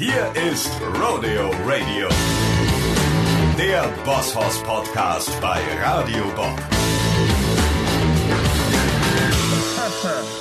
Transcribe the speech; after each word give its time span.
Hier 0.00 0.30
ist 0.52 0.70
Rodeo 0.94 1.50
Radio, 1.66 2.06
der 3.58 3.82
Bosshaus 4.04 4.62
Podcast 4.62 5.28
bei 5.40 5.60
Radio 5.82 6.22
Bob. 6.36 6.56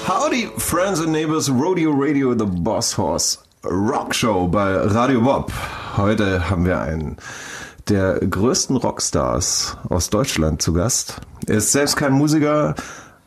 Howdy, 0.06 0.52
friends 0.60 1.00
and 1.00 1.12
neighbors, 1.12 1.50
Rodeo 1.50 1.92
Radio, 1.92 2.38
the 2.38 2.46
Boss 2.46 2.96
Horse 2.96 3.40
Rock 3.64 4.14
Show 4.14 4.48
bei 4.48 4.76
Radio 4.76 5.22
Bob. 5.22 5.52
Heute 5.98 6.52
haben 6.52 6.64
wir 6.64 6.80
einen 6.80 7.18
der 7.90 8.20
größten 8.20 8.78
Rockstars 8.78 9.76
aus 9.90 10.12
Deutschland 10.12 10.62
zu 10.62 10.72
Gast. 10.74 11.20
Er 11.48 11.56
ist 11.56 11.72
selbst 11.72 11.96
kein 11.96 12.14
Musiker, 12.14 12.76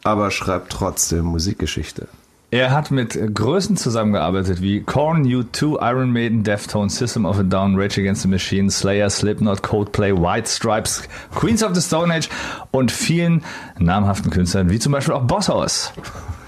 aber 0.04 0.30
schreibt 0.30 0.70
trotzdem 0.70 1.24
Musikgeschichte. 1.24 2.06
Er 2.52 2.72
hat 2.72 2.90
mit 2.90 3.16
Größen 3.32 3.76
zusammengearbeitet 3.76 4.60
wie 4.60 4.82
Korn, 4.82 5.24
U2, 5.24 5.78
Iron 5.80 6.10
Maiden, 6.10 6.42
Deftones, 6.42 6.96
System 6.96 7.24
of 7.24 7.38
a 7.38 7.44
Down, 7.44 7.76
Rage 7.78 8.00
Against 8.00 8.22
the 8.22 8.28
Machine, 8.28 8.72
Slayer, 8.72 9.08
Slipknot, 9.08 9.62
Coldplay, 9.62 10.12
White 10.12 10.48
Stripes, 10.48 11.04
Queens 11.32 11.62
of 11.62 11.76
the 11.76 11.80
Stone 11.80 12.12
Age 12.12 12.28
und 12.72 12.90
vielen 12.90 13.44
namhaften 13.78 14.32
Künstlern 14.32 14.68
wie 14.68 14.80
zum 14.80 14.90
Beispiel 14.90 15.14
auch 15.14 15.22
Bosshaus. 15.22 15.92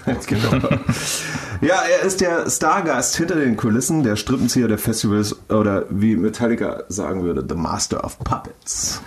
genau. 0.26 0.50
ja, 1.60 1.76
er 1.76 2.04
ist 2.04 2.20
der 2.20 2.50
Stargast 2.50 3.16
hinter 3.16 3.36
den 3.36 3.56
Kulissen, 3.56 4.02
der 4.02 4.16
Strippenzieher 4.16 4.66
der 4.66 4.78
Festivals 4.78 5.36
oder 5.50 5.84
wie 5.88 6.16
Metallica 6.16 6.82
sagen 6.88 7.22
würde, 7.22 7.44
The 7.48 7.54
Master 7.54 8.02
of 8.02 8.18
Puppets. 8.18 9.00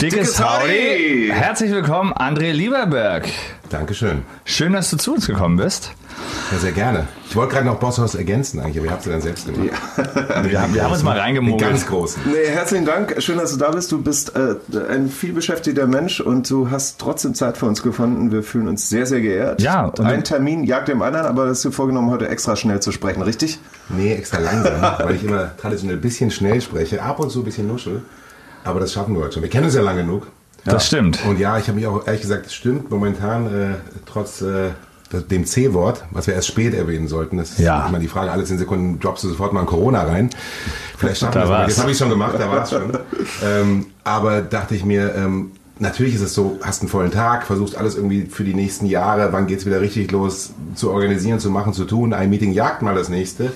Dickes, 0.00 0.34
Dickes 0.34 0.40
Howdy! 0.40 1.30
Howdy! 1.30 1.30
Herzlich 1.32 1.72
willkommen, 1.72 2.12
André 2.12 2.52
Lieberberg. 2.52 3.28
Dankeschön. 3.70 4.22
Schön, 4.44 4.72
dass 4.72 4.88
du 4.90 4.96
zu 4.96 5.14
uns 5.14 5.26
gekommen 5.26 5.56
bist. 5.56 5.92
Ja, 6.50 6.58
sehr 6.58 6.72
gerne. 6.72 7.08
Ich 7.28 7.36
wollte 7.36 7.54
gerade 7.54 7.66
noch 7.66 7.76
Bosshaus 7.78 8.14
ergänzen 8.14 8.60
eigentlich, 8.60 8.76
aber 8.78 8.86
ihr 8.86 8.92
habt 8.92 9.00
es 9.00 9.06
ja 9.06 9.12
dann 9.12 9.22
selbst 9.22 9.46
gemacht. 9.46 9.70
Wir 10.44 10.60
haben, 10.60 10.74
wir 10.74 10.84
haben 10.84 10.92
uns 10.92 11.02
mal 11.02 11.18
reingemogelt. 11.18 11.60
ganz 11.62 11.86
großen. 11.86 12.22
Nee, 12.26 12.46
herzlichen 12.48 12.84
Dank. 12.84 13.14
Schön, 13.22 13.38
dass 13.38 13.52
du 13.52 13.56
da 13.56 13.70
bist. 13.70 13.90
Du 13.90 14.02
bist 14.02 14.34
äh, 14.36 14.56
ein 14.90 15.08
vielbeschäftigter 15.08 15.86
Mensch 15.86 16.20
und 16.20 16.48
du 16.50 16.70
hast 16.70 16.98
trotzdem 16.98 17.34
Zeit 17.34 17.56
für 17.56 17.66
uns 17.66 17.82
gefunden. 17.82 18.32
Wir 18.32 18.42
fühlen 18.42 18.68
uns 18.68 18.88
sehr, 18.88 19.06
sehr 19.06 19.20
geehrt. 19.22 19.62
Ja, 19.62 19.86
Und 19.86 20.00
ein 20.00 20.24
Termin 20.24 20.64
jagt 20.64 20.88
dem 20.88 21.00
anderen, 21.00 21.26
aber 21.26 21.46
das 21.46 21.58
ist 21.58 21.64
dir 21.64 21.72
vorgenommen, 21.72 22.10
heute 22.10 22.28
extra 22.28 22.54
schnell 22.56 22.80
zu 22.80 22.92
sprechen, 22.92 23.22
richtig? 23.22 23.58
Nee, 23.88 24.12
extra 24.14 24.38
langsam, 24.38 24.82
weil 24.98 25.14
ich 25.14 25.24
immer 25.24 25.56
traditionell 25.56 25.96
ein 25.96 26.02
bisschen 26.02 26.30
schnell 26.30 26.60
spreche, 26.60 27.02
ab 27.02 27.18
und 27.18 27.30
zu 27.30 27.40
ein 27.40 27.44
bisschen 27.44 27.66
nuschel. 27.66 28.02
Aber 28.64 28.78
das 28.78 28.92
schaffen 28.92 29.14
wir 29.14 29.22
heute 29.22 29.34
schon. 29.34 29.42
Wir 29.42 29.50
kennen 29.50 29.64
uns 29.64 29.74
ja 29.74 29.82
lange 29.82 30.02
genug. 30.02 30.26
Das 30.64 30.86
stimmt. 30.86 31.18
Und 31.26 31.40
ja, 31.40 31.58
ich 31.58 31.66
habe 31.66 31.76
mich 31.76 31.86
auch 31.88 32.06
ehrlich 32.06 32.20
gesagt, 32.20 32.46
es 32.46 32.54
stimmt 32.54 32.90
momentan, 32.90 33.46
äh, 33.46 33.74
trotz 34.06 34.42
äh, 34.42 34.68
dem 35.20 35.44
C-Wort, 35.44 36.04
was 36.10 36.26
wir 36.26 36.34
erst 36.34 36.48
spät 36.48 36.74
erwähnen 36.74 37.08
sollten, 37.08 37.36
das 37.36 37.50
ist 37.52 37.58
Ja. 37.58 37.86
immer 37.86 37.98
die 37.98 38.08
Frage, 38.08 38.30
alle 38.32 38.44
10 38.44 38.58
Sekunden 38.58 38.98
droppst 39.00 39.24
du 39.24 39.28
sofort 39.28 39.52
mal 39.52 39.60
ein 39.60 39.66
Corona 39.66 40.02
rein. 40.02 40.30
Vielleicht 40.96 41.20
schaffen 41.20 41.34
wir 41.34 41.42
es. 41.42 41.48
mal. 41.48 41.58
war's. 41.58 41.68
Jetzt 41.68 41.80
habe 41.80 41.90
ich 41.90 41.98
schon 41.98 42.08
gemacht, 42.10 42.34
da 42.38 42.48
war 42.50 42.62
es 42.62 42.70
schon. 42.70 42.92
ähm, 43.44 43.86
aber 44.04 44.40
dachte 44.42 44.74
ich 44.74 44.84
mir, 44.84 45.14
ähm, 45.14 45.52
natürlich 45.78 46.14
ist 46.14 46.20
es 46.22 46.34
so, 46.34 46.58
hast 46.62 46.82
einen 46.82 46.88
vollen 46.88 47.10
Tag, 47.10 47.46
versuchst 47.46 47.76
alles 47.76 47.96
irgendwie 47.96 48.26
für 48.26 48.44
die 48.44 48.54
nächsten 48.54 48.86
Jahre, 48.86 49.32
wann 49.32 49.46
geht's 49.46 49.66
wieder 49.66 49.80
richtig 49.80 50.10
los, 50.12 50.52
zu 50.74 50.90
organisieren, 50.90 51.40
zu 51.40 51.50
machen, 51.50 51.72
zu 51.72 51.84
tun. 51.84 52.12
Ein 52.14 52.30
Meeting 52.30 52.52
jagt 52.52 52.82
mal 52.82 52.94
das 52.94 53.08
nächste. 53.08 53.52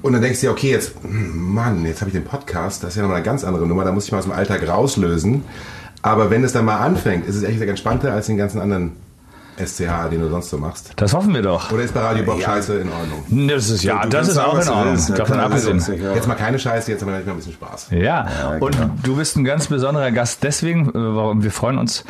Und 0.00 0.14
dann 0.14 0.22
denkst 0.22 0.40
du 0.40 0.46
dir, 0.46 0.50
okay, 0.52 0.70
jetzt, 0.70 0.94
hm, 1.02 1.54
Mann, 1.54 1.84
jetzt 1.86 2.00
habe 2.00 2.08
ich 2.08 2.14
den 2.14 2.24
Podcast, 2.24 2.82
das 2.82 2.90
ist 2.90 2.96
ja 2.96 3.02
nochmal 3.02 3.18
eine 3.18 3.24
ganz 3.24 3.44
andere 3.44 3.66
Nummer, 3.68 3.84
da 3.84 3.92
muss 3.92 4.06
ich 4.06 4.12
mal 4.12 4.18
aus 4.18 4.24
dem 4.24 4.32
Alltag 4.32 4.66
rauslösen. 4.66 5.44
Aber 6.04 6.30
wenn 6.30 6.42
es 6.42 6.52
dann 6.52 6.64
mal 6.64 6.78
anfängt, 6.78 7.28
ist 7.28 7.36
es 7.36 7.42
ehrlich 7.42 7.56
gesagt 7.58 7.70
entspannter 7.70 8.12
als 8.12 8.26
den 8.26 8.36
ganzen 8.36 8.60
anderen 8.60 8.92
SCH, 9.66 10.08
den 10.10 10.20
du 10.20 10.28
sonst 10.28 10.50
so 10.50 10.58
machst. 10.58 10.92
Das 10.96 11.12
hoffen 11.14 11.34
wir 11.34 11.42
doch. 11.42 11.70
Oder 11.72 11.82
ist 11.82 11.94
bei 11.94 12.00
Radio 12.00 12.24
Bob 12.24 12.38
Ja. 12.40 12.46
Scheiße 12.46 12.78
in 12.78 12.88
Ordnung? 12.90 13.48
Das 13.48 13.68
ist, 13.70 13.82
ja, 13.82 14.02
Du 14.02 14.08
das 14.08 14.14
kannst 14.26 14.30
ist 14.32 14.38
auch 14.38 14.58
in 14.58 14.64
du 14.66 14.72
Ordnung. 14.72 14.92
willst. 14.94 15.08
Ja, 15.10 15.14
Davon 15.16 15.40
abgesehen. 15.40 15.82
ja. 16.02 16.14
Jetzt 16.14 16.28
mal 16.28 16.34
keine 16.34 16.58
Scheiße, 16.58 16.90
jetzt 16.90 17.00
haben 17.02 17.08
wir 17.12 17.18
mal 17.20 17.28
ein 17.30 17.36
bisschen 17.36 17.52
Spaß. 17.52 17.88
Ja, 17.90 18.26
und 18.60 18.76
genau. 18.76 18.90
du 19.02 19.16
bist 19.16 19.36
ein 19.36 19.44
ganz 19.44 19.66
besonderer 19.68 20.10
Gast 20.10 20.42
deswegen, 20.42 20.88
äh, 20.88 20.92
warum 20.94 21.42
wir 21.42 21.50
freuen 21.50 21.78
uns, 21.78 22.04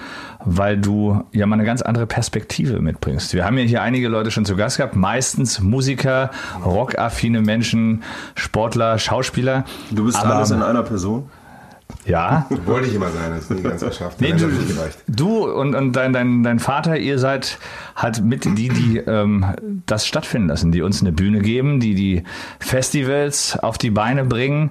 weil 0.45 0.77
du 0.77 1.23
ja 1.33 1.47
mal 1.47 1.55
eine 1.55 1.65
ganz 1.65 1.83
andere 1.83 2.07
Perspektive 2.07 2.81
mitbringst. 2.81 3.33
Wir 3.35 3.45
haben 3.45 3.57
ja 3.59 3.65
hier 3.65 3.83
einige 3.83 4.09
Leute 4.09 4.31
schon 4.31 4.45
zu 4.45 4.57
Gast 4.57 4.79
gehabt, 4.79 4.97
meistens 4.97 5.61
Musiker, 5.61 6.31
rockaffine 6.65 7.41
Menschen, 7.41 8.03
Sportler, 8.35 8.99
Schauspieler. 8.99 9.65
Du 9.91 10.05
bist 10.05 10.19
Aber, 10.19 10.37
alles 10.37 10.51
in 10.51 10.63
einer 10.63 10.83
Person. 10.83 11.29
Ja. 12.05 12.47
Wollte 12.67 12.89
ich 12.89 12.95
immer 12.95 13.11
sein, 13.11 13.31
das 13.31 13.45
ist 13.45 13.51
nie 13.51 13.63
ganz 13.63 13.85
geschafft. 13.85 14.21
Nee, 14.21 14.33
du, 14.33 14.47
nicht 14.47 14.77
gereicht. 14.77 14.99
du 15.07 15.45
und, 15.49 15.75
und 15.75 15.93
dein, 15.93 16.13
dein, 16.13 16.43
dein 16.43 16.59
Vater, 16.59 16.97
ihr 16.99 17.19
seid 17.19 17.59
halt 17.95 18.25
mit 18.25 18.45
die, 18.45 18.69
die 18.69 18.99
ähm, 18.99 19.47
das 19.87 20.07
stattfinden 20.07 20.49
lassen, 20.49 20.73
die 20.73 20.83
uns 20.83 21.01
eine 21.01 21.13
Bühne 21.13 21.41
geben, 21.41 21.79
die 21.81 21.95
die 21.95 22.25
Festivals 22.59 23.57
auf 23.59 23.79
die 23.79 23.91
Beine 23.91 24.25
bringen. 24.25 24.71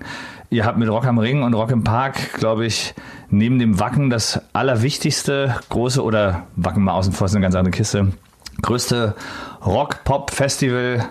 Ihr 0.50 0.66
habt 0.66 0.78
mit 0.78 0.90
Rock 0.90 1.06
am 1.06 1.18
Ring 1.18 1.44
und 1.44 1.54
Rock 1.54 1.72
im 1.72 1.86
Park, 1.86 2.34
glaube 2.34 2.66
ich, 2.66 2.94
neben 3.30 3.58
dem 3.58 3.80
Wacken 3.80 4.10
das 4.10 4.42
allerwichtigste 4.52 5.56
große 5.70 6.04
oder 6.04 6.44
Wacken 6.58 6.84
mal 6.84 6.94
außen 6.94 7.14
vor 7.14 7.26
ist 7.26 7.34
eine 7.34 7.42
ganz 7.42 7.56
andere 7.56 7.72
Kiste, 7.72 8.12
größte 8.62 9.16
Rock-Pop-Festival 9.66 11.06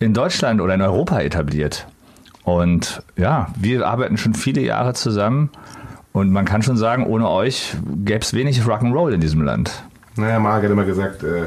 in 0.00 0.12
Deutschland 0.12 0.60
oder 0.60 0.74
in 0.74 0.82
Europa 0.82 1.20
etabliert. 1.20 1.86
Und 2.44 3.02
ja, 3.16 3.48
wir 3.58 3.86
arbeiten 3.86 4.16
schon 4.16 4.34
viele 4.34 4.60
Jahre 4.60 4.92
zusammen 4.94 5.50
und 6.12 6.30
man 6.30 6.44
kann 6.44 6.62
schon 6.62 6.76
sagen, 6.76 7.06
ohne 7.06 7.28
euch 7.28 7.74
gäbe 8.04 8.20
es 8.20 8.34
wenig 8.34 8.60
Rock'n'Roll 8.62 9.12
in 9.12 9.20
diesem 9.20 9.42
Land. 9.42 9.82
Naja, 10.16 10.38
Marc 10.38 10.62
hat 10.62 10.70
immer 10.70 10.84
gesagt, 10.84 11.24
äh, 11.24 11.46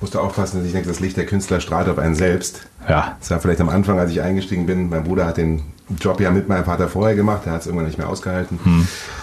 musst 0.00 0.14
du 0.14 0.20
aufpassen, 0.20 0.58
dass 0.58 0.66
ich 0.66 0.72
denke, 0.72 0.86
das 0.86 1.00
Licht 1.00 1.16
der 1.16 1.26
Künstler 1.26 1.60
strahlt 1.60 1.88
auf 1.88 1.98
einen 1.98 2.14
selbst. 2.14 2.66
Ja. 2.88 3.16
Das 3.18 3.30
war 3.30 3.40
vielleicht 3.40 3.60
am 3.60 3.70
Anfang, 3.70 3.98
als 3.98 4.10
ich 4.10 4.20
eingestiegen 4.20 4.66
bin. 4.66 4.90
Mein 4.90 5.02
Bruder 5.04 5.26
hat 5.26 5.38
den 5.38 5.62
Job 6.00 6.20
ja 6.20 6.30
mit 6.30 6.48
meinem 6.48 6.64
Vater 6.64 6.88
vorher 6.88 7.16
gemacht, 7.16 7.42
der 7.44 7.54
hat 7.54 7.62
es 7.62 7.66
irgendwann 7.66 7.86
nicht 7.86 7.98
mehr 7.98 8.08
ausgehalten. 8.08 8.58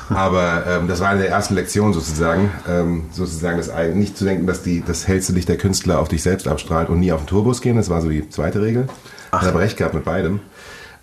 Aber 0.09 0.63
ähm, 0.67 0.87
das 0.87 0.99
war 0.99 1.09
eine 1.09 1.21
der 1.21 1.29
ersten 1.29 1.55
Lektionen 1.55 1.93
sozusagen, 1.93 2.51
ähm, 2.69 3.05
sozusagen 3.11 3.57
das 3.57 3.71
nicht 3.95 4.17
zu 4.17 4.25
denken, 4.25 4.45
dass 4.45 4.61
die 4.61 4.83
das 4.85 5.07
hellste 5.07 5.33
Licht 5.33 5.49
der 5.49 5.57
Künstler 5.57 5.99
auf 5.99 6.07
dich 6.07 6.21
selbst 6.21 6.47
abstrahlt 6.47 6.89
und 6.89 6.99
nie 6.99 7.11
auf 7.11 7.21
den 7.21 7.27
Tourbus 7.27 7.61
gehen. 7.61 7.77
Das 7.77 7.89
war 7.89 8.01
so 8.01 8.09
die 8.09 8.29
zweite 8.29 8.61
Regel. 8.61 8.87
Hat 9.31 9.47
aber 9.47 9.59
recht 9.59 9.77
gehabt 9.77 9.93
mit 9.93 10.03
beidem. 10.03 10.41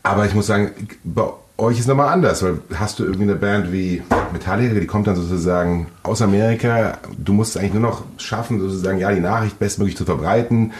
Aber 0.09 0.25
ich 0.25 0.35
muss 0.35 0.47
sagen, 0.47 0.71
bei 1.05 1.25
euch 1.59 1.79
ist 1.79 1.87
nochmal 1.87 2.09
anders, 2.09 2.43
weil 2.43 2.61
hast 2.75 2.99
du 2.99 3.05
irgendwie 3.05 3.25
eine 3.25 3.35
Band 3.35 3.71
wie 3.73 4.03
Metallica, 4.33 4.81
die 4.81 4.87
kommt 4.87 5.07
dann 5.07 5.17
sozusagen 5.17 5.89
aus 6.03 6.23
Amerika. 6.23 6.97
Du 7.19 7.35
musst 7.35 7.55
es 7.55 7.57
eigentlich 7.59 7.75
nur 7.75 7.83
noch 7.83 8.05
schaffen, 8.17 8.59
sozusagen 8.59 8.99
ja 8.99 9.13
die 9.13 9.21
Nachricht 9.21 9.59
bestmöglich 9.59 9.99
zu 9.99 10.07
verbreiten, 10.07 10.73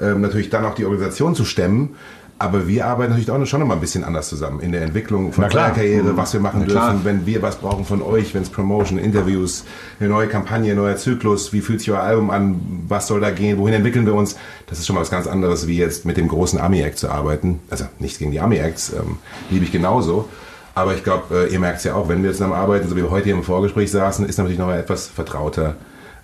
ähm, 0.00 0.22
natürlich 0.22 0.48
dann 0.48 0.64
auch 0.64 0.74
die 0.74 0.86
Organisation 0.86 1.34
zu 1.34 1.44
stemmen. 1.44 1.96
Aber 2.40 2.66
wir 2.66 2.86
arbeiten 2.86 3.10
natürlich 3.10 3.30
auch 3.30 3.44
schon 3.44 3.60
noch 3.60 3.66
mal 3.66 3.74
ein 3.74 3.80
bisschen 3.80 4.02
anders 4.02 4.30
zusammen 4.30 4.60
in 4.60 4.72
der 4.72 4.80
Entwicklung 4.80 5.30
von 5.30 5.42
der 5.42 5.50
Karriere, 5.50 6.16
was 6.16 6.32
wir 6.32 6.40
machen 6.40 6.64
dürfen, 6.64 7.00
wenn 7.04 7.26
wir 7.26 7.42
was 7.42 7.56
brauchen 7.56 7.84
von 7.84 8.00
euch, 8.00 8.34
wenn 8.34 8.40
es 8.40 8.48
Promotion, 8.48 8.98
Interviews, 8.98 9.64
eine 10.00 10.08
neue 10.08 10.26
Kampagne, 10.26 10.74
neuer 10.74 10.96
Zyklus, 10.96 11.52
wie 11.52 11.60
fühlt 11.60 11.80
sich 11.80 11.90
euer 11.90 12.00
Album 12.00 12.30
an, 12.30 12.58
was 12.88 13.08
soll 13.08 13.20
da 13.20 13.30
gehen, 13.30 13.58
wohin 13.58 13.74
entwickeln 13.74 14.06
wir 14.06 14.14
uns, 14.14 14.36
das 14.68 14.78
ist 14.78 14.86
schon 14.86 14.94
mal 14.94 15.02
was 15.02 15.10
ganz 15.10 15.26
anderes, 15.26 15.66
wie 15.66 15.76
jetzt 15.76 16.06
mit 16.06 16.16
dem 16.16 16.28
großen 16.28 16.58
Ami-Act 16.58 16.96
zu 16.98 17.10
arbeiten. 17.10 17.60
Also 17.68 17.84
nichts 17.98 18.18
gegen 18.18 18.30
die 18.30 18.40
Ami-Acts, 18.40 18.94
ähm, 18.94 19.18
liebe 19.50 19.66
ich 19.66 19.70
genauso. 19.72 20.26
Aber 20.74 20.94
ich 20.94 21.04
glaube, 21.04 21.46
äh, 21.46 21.52
ihr 21.52 21.60
merkt 21.60 21.78
es 21.78 21.84
ja 21.84 21.94
auch, 21.94 22.08
wenn 22.08 22.22
wir 22.22 22.32
zusammen 22.32 22.54
arbeiten, 22.54 22.88
so 22.88 22.96
wie 22.96 23.02
wir 23.02 23.10
heute 23.10 23.24
hier 23.24 23.34
im 23.34 23.42
Vorgespräch 23.42 23.90
saßen, 23.90 24.26
ist 24.26 24.38
natürlich 24.38 24.58
noch 24.58 24.66
mal 24.66 24.78
etwas 24.78 25.08
vertrauter. 25.08 25.74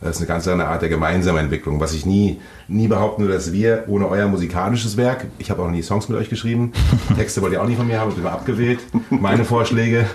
Das 0.00 0.16
ist 0.16 0.18
eine 0.18 0.26
ganz 0.26 0.46
andere 0.46 0.68
Art 0.68 0.82
der 0.82 0.88
gemeinsamen 0.88 1.38
Entwicklung. 1.38 1.80
Was 1.80 1.92
ich 1.92 2.06
nie, 2.06 2.40
nie 2.68 2.88
behaupten 2.88 3.22
würde, 3.22 3.34
dass 3.34 3.52
wir 3.52 3.84
ohne 3.88 4.08
euer 4.08 4.28
musikalisches 4.28 4.96
Werk, 4.96 5.26
ich 5.38 5.50
habe 5.50 5.62
auch 5.62 5.70
nie 5.70 5.82
Songs 5.82 6.08
mit 6.08 6.18
euch 6.18 6.28
geschrieben, 6.28 6.72
Texte 7.16 7.42
wollt 7.42 7.52
ihr 7.52 7.62
auch 7.62 7.66
nicht 7.66 7.78
von 7.78 7.86
mir 7.86 8.00
haben, 8.00 8.10
ich 8.10 8.16
bin 8.16 8.26
abgewählt, 8.26 8.80
meine 9.10 9.44
Vorschläge. 9.44 10.06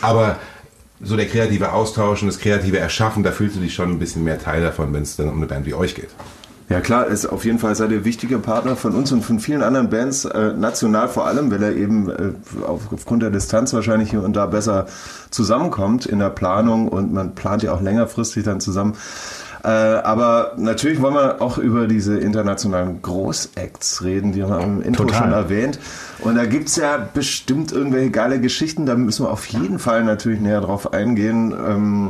Aber 0.00 0.36
so 1.00 1.16
der 1.16 1.26
kreative 1.26 1.72
Austausch 1.72 2.22
und 2.22 2.28
das 2.28 2.38
kreative 2.38 2.78
Erschaffen, 2.78 3.22
da 3.22 3.32
fühlst 3.32 3.56
du 3.56 3.60
dich 3.60 3.74
schon 3.74 3.90
ein 3.90 3.98
bisschen 3.98 4.24
mehr 4.24 4.38
Teil 4.38 4.62
davon, 4.62 4.92
wenn 4.92 5.02
es 5.02 5.16
dann 5.16 5.28
um 5.28 5.36
eine 5.36 5.46
Band 5.46 5.66
wie 5.66 5.74
euch 5.74 5.94
geht. 5.94 6.10
Ja 6.68 6.80
klar, 6.80 7.06
ist 7.06 7.26
auf 7.26 7.44
jeden 7.44 7.60
Fall 7.60 7.76
seid 7.76 7.92
ihr 7.92 8.04
wichtige 8.04 8.38
Partner 8.38 8.74
von 8.74 8.92
uns 8.94 9.12
und 9.12 9.22
von 9.22 9.38
vielen 9.38 9.62
anderen 9.62 9.88
Bands, 9.88 10.24
äh, 10.24 10.52
national 10.52 11.08
vor 11.08 11.26
allem, 11.26 11.50
weil 11.52 11.62
er 11.62 11.76
eben 11.76 12.10
äh, 12.10 12.32
auf, 12.66 12.92
aufgrund 12.92 13.22
der 13.22 13.30
Distanz 13.30 13.72
wahrscheinlich 13.72 14.10
hier 14.10 14.22
und 14.24 14.34
da 14.34 14.46
besser 14.46 14.86
zusammenkommt 15.30 16.06
in 16.06 16.18
der 16.18 16.30
Planung 16.30 16.88
und 16.88 17.12
man 17.12 17.36
plant 17.36 17.62
ja 17.62 17.72
auch 17.72 17.80
längerfristig 17.80 18.42
dann 18.42 18.60
zusammen. 18.60 18.94
Äh, 19.62 19.68
aber 19.68 20.54
natürlich 20.56 21.00
wollen 21.00 21.14
wir 21.14 21.40
auch 21.40 21.58
über 21.58 21.86
diese 21.86 22.18
internationalen 22.18 23.00
Großacts 23.00 24.02
reden, 24.02 24.32
die 24.32 24.42
haben 24.42 24.50
wir 24.50 24.60
im 24.62 24.82
Intro 24.82 25.04
Total. 25.04 25.22
schon 25.22 25.32
erwähnt. 25.32 25.78
Und 26.20 26.34
da 26.34 26.46
gibt's 26.46 26.74
ja 26.76 26.98
bestimmt 27.14 27.70
irgendwelche 27.70 28.10
geile 28.10 28.40
Geschichten, 28.40 28.86
da 28.86 28.96
müssen 28.96 29.24
wir 29.24 29.30
auf 29.30 29.46
jeden 29.46 29.78
Fall 29.78 30.02
natürlich 30.02 30.40
näher 30.40 30.60
drauf 30.62 30.92
eingehen. 30.92 31.52
Ähm, 31.52 32.04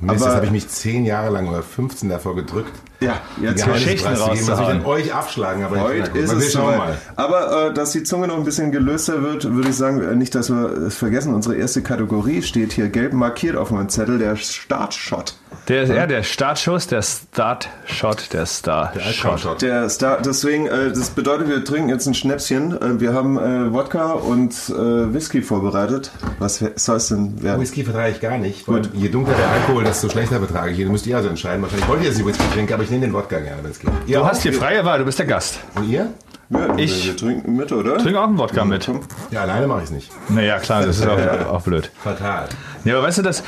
Mist, 0.00 0.16
Aber- 0.22 0.26
das 0.26 0.34
habe 0.36 0.46
ich 0.46 0.52
mich 0.52 0.68
zehn 0.68 1.04
Jahre 1.04 1.30
lang 1.32 1.48
oder 1.48 1.62
15 1.62 2.08
davor 2.08 2.36
gedrückt, 2.36 2.72
Ja, 3.00 3.20
jetzt 3.40 3.62
hier 3.64 3.72
Geschichten 3.74 4.08
was 4.10 4.18
wir 4.18 4.26
rauszuhauen. 4.26 4.78
denn 4.78 4.84
euch 4.86 5.14
abschlagen, 5.14 5.62
aber 5.62 5.80
Heute 5.82 6.18
ist 6.18 6.32
es 6.32 6.52
schauen 6.52 6.64
soweit. 6.64 6.78
mal. 6.78 6.98
Aber 7.14 7.66
äh, 7.68 7.74
dass 7.74 7.92
die 7.92 8.02
Zunge 8.02 8.26
noch 8.26 8.36
ein 8.36 8.44
bisschen 8.44 8.72
gelöster 8.72 9.22
wird, 9.22 9.54
würde 9.54 9.68
ich 9.68 9.76
sagen, 9.76 10.02
äh, 10.02 10.16
nicht, 10.16 10.34
dass 10.34 10.50
wir 10.50 10.66
es 10.88 10.96
vergessen. 10.96 11.32
Unsere 11.32 11.54
erste 11.54 11.80
Kategorie 11.82 12.42
steht 12.42 12.72
hier 12.72 12.88
gelb 12.88 13.12
markiert 13.12 13.56
auf 13.56 13.70
meinem 13.70 13.88
Zettel, 13.88 14.18
der 14.18 14.34
Startshot. 14.34 15.36
Der 15.68 15.82
ist 15.82 15.90
ja 15.90 16.06
der 16.06 16.22
Startschuss, 16.22 16.86
der 16.86 17.02
Startshot, 17.02 18.32
der 18.32 18.46
Star-Shot. 18.46 19.40
Shot. 19.40 19.62
Der 19.62 19.88
Star, 19.90 20.18
deswegen, 20.22 20.66
äh, 20.66 20.88
das 20.90 21.10
bedeutet, 21.10 21.48
wir 21.48 21.64
trinken 21.64 21.88
jetzt 21.90 22.06
ein 22.06 22.14
Schnäpschen. 22.14 22.72
Äh, 22.80 23.00
wir 23.00 23.12
haben 23.14 23.38
äh, 23.38 23.72
Wodka 23.72 24.12
und 24.12 24.52
äh, 24.70 25.12
Whisky 25.14 25.42
vorbereitet. 25.42 26.10
Was 26.38 26.64
soll 26.76 26.96
es 26.96 27.08
denn 27.08 27.42
werden? 27.42 27.60
Whisky 27.60 27.84
vertrage 27.84 28.12
ich 28.12 28.20
gar 28.20 28.38
nicht. 28.38 28.66
Gut. 28.66 28.90
Je 28.94 29.08
dunkler 29.08 29.34
der 29.34 29.48
Alkohol, 29.48 29.84
desto 29.84 30.08
schlechter 30.08 30.38
betrage 30.38 30.72
ich 30.72 30.78
ihn. 30.80 30.90
Müsst 30.90 31.06
ihr 31.06 31.16
also 31.16 31.28
entscheiden. 31.28 31.62
Wahrscheinlich 31.62 31.88
wollt 31.88 32.00
ihr 32.00 32.06
jetzt 32.08 32.16
nicht 32.16 32.26
Whisky 32.26 32.44
trinken, 32.54 32.72
aber 32.72 32.82
ich 32.82 32.87
nehme 32.90 33.06
den 33.06 33.12
Wodka 33.14 33.38
gerne, 33.40 33.62
wenn 33.62 33.70
es 33.70 33.78
geht. 33.78 33.90
Ihr 34.06 34.18
Du 34.18 34.24
hast 34.26 34.42
hier 34.42 34.52
freie 34.52 34.84
Wahl, 34.84 34.98
du 34.98 35.04
bist 35.04 35.18
der 35.18 35.26
Gast. 35.26 35.60
Und 35.74 35.88
ihr? 35.88 36.08
Ja, 36.50 36.74
Ich- 36.76 37.06
wir, 37.06 37.16
trinken 37.16 37.56
mit, 37.56 37.70
oder? 37.72 37.98
Trink 37.98 38.16
auch 38.16 38.24
einen 38.28 38.38
Wodka 38.38 38.64
mit. 38.64 38.90
Ja, 39.30 39.42
alleine 39.42 39.66
mache 39.66 39.80
ich 39.80 39.84
es 39.86 39.90
nicht. 39.90 40.10
Naja, 40.30 40.58
klar, 40.58 40.84
das 40.86 40.98
ist 40.98 41.06
auch, 41.06 41.18
auch 41.52 41.62
blöd. 41.62 41.90
Fatal. 42.02 42.48
Ja, 42.84 42.94
aber 42.96 43.06
weißt 43.06 43.18
du, 43.18 43.22
das, 43.22 43.42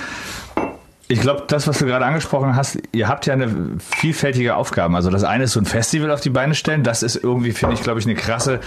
ich 1.09 1.21
glaube, 1.21 1.45
das, 1.49 1.67
was 1.67 1.79
du 1.79 1.87
gerade 1.87 2.05
angesprochen 2.05 2.55
hast, 2.57 2.79
ihr 2.93 3.09
habt 3.09 3.27
ja 3.27 3.33
eine 3.33 3.49
vielfältige 3.79 4.55
Aufgaben. 4.55 4.95
Also 4.95 5.11
das 5.11 5.25
eine 5.25 5.45
ist 5.45 5.53
so 5.53 5.61
ein 5.61 5.67
Festival 5.67 6.11
auf 6.11 6.21
die 6.21 6.31
Beine 6.31 6.55
stellen. 6.55 6.85
Das 6.85 7.03
ist 7.03 7.17
irgendwie, 7.17 7.53
finde 7.53 7.75
ich, 7.75 7.83
glaube 7.83 7.99
ich, 8.01 8.07
eine 8.07 8.15
krasse 8.15 8.61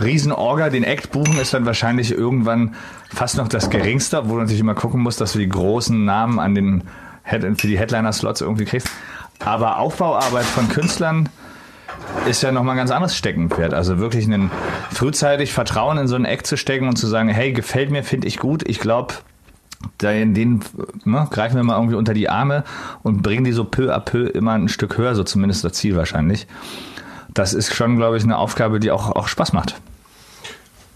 Riesenorga. 0.00 0.70
Den 0.70 0.84
Act 0.84 1.10
buchen 1.12 1.38
ist 1.40 1.54
dann 1.54 1.64
wahrscheinlich 1.64 2.12
irgendwann 2.12 2.74
fast 3.14 3.36
noch 3.36 3.48
das 3.48 3.70
Geringste, 3.70 4.22
wo 4.28 4.34
du 4.34 4.40
natürlich 4.40 4.60
immer 4.60 4.74
gucken 4.74 5.00
musst, 5.00 5.20
dass 5.20 5.32
du 5.32 5.38
die 5.38 5.48
großen 5.48 6.04
Namen 6.04 6.38
an 6.38 6.54
den 6.54 6.82
Head 7.24 7.42
für 7.60 7.66
die 7.68 7.78
Headliner-Slots 7.78 8.40
irgendwie 8.40 8.64
kriegst. 8.64 8.88
Aber 9.48 9.78
Aufbauarbeit 9.78 10.44
von 10.44 10.68
Künstlern 10.68 11.30
ist 12.28 12.42
ja 12.42 12.52
nochmal 12.52 12.74
ein 12.74 12.76
ganz 12.76 12.90
anderes 12.90 13.16
Steckenpferd. 13.16 13.72
Also 13.72 13.98
wirklich 13.98 14.26
einen 14.26 14.50
frühzeitig 14.90 15.54
Vertrauen 15.54 15.96
in 15.96 16.06
so 16.06 16.16
einen 16.16 16.26
Act 16.26 16.46
zu 16.46 16.58
stecken 16.58 16.86
und 16.86 16.96
zu 16.96 17.06
sagen, 17.06 17.30
hey, 17.30 17.54
gefällt 17.54 17.90
mir, 17.90 18.04
finde 18.04 18.28
ich 18.28 18.36
gut. 18.38 18.68
Ich 18.68 18.78
glaube, 18.78 19.14
den, 20.02 20.34
den 20.34 20.60
ne, 21.06 21.26
greifen 21.30 21.56
wir 21.56 21.62
mal 21.62 21.76
irgendwie 21.76 21.94
unter 21.94 22.12
die 22.12 22.28
Arme 22.28 22.62
und 23.02 23.22
bringen 23.22 23.42
die 23.42 23.52
so 23.52 23.64
peu 23.64 23.90
à 23.90 24.00
peu 24.00 24.26
immer 24.26 24.52
ein 24.52 24.68
Stück 24.68 24.98
höher, 24.98 25.14
so 25.14 25.24
zumindest 25.24 25.64
das 25.64 25.72
Ziel 25.72 25.96
wahrscheinlich. 25.96 26.46
Das 27.32 27.54
ist 27.54 27.74
schon, 27.74 27.96
glaube 27.96 28.18
ich, 28.18 28.24
eine 28.24 28.36
Aufgabe, 28.36 28.80
die 28.80 28.90
auch, 28.90 29.16
auch 29.16 29.28
Spaß 29.28 29.54
macht. 29.54 29.80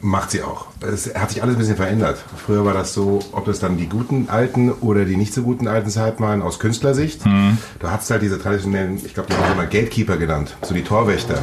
Macht 0.04 0.32
sie 0.32 0.43
auch. 0.43 0.66
Es 0.81 1.14
hat 1.14 1.31
sich 1.31 1.44
alles 1.44 1.54
ein 1.54 1.58
bisschen 1.60 1.76
verändert. 1.76 2.19
Früher 2.44 2.64
war 2.64 2.75
das 2.75 2.93
so, 2.93 3.20
ob 3.31 3.46
es 3.46 3.60
dann 3.60 3.76
die 3.76 3.88
guten 3.88 4.28
alten 4.28 4.72
oder 4.72 5.04
die 5.04 5.16
nicht 5.16 5.32
so 5.32 5.43
guten 5.43 5.69
alten 5.69 5.90
Zeit 5.90 6.19
waren 6.19 6.43
aus 6.43 6.58
Künstlersicht. 6.58 7.20
Du 7.25 7.88
hattest 7.88 8.10
halt 8.10 8.20
diese 8.20 8.40
traditionellen, 8.43 8.96
ich 8.96 9.14
glaube, 9.14 9.28
die 9.28 9.37
haben 9.37 9.46
sie 9.46 9.52
immer 9.52 9.66
Gatekeeper 9.66 10.16
genannt, 10.16 10.56
so 10.62 10.75
die 10.75 10.82
Torwächter. 10.82 11.38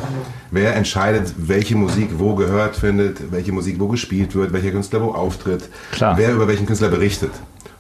Wer 0.52 0.76
entscheidet, 0.76 1.34
welche 1.38 1.78
Musik 1.78 2.10
wo 2.18 2.36
gehört 2.36 2.76
findet, 2.76 3.32
welche 3.32 3.54
Musik 3.54 3.80
wo 3.80 3.88
gespielt 3.88 4.36
wird, 4.36 4.52
welcher 4.52 4.72
Künstler 4.72 5.02
wo 5.04 5.12
auftritt, 5.12 5.70
Klar. 5.94 6.18
wer 6.18 6.34
über 6.34 6.50
welchen 6.50 6.66
Künstler 6.66 6.90
berichtet. 6.90 7.32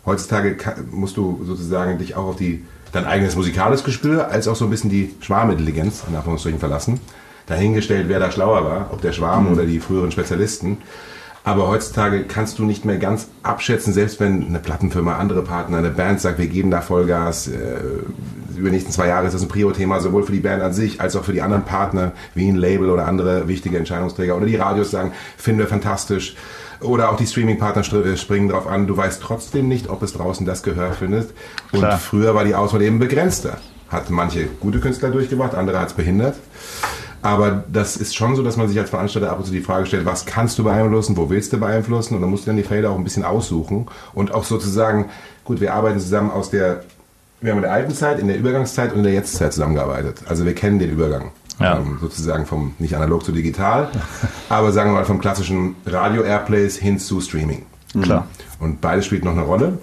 Heutzutage 0.05 0.55
musst 0.91 1.17
du 1.17 1.41
sozusagen 1.45 1.97
dich 1.97 2.15
auch 2.15 2.27
auf 2.29 2.35
die, 2.37 2.63
dein 2.93 3.03
eigenes 3.03 3.35
musikalisches 3.35 3.83
Gespür 3.83 4.29
als 4.29 4.47
auch 4.47 4.55
so 4.55 4.63
ein 4.63 4.71
bisschen 4.71 4.89
die 4.89 5.13
Schwarmintelligenz 5.19 6.03
in 6.07 6.15
Anführungsstrichen 6.15 6.59
verlassen 6.61 7.01
dahingestellt, 7.49 8.05
wer 8.07 8.19
da 8.19 8.31
schlauer 8.31 8.63
war, 8.63 8.89
ob 8.93 9.01
der 9.01 9.11
Schwarm 9.11 9.51
oder 9.51 9.65
die 9.65 9.79
früheren 9.79 10.11
Spezialisten. 10.11 10.77
Aber 11.45 11.67
heutzutage 11.67 12.25
kannst 12.25 12.59
du 12.59 12.65
nicht 12.65 12.83
mehr 12.85 12.97
ganz 12.97 13.27
abschätzen, 13.43 13.93
selbst 13.93 14.19
wenn 14.19 14.45
eine 14.47 14.59
Plattenfirma, 14.59 15.15
andere 15.17 15.41
Partner, 15.41 15.77
eine 15.77 15.89
Band 15.89 16.19
sagt, 16.21 16.37
wir 16.37 16.47
geben 16.47 16.69
da 16.69 16.81
Vollgas, 16.81 17.47
äh, 17.47 17.55
über 18.55 18.69
die 18.69 18.75
nächsten 18.75 18.91
zwei 18.91 19.07
Jahre 19.07 19.25
ist 19.27 19.33
das 19.33 19.41
ein 19.41 19.47
Prio-Thema, 19.47 20.01
sowohl 20.01 20.23
für 20.23 20.33
die 20.33 20.41
Band 20.41 20.61
an 20.61 20.73
sich, 20.73 20.99
als 20.99 21.15
auch 21.15 21.23
für 21.23 21.31
die 21.31 21.41
anderen 21.41 21.63
Partner, 21.63 22.11
wie 22.35 22.49
ein 22.49 22.55
Label 22.57 22.89
oder 22.89 23.07
andere 23.07 23.47
wichtige 23.47 23.77
Entscheidungsträger. 23.77 24.35
Oder 24.35 24.45
die 24.47 24.57
Radios 24.57 24.91
sagen, 24.91 25.13
finden 25.37 25.59
wir 25.59 25.67
fantastisch. 25.67 26.35
Oder 26.81 27.09
auch 27.09 27.15
die 27.15 27.25
Streaming-Partner 27.25 27.83
str- 27.83 28.17
springen 28.17 28.49
drauf 28.49 28.67
an. 28.67 28.85
Du 28.85 28.95
weißt 28.97 29.21
trotzdem 29.21 29.69
nicht, 29.69 29.89
ob 29.89 30.03
es 30.03 30.13
draußen 30.13 30.45
das 30.45 30.61
Gehör 30.61 30.91
findet. 30.91 31.29
Und 31.71 31.79
Klar. 31.79 31.97
früher 31.97 32.35
war 32.35 32.43
die 32.43 32.53
Auswahl 32.55 32.81
eben 32.81 32.99
begrenzter. 32.99 33.57
Hat 33.89 34.09
manche 34.09 34.45
gute 34.59 34.79
Künstler 34.79 35.09
durchgebracht, 35.09 35.55
andere 35.55 35.79
hat 35.79 35.87
es 35.87 35.93
behindert. 35.93 36.35
Aber 37.21 37.63
das 37.71 37.97
ist 37.97 38.15
schon 38.15 38.35
so, 38.35 38.43
dass 38.43 38.57
man 38.57 38.67
sich 38.67 38.79
als 38.79 38.89
Veranstalter 38.89 39.31
ab 39.31 39.39
und 39.39 39.45
zu 39.45 39.51
die 39.51 39.61
Frage 39.61 39.85
stellt, 39.85 40.05
was 40.05 40.25
kannst 40.25 40.57
du 40.57 40.63
beeinflussen, 40.63 41.17
wo 41.17 41.29
willst 41.29 41.51
du 41.51 41.57
beeinflussen? 41.57 42.15
Und 42.15 42.21
dann 42.21 42.29
musst 42.29 42.45
du 42.45 42.49
dann 42.49 42.57
die 42.57 42.63
Felder 42.63 42.91
auch 42.91 42.97
ein 42.97 43.03
bisschen 43.03 43.25
aussuchen 43.25 43.87
und 44.13 44.33
auch 44.33 44.43
sozusagen, 44.43 45.09
gut, 45.43 45.59
wir 45.59 45.73
arbeiten 45.73 45.99
zusammen 45.99 46.31
aus 46.31 46.49
der, 46.49 46.83
wir 47.41 47.51
haben 47.51 47.59
in 47.59 47.63
der 47.63 47.73
alten 47.73 47.93
Zeit, 47.93 48.19
in 48.19 48.27
der 48.27 48.37
Übergangszeit 48.37 48.91
und 48.91 48.99
in 48.99 49.03
der 49.03 49.13
Jetztzeit 49.13 49.53
zusammengearbeitet. 49.53 50.23
Also 50.27 50.45
wir 50.45 50.55
kennen 50.55 50.79
den 50.79 50.91
Übergang. 50.91 51.31
Ja. 51.59 51.77
Ähm, 51.77 51.97
sozusagen 51.99 52.45
vom, 52.45 52.73
nicht 52.79 52.95
analog 52.95 53.25
zu 53.25 53.33
digital, 53.33 53.89
aber 54.49 54.71
sagen 54.71 54.91
wir 54.91 54.95
mal 54.95 55.05
vom 55.05 55.19
klassischen 55.19 55.75
Radio-Airplays 55.85 56.77
hin 56.77 56.99
zu 56.99 57.19
Streaming. 57.19 57.65
Klar. 58.01 58.27
Und 58.59 58.81
beides 58.81 59.05
spielt 59.05 59.25
noch 59.25 59.33
eine 59.33 59.41
Rolle. 59.41 59.77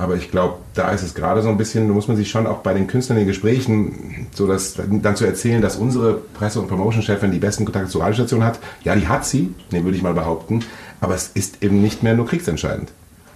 Aber 0.00 0.16
ich 0.16 0.30
glaube, 0.30 0.54
da 0.72 0.92
ist 0.92 1.02
es 1.02 1.14
gerade 1.14 1.42
so 1.42 1.50
ein 1.50 1.58
bisschen, 1.58 1.86
da 1.86 1.92
muss 1.92 2.08
man 2.08 2.16
sich 2.16 2.30
schon 2.30 2.46
auch 2.46 2.58
bei 2.58 2.72
den 2.72 2.86
Künstlern 2.86 3.18
in 3.18 3.24
den 3.24 3.28
Gesprächen, 3.28 4.28
so 4.32 4.46
dass 4.46 4.74
dann 4.88 5.14
zu 5.14 5.26
erzählen, 5.26 5.60
dass 5.60 5.76
unsere 5.76 6.14
Presse- 6.14 6.58
und 6.58 6.68
Promotion-Chefin 6.68 7.30
die 7.30 7.38
besten 7.38 7.66
Kontakte 7.66 7.90
zur 7.90 8.00
Radiostation 8.00 8.42
hat. 8.42 8.60
Ja, 8.82 8.96
die 8.96 9.08
hat 9.08 9.26
sie, 9.26 9.54
den 9.70 9.84
würde 9.84 9.98
ich 9.98 10.02
mal 10.02 10.14
behaupten. 10.14 10.60
Aber 11.02 11.14
es 11.14 11.28
ist 11.34 11.62
eben 11.62 11.82
nicht 11.82 12.02
mehr 12.02 12.14
nur 12.14 12.26
kriegsentscheidend. 12.26 12.90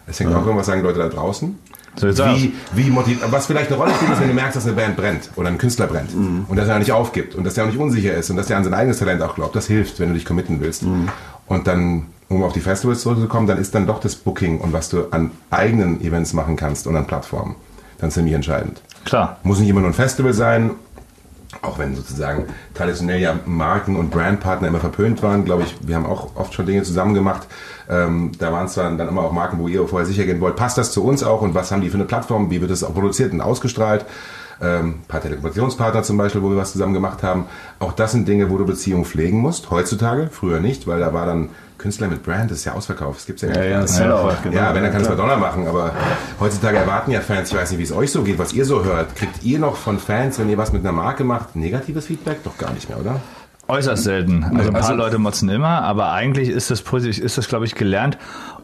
Es 0.06 0.20
hängt 0.20 0.34
auch 0.34 0.44
irgendwas 0.46 0.64
sagen 0.66 0.82
Leute 0.82 1.00
da 1.00 1.08
draußen. 1.10 1.58
So. 1.96 2.08
Wie, 2.08 2.54
wie 2.72 2.90
motiv 2.90 3.22
was 3.30 3.46
vielleicht 3.46 3.68
eine 3.70 3.76
Rolle 3.76 3.92
spielt, 3.94 4.12
ist, 4.12 4.20
wenn 4.20 4.28
du 4.28 4.34
merkst, 4.34 4.56
dass 4.56 4.64
eine 4.64 4.74
Band 4.74 4.96
brennt 4.96 5.30
oder 5.36 5.48
ein 5.48 5.58
Künstler 5.58 5.86
brennt 5.86 6.12
und 6.48 6.56
dass 6.56 6.66
er 6.66 6.78
nicht 6.78 6.92
aufgibt 6.92 7.34
und 7.34 7.44
dass 7.44 7.58
er 7.58 7.64
auch 7.64 7.68
nicht 7.68 7.78
unsicher 7.78 8.14
ist 8.14 8.30
und 8.30 8.36
dass 8.36 8.48
er 8.48 8.56
an 8.56 8.64
sein 8.64 8.74
eigenes 8.74 8.98
Talent 8.98 9.20
auch 9.22 9.34
glaubt. 9.34 9.54
Das 9.54 9.66
hilft, 9.66 10.00
wenn 10.00 10.08
du 10.08 10.14
dich 10.14 10.24
committen 10.24 10.60
willst. 10.60 10.82
Und 11.46 11.66
dann, 11.66 12.06
um 12.28 12.42
auf 12.42 12.52
die 12.52 12.60
Festivals 12.60 13.02
zurückzukommen, 13.02 13.46
dann 13.46 13.58
ist 13.58 13.74
dann 13.74 13.86
doch 13.86 14.00
das 14.00 14.16
Booking 14.16 14.60
und 14.60 14.72
was 14.72 14.88
du 14.88 15.08
an 15.10 15.30
eigenen 15.50 16.00
Events 16.00 16.32
machen 16.32 16.56
kannst 16.56 16.86
und 16.86 16.96
an 16.96 17.06
Plattformen 17.06 17.56
dann 17.98 18.10
ziemlich 18.10 18.34
entscheidend. 18.34 18.80
Klar. 19.04 19.38
Muss 19.42 19.60
nicht 19.60 19.68
immer 19.68 19.80
nur 19.80 19.90
ein 19.90 19.94
Festival 19.94 20.32
sein, 20.32 20.72
auch 21.62 21.78
wenn 21.78 21.94
sozusagen 21.94 22.46
traditionell 22.74 23.20
ja 23.20 23.38
Marken- 23.46 23.96
und 23.96 24.10
Brandpartner 24.10 24.68
immer 24.68 24.80
verpönt 24.80 25.22
waren, 25.22 25.44
glaube 25.44 25.62
ich, 25.64 25.76
wir 25.86 25.94
haben 25.94 26.06
auch 26.06 26.36
oft 26.36 26.54
schon 26.54 26.66
Dinge 26.66 26.82
zusammen 26.82 27.14
gemacht. 27.14 27.46
Ähm, 27.88 28.32
da 28.38 28.52
waren 28.52 28.66
es 28.66 28.74
dann, 28.74 28.98
dann 28.98 29.08
immer 29.08 29.22
auch 29.22 29.32
Marken, 29.32 29.58
wo 29.58 29.68
ihr 29.68 29.86
vorher 29.86 30.06
sicher 30.06 30.24
gehen 30.24 30.40
wollt, 30.40 30.56
passt 30.56 30.78
das 30.78 30.92
zu 30.92 31.04
uns 31.04 31.22
auch 31.22 31.42
und 31.42 31.54
was 31.54 31.70
haben 31.70 31.82
die 31.82 31.90
für 31.90 31.96
eine 31.96 32.04
Plattform, 32.04 32.50
wie 32.50 32.60
wird 32.60 32.70
es 32.70 32.82
auch 32.82 32.94
produziert 32.94 33.32
und 33.32 33.40
ausgestrahlt. 33.40 34.04
Ähm, 34.62 35.00
ein 35.00 35.04
paar 35.08 35.20
Telekommunikationspartner 35.20 36.02
zum 36.04 36.16
Beispiel, 36.16 36.42
wo 36.42 36.50
wir 36.50 36.56
was 36.56 36.72
zusammen 36.72 36.94
gemacht 36.94 37.22
haben. 37.22 37.46
Auch 37.80 37.92
das 37.92 38.12
sind 38.12 38.28
Dinge, 38.28 38.50
wo 38.50 38.56
du 38.56 38.64
Beziehungen 38.64 39.04
pflegen 39.04 39.38
musst. 39.38 39.70
Heutzutage, 39.70 40.28
früher 40.30 40.60
nicht, 40.60 40.86
weil 40.86 41.00
da 41.00 41.12
war 41.12 41.26
dann 41.26 41.50
Künstler 41.84 42.08
mit 42.08 42.22
Brand, 42.22 42.50
das 42.50 42.58
ist 42.60 42.64
ja 42.64 42.72
ausverkauft. 42.72 43.18
Das 43.18 43.26
gibt's 43.26 43.42
ja, 43.42 43.48
gar 43.48 43.60
nicht. 43.60 43.70
ja, 43.70 43.80
Das- 43.82 43.98
ja, 43.98 44.36
genau. 44.42 44.56
ja, 44.56 44.74
wenn, 44.74 44.82
dann 44.84 44.90
kann 44.90 45.02
es. 45.02 45.08
Madonna 45.10 45.36
machen, 45.36 45.68
aber 45.68 45.92
heutzutage 46.40 46.78
erwarten 46.78 47.10
ja 47.10 47.20
Fans, 47.20 47.50
ich 47.50 47.56
weiß 47.58 47.70
nicht, 47.72 47.78
wie 47.78 47.82
es 47.82 47.92
euch 47.92 48.10
so 48.10 48.22
geht, 48.22 48.38
was 48.38 48.54
ihr 48.54 48.64
so 48.64 48.82
hört. 48.84 49.14
Kriegt 49.14 49.42
ihr 49.44 49.58
noch 49.58 49.76
von 49.76 49.98
Fans, 49.98 50.38
wenn 50.38 50.48
ihr 50.48 50.56
was 50.56 50.72
mit 50.72 50.80
einer 50.82 50.92
Marke 50.92 51.24
macht, 51.24 51.54
negatives 51.56 52.06
Feedback? 52.06 52.42
Doch 52.42 52.56
gar 52.56 52.72
nicht 52.72 52.88
mehr, 52.88 52.98
oder? 52.98 53.20
Äußerst 53.66 54.04
selten. 54.04 54.44
Also 54.44 54.68
ein 54.68 54.72
paar 54.74 54.82
Also- 54.82 54.94
Leute 54.94 55.18
motzen 55.18 55.48
immer, 55.48 55.82
aber 55.82 56.12
eigentlich 56.12 56.48
ist 56.50 56.70
das 56.70 56.82
positiv, 56.82 57.22
ist 57.24 57.38
das, 57.38 57.48
glaube 57.48 57.64
ich, 57.64 57.74
gelernt. 57.74 58.18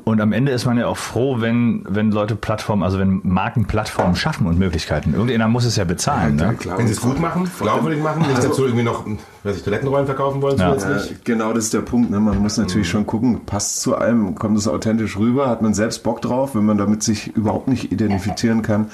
Und 0.04 0.20
am 0.22 0.32
Ende 0.32 0.52
ist 0.52 0.64
man 0.64 0.78
ja 0.78 0.86
auch 0.86 0.96
froh, 0.96 1.40
wenn, 1.40 1.84
wenn 1.88 2.10
Leute 2.10 2.34
Plattformen, 2.34 2.82
also 2.82 2.98
wenn 2.98 3.20
Marken 3.22 3.66
Plattformen 3.66 4.16
schaffen 4.16 4.46
und 4.46 4.58
Möglichkeiten. 4.58 5.12
Irgendjemand 5.12 5.52
muss 5.52 5.64
es 5.66 5.76
ja 5.76 5.84
bezahlen. 5.84 6.36
ne? 6.36 6.56
Wenn 6.76 6.86
sie 6.86 6.94
es 6.94 7.00
gut 7.02 7.20
machen, 7.20 7.50
glaubwürdig 7.60 8.02
machen, 8.02 8.22
nicht 8.22 8.42
dazu 8.42 8.64
irgendwie 8.64 8.82
noch, 8.82 9.04
weiß 9.44 9.56
ich, 9.58 9.62
Toilettenrollen 9.62 10.06
verkaufen 10.06 10.40
wollen 10.40 10.58
Ja. 10.58 10.72
zusätzlich. 10.76 11.10
Ja, 11.12 11.16
genau, 11.24 11.52
das 11.52 11.64
ist 11.64 11.74
der 11.74 11.80
Punkt. 11.82 12.10
Ne? 12.10 12.18
Man 12.18 12.38
muss 12.38 12.56
natürlich 12.56 12.88
schon 12.88 13.06
gucken, 13.06 13.44
passt 13.44 13.82
zu 13.82 13.94
einem, 13.96 14.34
kommt 14.36 14.56
es 14.56 14.66
authentisch 14.68 15.18
rüber, 15.18 15.48
hat 15.48 15.60
man 15.60 15.74
selbst 15.74 16.02
Bock 16.02 16.22
drauf, 16.22 16.54
wenn 16.54 16.64
man 16.64 16.78
damit 16.78 17.02
sich 17.02 17.28
überhaupt 17.36 17.68
nicht 17.68 17.92
identifizieren 17.92 18.62
kann. 18.62 18.86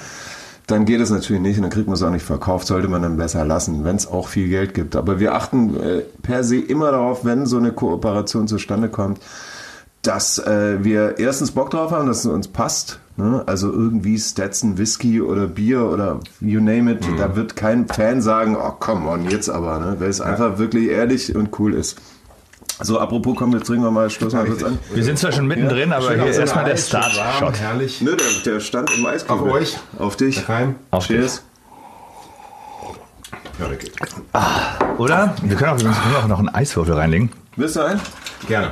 Dann 0.67 0.83
geht 0.83 0.99
es 0.99 1.09
natürlich 1.09 1.41
nicht 1.41 1.57
und 1.57 1.63
dann 1.63 1.71
kriegt 1.71 1.87
man 1.87 1.95
es 1.95 2.03
auch 2.03 2.11
nicht 2.11 2.25
verkauft, 2.25 2.67
sollte 2.67 2.89
man 2.89 3.01
dann 3.01 3.15
besser 3.17 3.45
lassen, 3.45 3.85
wenn 3.85 3.95
es 3.95 4.05
auch 4.05 4.27
viel 4.27 4.49
Geld 4.49 4.73
gibt. 4.73 4.97
Aber 4.97 5.19
wir 5.19 5.33
achten 5.33 5.79
äh, 5.79 6.01
per 6.21 6.43
se 6.43 6.57
immer 6.57 6.91
darauf, 6.91 7.23
wenn 7.23 7.45
so 7.45 7.57
eine 7.57 7.71
Kooperation 7.71 8.49
zustande 8.49 8.89
kommt, 8.89 9.19
dass 10.01 10.39
äh, 10.39 10.83
wir 10.83 11.19
erstens 11.19 11.51
Bock 11.51 11.69
drauf 11.69 11.91
haben, 11.91 12.07
dass 12.07 12.19
es 12.19 12.25
uns 12.25 12.47
passt. 12.49 12.99
Ne? 13.17 13.43
Also 13.45 13.71
irgendwie 13.71 14.17
Stetson, 14.17 14.77
Whisky 14.77 15.21
oder 15.21 15.47
Bier 15.47 15.89
oder 15.89 16.19
you 16.39 16.59
name 16.59 16.91
it. 16.91 16.99
Da 17.17 17.35
wird 17.35 17.55
kein 17.55 17.87
Fan 17.87 18.21
sagen, 18.21 18.55
oh 18.55 18.71
come 18.79 19.09
on, 19.09 19.29
jetzt 19.29 19.49
aber, 19.49 19.79
ne? 19.79 19.95
weil 19.99 20.09
es 20.09 20.21
einfach 20.21 20.59
wirklich 20.59 20.89
ehrlich 20.89 21.35
und 21.35 21.57
cool 21.59 21.73
ist. 21.73 21.97
So, 22.79 22.99
apropos, 22.99 23.35
komm, 23.35 23.53
jetzt 23.53 23.65
trinken 23.65 23.83
wir 23.83 23.91
mal, 23.91 24.09
stoßen 24.09 24.37
wir 24.39 24.45
kurz 24.45 24.63
an. 24.63 24.77
Wir 24.93 25.03
sind 25.03 25.17
zwar 25.17 25.31
schon 25.31 25.47
mittendrin, 25.47 25.91
aber 25.93 26.09
Schön 26.09 26.21
hier 26.21 26.33
so 26.33 26.41
erstmal 26.41 26.65
der 26.65 26.77
Start-Shot. 26.77 27.59
Herrlich. 27.59 28.01
Ne, 28.01 28.15
der, 28.15 28.53
der 28.53 28.59
stand 28.59 28.95
im 28.95 29.05
Eiskübel. 29.05 29.35
Auf 29.35 29.51
euch. 29.51 29.77
Auf 29.97 30.15
dich. 30.15 30.45
Keim. 30.45 30.75
Auf 30.91 31.07
Cheers. 31.07 31.43
Ja, 33.59 33.69
wirklich. 33.69 33.91
Oder? 34.99 35.33
Wir 35.41 35.55
können 35.55 35.71
auch, 35.71 35.79
wir 35.79 35.89
können 35.89 36.15
auch 36.15 36.27
noch 36.27 36.37
einen 36.39 36.49
Eiswürfel 36.49 36.93
reinlegen. 36.93 37.31
Willst 37.55 37.75
du 37.75 37.81
einen? 37.81 37.99
Gerne. 38.47 38.71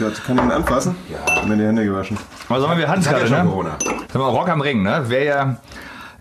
Ja, 0.00 0.10
kann 0.10 0.36
ich 0.36 0.42
ihn 0.42 0.50
anfassen? 0.50 0.96
Ja. 1.08 1.44
Mir 1.44 1.56
die 1.56 1.64
Hände 1.64 1.84
gewaschen. 1.84 2.18
Aber 2.48 2.60
sagen 2.60 2.72
wir, 2.72 2.78
wir 2.78 2.88
hatten 2.88 3.00
es 3.00 3.08
gerade, 3.08 3.20
ja 3.22 3.26
schon 3.28 3.38
ne? 3.38 3.44
Corona. 3.44 3.78
Sag 4.12 4.14
mal, 4.16 4.28
Rock 4.28 4.48
am 4.48 4.60
Ring, 4.60 4.82
ne? 4.82 5.04
Wäre 5.08 5.24
ja 5.24 5.56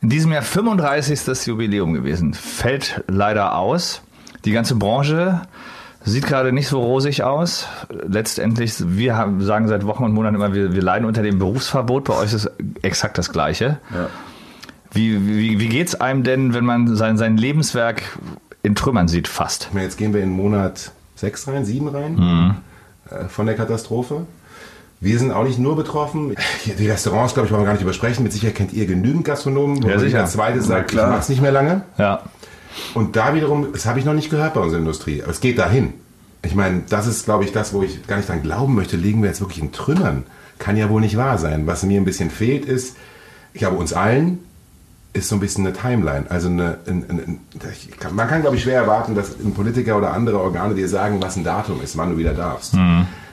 In 0.01 0.09
diesem 0.09 0.31
Jahr 0.31 0.43
35. 0.43 1.47
Jubiläum 1.47 1.93
gewesen. 1.93 2.35
Fällt 2.35 3.03
leider 3.07 3.55
aus. 3.57 4.03
Die 4.45 4.51
ganze 4.51 4.75
Branche 4.75 5.41
sieht 6.05 6.27
gerade 6.27 6.51
nicht 6.51 6.67
so 6.67 6.79
rosig 6.81 7.23
aus. 7.23 7.67
Letztendlich, 7.89 8.73
wir 8.79 9.17
haben, 9.17 9.41
sagen 9.43 9.67
seit 9.67 9.85
Wochen 9.85 10.03
und 10.03 10.13
Monaten 10.13 10.35
immer, 10.35 10.53
wir, 10.53 10.73
wir 10.73 10.81
leiden 10.81 11.05
unter 11.05 11.23
dem 11.23 11.39
Berufsverbot. 11.39 12.05
Bei 12.05 12.13
euch 12.15 12.33
ist 12.33 12.49
exakt 12.81 13.17
das 13.17 13.31
Gleiche. 13.31 13.79
Ja. 13.93 14.07
Wie, 14.91 15.27
wie, 15.27 15.59
wie 15.59 15.67
geht's 15.69 15.95
einem 15.99 16.23
denn, 16.23 16.53
wenn 16.53 16.63
man 16.63 16.95
sein, 16.95 17.17
sein 17.17 17.37
Lebenswerk 17.37 18.03
in 18.63 18.75
Trümmern 18.75 19.07
sieht, 19.07 19.27
fast? 19.27 19.69
Jetzt 19.75 19.97
gehen 19.97 20.13
wir 20.13 20.21
in 20.23 20.29
Monat 20.29 20.91
6 21.15 21.47
rein, 21.49 21.65
7 21.65 21.87
rein 21.89 22.55
äh, 23.09 23.25
von 23.27 23.45
der 23.45 23.55
Katastrophe. 23.55 24.25
Wir 25.01 25.19
sind 25.19 25.31
auch 25.31 25.43
nicht 25.43 25.59
nur 25.59 25.75
betroffen. 25.75 26.35
Die 26.65 26.89
Restaurants, 26.89 27.33
glaube 27.33 27.47
ich, 27.47 27.51
wollen 27.51 27.63
wir 27.63 27.65
gar 27.65 27.73
nicht 27.73 27.81
übersprechen. 27.81 28.23
Mit 28.23 28.31
Sicherheit 28.31 28.55
kennt 28.55 28.73
ihr 28.73 28.85
genügend 28.85 29.25
Gastronomen, 29.25 29.81
Ja, 29.83 29.99
sicher. 29.99 30.19
der 30.19 30.25
zweite 30.27 30.61
sagt, 30.61 30.91
ich 30.91 30.97
klar. 30.97 31.09
mach's 31.11 31.27
nicht 31.29 31.41
mehr 31.41 31.51
lange. 31.51 31.81
Ja. 31.97 32.21
Und 32.93 33.15
da 33.15 33.33
wiederum, 33.33 33.67
das 33.73 33.85
habe 33.85 33.99
ich 33.99 34.05
noch 34.05 34.13
nicht 34.13 34.29
gehört 34.29 34.53
bei 34.53 34.61
unserer 34.61 34.79
Industrie, 34.79 35.21
aber 35.21 35.31
es 35.31 35.39
geht 35.39 35.57
dahin. 35.57 35.93
Ich 36.43 36.55
meine, 36.55 36.83
das 36.89 37.07
ist, 37.07 37.25
glaube 37.25 37.43
ich, 37.43 37.51
das, 37.51 37.73
wo 37.73 37.81
ich 37.81 38.05
gar 38.05 38.17
nicht 38.17 38.29
dran 38.29 38.43
glauben 38.43 38.75
möchte, 38.75 38.97
liegen 38.97 39.21
wir 39.21 39.29
jetzt 39.29 39.41
wirklich 39.41 39.59
in 39.59 39.71
Trümmern. 39.71 40.23
Kann 40.59 40.77
ja 40.77 40.89
wohl 40.89 41.01
nicht 41.01 41.17
wahr 41.17 41.37
sein. 41.37 41.67
Was 41.67 41.83
mir 41.83 41.99
ein 41.99 42.05
bisschen 42.05 42.29
fehlt, 42.29 42.65
ist, 42.65 42.95
ich 43.53 43.59
glaube, 43.59 43.77
uns 43.77 43.93
allen 43.93 44.39
ist 45.13 45.29
so 45.29 45.35
ein 45.35 45.39
bisschen 45.39 45.65
eine 45.65 45.75
Timeline. 45.75 46.25
Also 46.29 46.49
eine, 46.49 46.77
ein, 46.85 47.05
ein, 47.09 47.19
ein, 47.19 48.15
man 48.15 48.27
kann, 48.27 48.41
glaube 48.41 48.57
ich, 48.57 48.63
schwer 48.63 48.81
erwarten, 48.81 49.15
dass 49.15 49.39
ein 49.39 49.53
Politiker 49.53 49.97
oder 49.97 50.13
andere 50.13 50.39
Organe 50.39 50.75
dir 50.75 50.87
sagen, 50.89 51.21
was 51.21 51.35
ein 51.37 51.43
Datum 51.43 51.81
ist, 51.81 51.97
wann 51.97 52.11
du 52.11 52.17
wieder 52.17 52.33
darfst. 52.33 52.75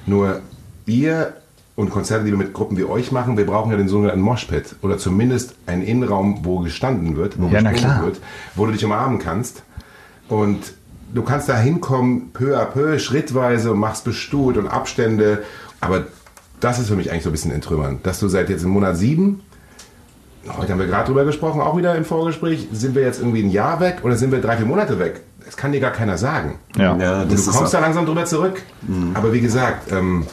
Nur 0.07 0.41
ihr 0.87 1.35
und 1.75 1.91
Konzerte, 1.91 2.25
die 2.25 2.31
wir 2.31 2.39
mit 2.39 2.53
Gruppen 2.53 2.77
wie 2.77 2.85
euch 2.85 3.13
machen, 3.13 3.37
wir 3.39 3.47
brauchen 3.47 3.71
ja 3.71 3.77
den 3.79 3.89
sogenannten 3.89 4.21
Moshpit 4.21 4.77
oder 4.83 4.99
zumindest 4.99 5.55
einen 5.67 5.83
Innenraum, 5.83 6.41
wo 6.45 6.59
gestanden 6.59 7.17
wird, 7.17 7.41
wo 7.41 7.47
Ja, 7.49 7.61
gesprungen 7.61 7.77
klar. 7.77 8.05
wird, 8.05 8.21
wo 8.55 8.67
du 8.67 8.73
dich 8.73 8.85
umarmen 8.85 9.19
kannst. 9.19 9.63
Und 10.29 10.75
du 11.15 11.23
kannst 11.23 11.49
da 11.49 11.57
hinkommen, 11.59 12.31
peu 12.33 12.59
à 12.61 12.65
peu, 12.67 12.99
schrittweise 12.99 13.73
und 13.73 13.79
machst 13.79 14.05
bestuhlt 14.05 14.57
und 14.59 14.67
Abstände. 14.69 15.43
Aber 15.81 16.05
das 16.61 16.79
ist 16.79 16.89
für 16.89 16.97
mich 16.97 17.11
eigentlich 17.11 17.23
so 17.25 17.31
ein 17.31 17.33
bisschen 17.33 17.53
entrümmern. 17.53 18.01
Dass 18.03 18.21
du 18.21 18.29
seit 18.29 18.51
jetzt 18.51 18.65
im 18.65 18.71
Monat 18.71 18.97
sieben, 18.99 19.41
heute 20.59 20.73
haben 20.73 20.79
wir 20.79 20.87
gerade 20.87 21.07
drüber 21.07 21.25
gesprochen, 21.25 21.61
auch 21.61 21.77
wieder 21.77 21.95
im 21.97 22.05
Vorgespräch, 22.05 22.69
sind 22.73 22.95
wir 22.95 23.03
jetzt 23.03 23.21
irgendwie 23.21 23.43
ein 23.43 23.51
Jahr 23.51 23.81
weg 23.81 23.99
oder 24.03 24.17
sind 24.17 24.31
wir 24.31 24.41
drei, 24.41 24.57
vier 24.59 24.67
Monate 24.67 24.99
weg? 24.99 25.23
Das 25.45 25.57
kann 25.57 25.73
dir 25.73 25.81
gar 25.81 25.91
keiner 25.91 26.19
sagen. 26.19 26.59
Ja. 26.77 26.97
Ja, 26.97 27.25
du 27.25 27.35
kommst 27.35 27.75
da 27.75 27.81
langsam 27.81 28.07
drüber 28.07 28.25
zurück. 28.27 28.63
Aber 29.15 29.33
wie 29.33 29.41
gesagt, 29.41 29.91
ähm, 29.91 30.27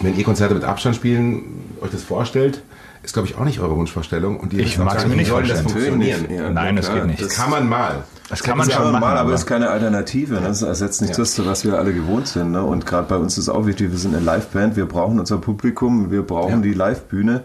wenn 0.00 0.16
ihr 0.16 0.24
Konzerte 0.24 0.54
mit 0.54 0.64
Abstand 0.64 0.96
spielen, 0.96 1.42
euch 1.80 1.90
das 1.90 2.02
vorstellt, 2.02 2.62
ist, 3.02 3.12
glaube 3.12 3.28
ich, 3.28 3.36
auch 3.36 3.44
nicht 3.44 3.60
eure 3.60 3.76
Wunschvorstellung. 3.76 4.40
Und 4.40 4.52
ihr 4.54 4.60
Ich 4.60 4.78
mag's 4.78 5.02
gar 5.02 5.06
mir 5.08 5.16
nicht 5.16 5.28
soll 5.28 5.46
das 5.46 5.60
funktionieren. 5.60 6.26
Ja, 6.30 6.50
Nein, 6.50 6.76
das 6.76 6.86
klar. 6.86 7.00
geht 7.00 7.06
nicht. 7.08 7.22
Das 7.22 7.34
kann 7.34 7.50
man 7.50 7.68
mal. 7.68 8.04
Das 8.30 8.42
kann 8.42 8.56
man 8.56 8.66
Das 8.66 8.74
schon 8.74 8.84
kann 8.84 8.92
man 8.92 9.00
machen. 9.02 9.14
mal, 9.14 9.20
aber 9.20 9.34
es 9.34 9.40
ist 9.42 9.46
keine 9.46 9.68
Alternative. 9.68 10.36
Ne? 10.36 10.40
Das 10.48 10.62
ersetzt 10.62 11.02
nicht 11.02 11.18
das, 11.18 11.44
was 11.44 11.64
wir 11.66 11.78
alle 11.78 11.92
gewohnt 11.92 12.26
sind. 12.26 12.52
Ne? 12.52 12.62
Und 12.62 12.86
gerade 12.86 13.06
bei 13.06 13.16
uns 13.16 13.36
ist 13.36 13.50
auch 13.50 13.66
wichtig, 13.66 13.90
wir 13.90 13.98
sind 13.98 14.14
eine 14.16 14.24
Liveband, 14.24 14.76
wir 14.76 14.86
brauchen 14.86 15.20
unser 15.20 15.36
Publikum, 15.36 16.10
wir 16.10 16.22
brauchen 16.22 16.50
Ja. 16.50 16.60
die 16.62 16.72
Livebühne. 16.72 17.42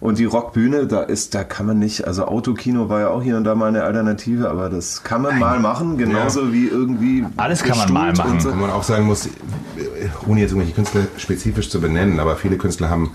Und 0.00 0.18
die 0.18 0.24
Rockbühne, 0.24 0.86
da 0.86 1.02
ist, 1.02 1.34
da 1.34 1.44
kann 1.44 1.66
man 1.66 1.78
nicht, 1.78 2.06
also 2.06 2.26
Autokino 2.26 2.88
war 2.88 3.00
ja 3.00 3.08
auch 3.08 3.22
hier 3.22 3.36
und 3.36 3.44
da 3.44 3.54
mal 3.54 3.68
eine 3.68 3.84
Alternative, 3.84 4.50
aber 4.50 4.68
das 4.68 5.02
kann 5.02 5.22
man 5.22 5.38
mal 5.38 5.58
machen, 5.58 5.96
genauso 5.96 6.52
wie 6.52 6.66
irgendwie. 6.66 7.24
Alles 7.36 7.62
kann 7.62 7.78
man 7.78 7.92
mal 7.92 8.12
machen. 8.12 8.32
und 8.32 8.42
So. 8.42 8.50
Wo 8.50 8.56
man 8.56 8.70
auch 8.70 8.82
sagen 8.82 9.06
muss, 9.06 9.28
ohne 10.26 10.40
jetzt 10.40 10.50
irgendwelche 10.50 10.74
Künstler 10.74 11.02
spezifisch 11.16 11.70
zu 11.70 11.80
benennen, 11.80 12.20
aber 12.20 12.36
viele 12.36 12.58
Künstler 12.58 12.90
haben, 12.90 13.12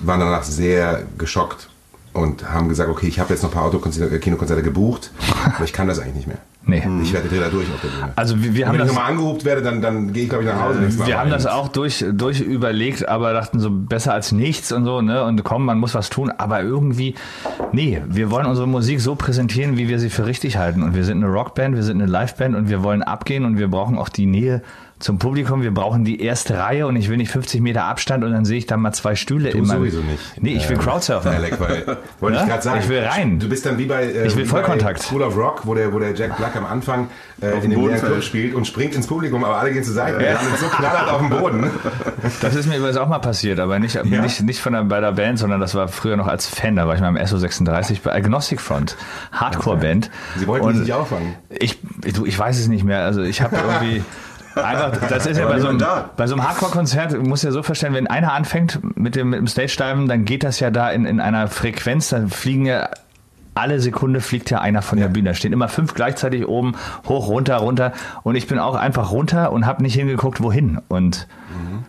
waren 0.00 0.20
danach 0.20 0.42
sehr 0.42 1.04
geschockt 1.16 1.70
und 2.12 2.50
haben 2.50 2.68
gesagt, 2.68 2.90
okay, 2.90 3.06
ich 3.06 3.20
habe 3.20 3.32
jetzt 3.32 3.42
noch 3.42 3.50
ein 3.50 3.54
paar 3.54 3.64
Autokinokonzerte 3.64 4.62
gebucht, 4.62 5.10
aber 5.56 5.64
ich 5.64 5.72
kann 5.72 5.88
das 5.88 5.98
eigentlich 5.98 6.14
nicht 6.14 6.26
mehr. 6.26 6.38
Nee. 6.68 6.82
Ich 7.02 7.14
werde 7.14 7.28
dreh 7.28 7.40
da 7.40 7.48
durch 7.48 7.66
auf 7.72 7.80
der 7.80 7.88
Bühne. 7.88 8.12
Also 8.14 8.42
wir, 8.42 8.54
wir 8.54 8.66
haben 8.66 8.74
wenn 8.74 8.82
ich 8.82 8.88
das, 8.88 8.94
nochmal 8.94 9.10
angehobt 9.12 9.46
werde, 9.46 9.62
dann, 9.62 9.80
dann 9.80 10.12
gehe 10.12 10.24
ich, 10.24 10.28
glaube 10.28 10.44
ich, 10.44 10.50
nach 10.50 10.60
Hause. 10.60 10.80
Mal. 10.80 11.06
wir 11.06 11.18
haben 11.18 11.30
das 11.30 11.46
auch 11.46 11.68
durch, 11.68 12.04
durch 12.12 12.40
überlegt, 12.40 13.08
aber 13.08 13.32
dachten 13.32 13.58
so 13.58 13.70
besser 13.70 14.12
als 14.12 14.32
nichts 14.32 14.70
und 14.70 14.84
so, 14.84 15.00
ne? 15.00 15.24
Und 15.24 15.42
komm, 15.44 15.64
man 15.64 15.78
muss 15.78 15.94
was 15.94 16.10
tun, 16.10 16.30
aber 16.36 16.62
irgendwie, 16.62 17.14
nee, 17.72 18.02
wir 18.06 18.30
wollen 18.30 18.44
unsere 18.44 18.68
Musik 18.68 19.00
so 19.00 19.14
präsentieren, 19.14 19.78
wie 19.78 19.88
wir 19.88 19.98
sie 19.98 20.10
für 20.10 20.26
richtig 20.26 20.58
halten. 20.58 20.82
Und 20.82 20.94
wir 20.94 21.04
sind 21.04 21.24
eine 21.24 21.32
Rockband, 21.32 21.74
wir 21.74 21.82
sind 21.82 22.02
eine 22.02 22.10
Liveband 22.10 22.54
und 22.54 22.68
wir 22.68 22.82
wollen 22.82 23.02
abgehen 23.02 23.46
und 23.46 23.56
wir 23.56 23.68
brauchen 23.68 23.96
auch 23.96 24.10
die 24.10 24.26
Nähe 24.26 24.62
zum 24.98 25.18
Publikum. 25.18 25.62
Wir 25.62 25.72
brauchen 25.72 26.04
die 26.04 26.20
erste 26.20 26.58
Reihe 26.58 26.86
und 26.86 26.96
ich 26.96 27.08
will 27.08 27.16
nicht 27.16 27.30
50 27.30 27.60
Meter 27.60 27.84
Abstand 27.84 28.24
und 28.24 28.32
dann 28.32 28.44
sehe 28.44 28.58
ich 28.58 28.66
da 28.66 28.76
mal 28.76 28.92
zwei 28.92 29.14
Stühle 29.16 29.50
Du 29.50 29.58
meinem- 29.58 29.78
sowieso 29.78 30.00
nicht. 30.00 30.18
Nee, 30.40 30.54
ich 30.54 30.68
will 30.68 30.76
Crowdsurfen. 30.76 31.32
Alec, 31.32 31.60
weil, 31.60 31.98
wollte 32.20 32.36
Ja? 32.38 32.42
ich 32.44 32.48
gerade 32.48 32.62
sagen. 32.62 32.80
Ich 32.82 32.88
will 32.88 33.00
rein. 33.04 33.38
Du 33.38 33.48
bist 33.48 33.64
dann 33.66 33.78
wie 33.78 33.86
bei, 33.86 34.04
äh, 34.04 34.26
Ich 34.26 34.36
will 34.36 34.44
wie 34.44 34.48
Vollkontakt. 34.48 34.98
bei 35.00 35.04
School 35.04 35.22
of 35.22 35.36
Rock, 35.36 35.62
wo 35.66 35.74
der, 35.74 35.92
wo 35.92 35.98
der 35.98 36.14
Jack 36.14 36.36
Black 36.36 36.56
am 36.56 36.66
Anfang 36.66 37.08
äh, 37.40 37.64
in 37.64 37.70
dem 37.70 37.84
Club 37.98 38.22
spielt 38.22 38.54
und 38.54 38.66
springt 38.66 38.94
ins 38.96 39.06
Publikum, 39.06 39.44
aber 39.44 39.58
alle 39.58 39.72
gehen 39.72 39.84
zur 39.84 39.94
Seite. 39.94 40.18
Wir 40.18 40.36
haben 40.38 40.46
so 40.58 40.66
knallert 40.66 41.08
auf 41.10 41.20
dem 41.20 41.30
Boden. 41.30 41.70
Das 42.40 42.54
ist 42.56 42.66
mir 42.66 42.76
übrigens 42.78 42.96
auch 42.96 43.08
mal 43.08 43.20
passiert, 43.20 43.60
aber 43.60 43.78
nicht, 43.78 44.02
nicht, 44.04 44.42
nicht 44.42 44.60
von 44.60 44.72
der, 44.72 44.82
bei 44.84 45.00
der 45.00 45.12
Band, 45.12 45.38
sondern 45.38 45.60
das 45.60 45.74
war 45.76 45.86
früher 45.88 46.16
noch 46.16 46.26
als 46.26 46.46
Fan. 46.48 46.74
Da 46.76 46.88
war 46.88 46.94
ich 46.96 47.00
mal 47.00 47.08
im 47.08 47.16
SO36 47.16 48.02
bei 48.02 48.12
Agnostic 48.12 48.60
Front, 48.60 48.96
Hardcore-Band. 49.32 50.10
Sie 50.36 50.46
wollten 50.46 50.66
Und 50.66 50.72
dich 50.74 50.82
nicht 50.82 50.92
auffangen. 50.92 51.34
Ich, 51.50 51.78
du, 52.14 52.26
ich 52.26 52.36
weiß 52.38 52.58
es 52.58 52.68
nicht 52.68 52.84
mehr. 52.84 53.04
Also 53.04 53.22
ich 53.22 53.40
habe 53.42 53.56
irgendwie. 53.80 54.02
Einfach, 54.64 55.08
das 55.08 55.26
ist 55.26 55.36
ja 55.38 55.46
bei 55.46 55.58
so, 55.60 55.68
einem, 55.68 55.78
bei 56.16 56.26
so 56.26 56.34
einem 56.34 56.46
Hardcore-Konzert, 56.48 57.16
musst 57.26 57.44
dir 57.44 57.52
so 57.52 57.62
vorstellen, 57.62 57.94
wenn 57.94 58.06
einer 58.06 58.32
anfängt 58.32 58.78
mit 58.96 59.14
dem, 59.16 59.30
mit 59.30 59.38
dem 59.40 59.46
Stage-Diven, 59.46 60.08
dann 60.08 60.24
geht 60.24 60.44
das 60.44 60.60
ja 60.60 60.70
da 60.70 60.90
in, 60.90 61.04
in 61.06 61.20
einer 61.20 61.48
Frequenz, 61.48 62.08
dann 62.10 62.28
fliegen 62.28 62.66
ja 62.66 62.88
alle 63.54 63.80
Sekunde 63.80 64.20
fliegt 64.20 64.50
ja 64.50 64.60
einer 64.60 64.82
von 64.82 65.00
der 65.00 65.08
Bühne. 65.08 65.30
Da 65.30 65.34
stehen 65.34 65.52
immer 65.52 65.66
fünf 65.66 65.92
gleichzeitig 65.94 66.46
oben, 66.46 66.76
hoch, 67.08 67.26
runter, 67.28 67.56
runter. 67.56 67.92
Und 68.22 68.36
ich 68.36 68.46
bin 68.46 68.60
auch 68.60 68.76
einfach 68.76 69.10
runter 69.10 69.50
und 69.50 69.66
habe 69.66 69.82
nicht 69.82 69.94
hingeguckt, 69.94 70.40
wohin. 70.40 70.78
Und 70.86 71.26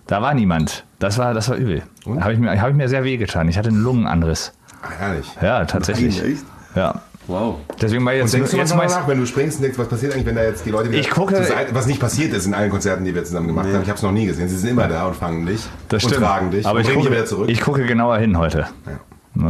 da 0.08 0.20
war 0.24 0.34
niemand. 0.34 0.84
Das 0.98 1.20
war, 1.20 1.36
das 1.36 1.48
war 1.48 1.58
übel. 1.58 1.84
Da 2.08 2.22
habe 2.22 2.34
ich, 2.34 2.40
mir- 2.40 2.60
hab 2.60 2.70
ich 2.70 2.76
mir 2.76 2.90
sehr 2.90 3.04
wehgetan. 3.04 3.48
Ich 3.50 3.58
hatte 3.60 3.70
einen 3.70 3.84
Lungenanriss. 3.84 4.52
Ah, 4.82 4.88
herrlich. 4.98 5.30
Ja, 5.44 5.64
tatsächlich. 5.66 6.20
Nein, 6.20 6.32
echt? 6.32 6.44
Ja. 6.76 6.96
Wow. 7.29 7.55
Deswegen 7.79 8.03
mal 8.03 8.15
jetzt, 8.15 8.33
denkst 8.33 8.51
du 8.51 8.57
jetzt 8.57 8.75
mal 8.75 8.88
danach, 8.88 9.07
wenn 9.07 9.19
du 9.19 9.25
springst 9.25 9.57
und 9.57 9.63
denkst, 9.63 9.77
was 9.77 9.88
passiert 9.88 10.13
eigentlich, 10.13 10.25
wenn 10.25 10.36
da 10.36 10.43
jetzt 10.43 10.65
die 10.65 10.71
Leute 10.71 10.89
wieder 10.89 11.00
Ich 11.00 11.09
gucke- 11.12 11.36
zur 11.36 11.43
Seite, 11.45 11.74
was 11.75 11.86
nicht 11.86 12.00
passiert 12.00 12.33
ist 12.33 12.45
in 12.48 12.53
allen 12.55 12.71
Konzerten, 12.71 13.05
die 13.05 13.13
wir 13.13 13.24
zusammen 13.24 13.48
gemacht 13.48 13.67
haben. 13.67 13.83
Ich 13.83 13.88
habe 13.89 13.98
es 13.98 14.03
noch 14.03 14.12
nie 14.12 14.25
gesehen. 14.25 14.50
Sie 14.50 14.57
sind 14.57 14.71
immer 14.71 14.88
da 14.88 15.05
und 15.05 15.15
fangen 15.15 15.45
dich 15.45 15.62
Das 15.89 16.03
und 16.03 16.09
stimmt. 16.09 16.25
tragen 16.25 16.51
dich 16.51 16.65
Aber 16.65 16.79
und 16.79 16.88
ich 16.88 16.93
gucke, 16.93 17.12
wieder 17.12 17.25
zurück. 17.25 17.50
ich 17.50 17.62
gucke 17.62 17.86
genauer 17.86 18.17
hin 18.17 18.38
heute. 18.38 18.65
Ja. 18.86 19.00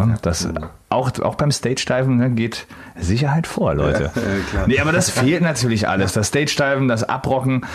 Ne? 0.05 0.17
Das, 0.21 0.47
auch, 0.89 1.09
auch 1.21 1.35
beim 1.35 1.51
Stage-Diven 1.51 2.17
ne, 2.17 2.29
geht 2.31 2.67
Sicherheit 2.99 3.47
vor, 3.47 3.73
Leute. 3.73 4.11
Ja, 4.15 4.21
klar. 4.51 4.67
Nee, 4.67 4.79
aber 4.81 4.91
das 4.91 5.09
fehlt 5.09 5.41
natürlich 5.41 5.87
alles. 5.87 6.11
Das 6.11 6.27
Stage-Diven, 6.27 6.89
das 6.89 7.05
Abrocken, 7.05 7.65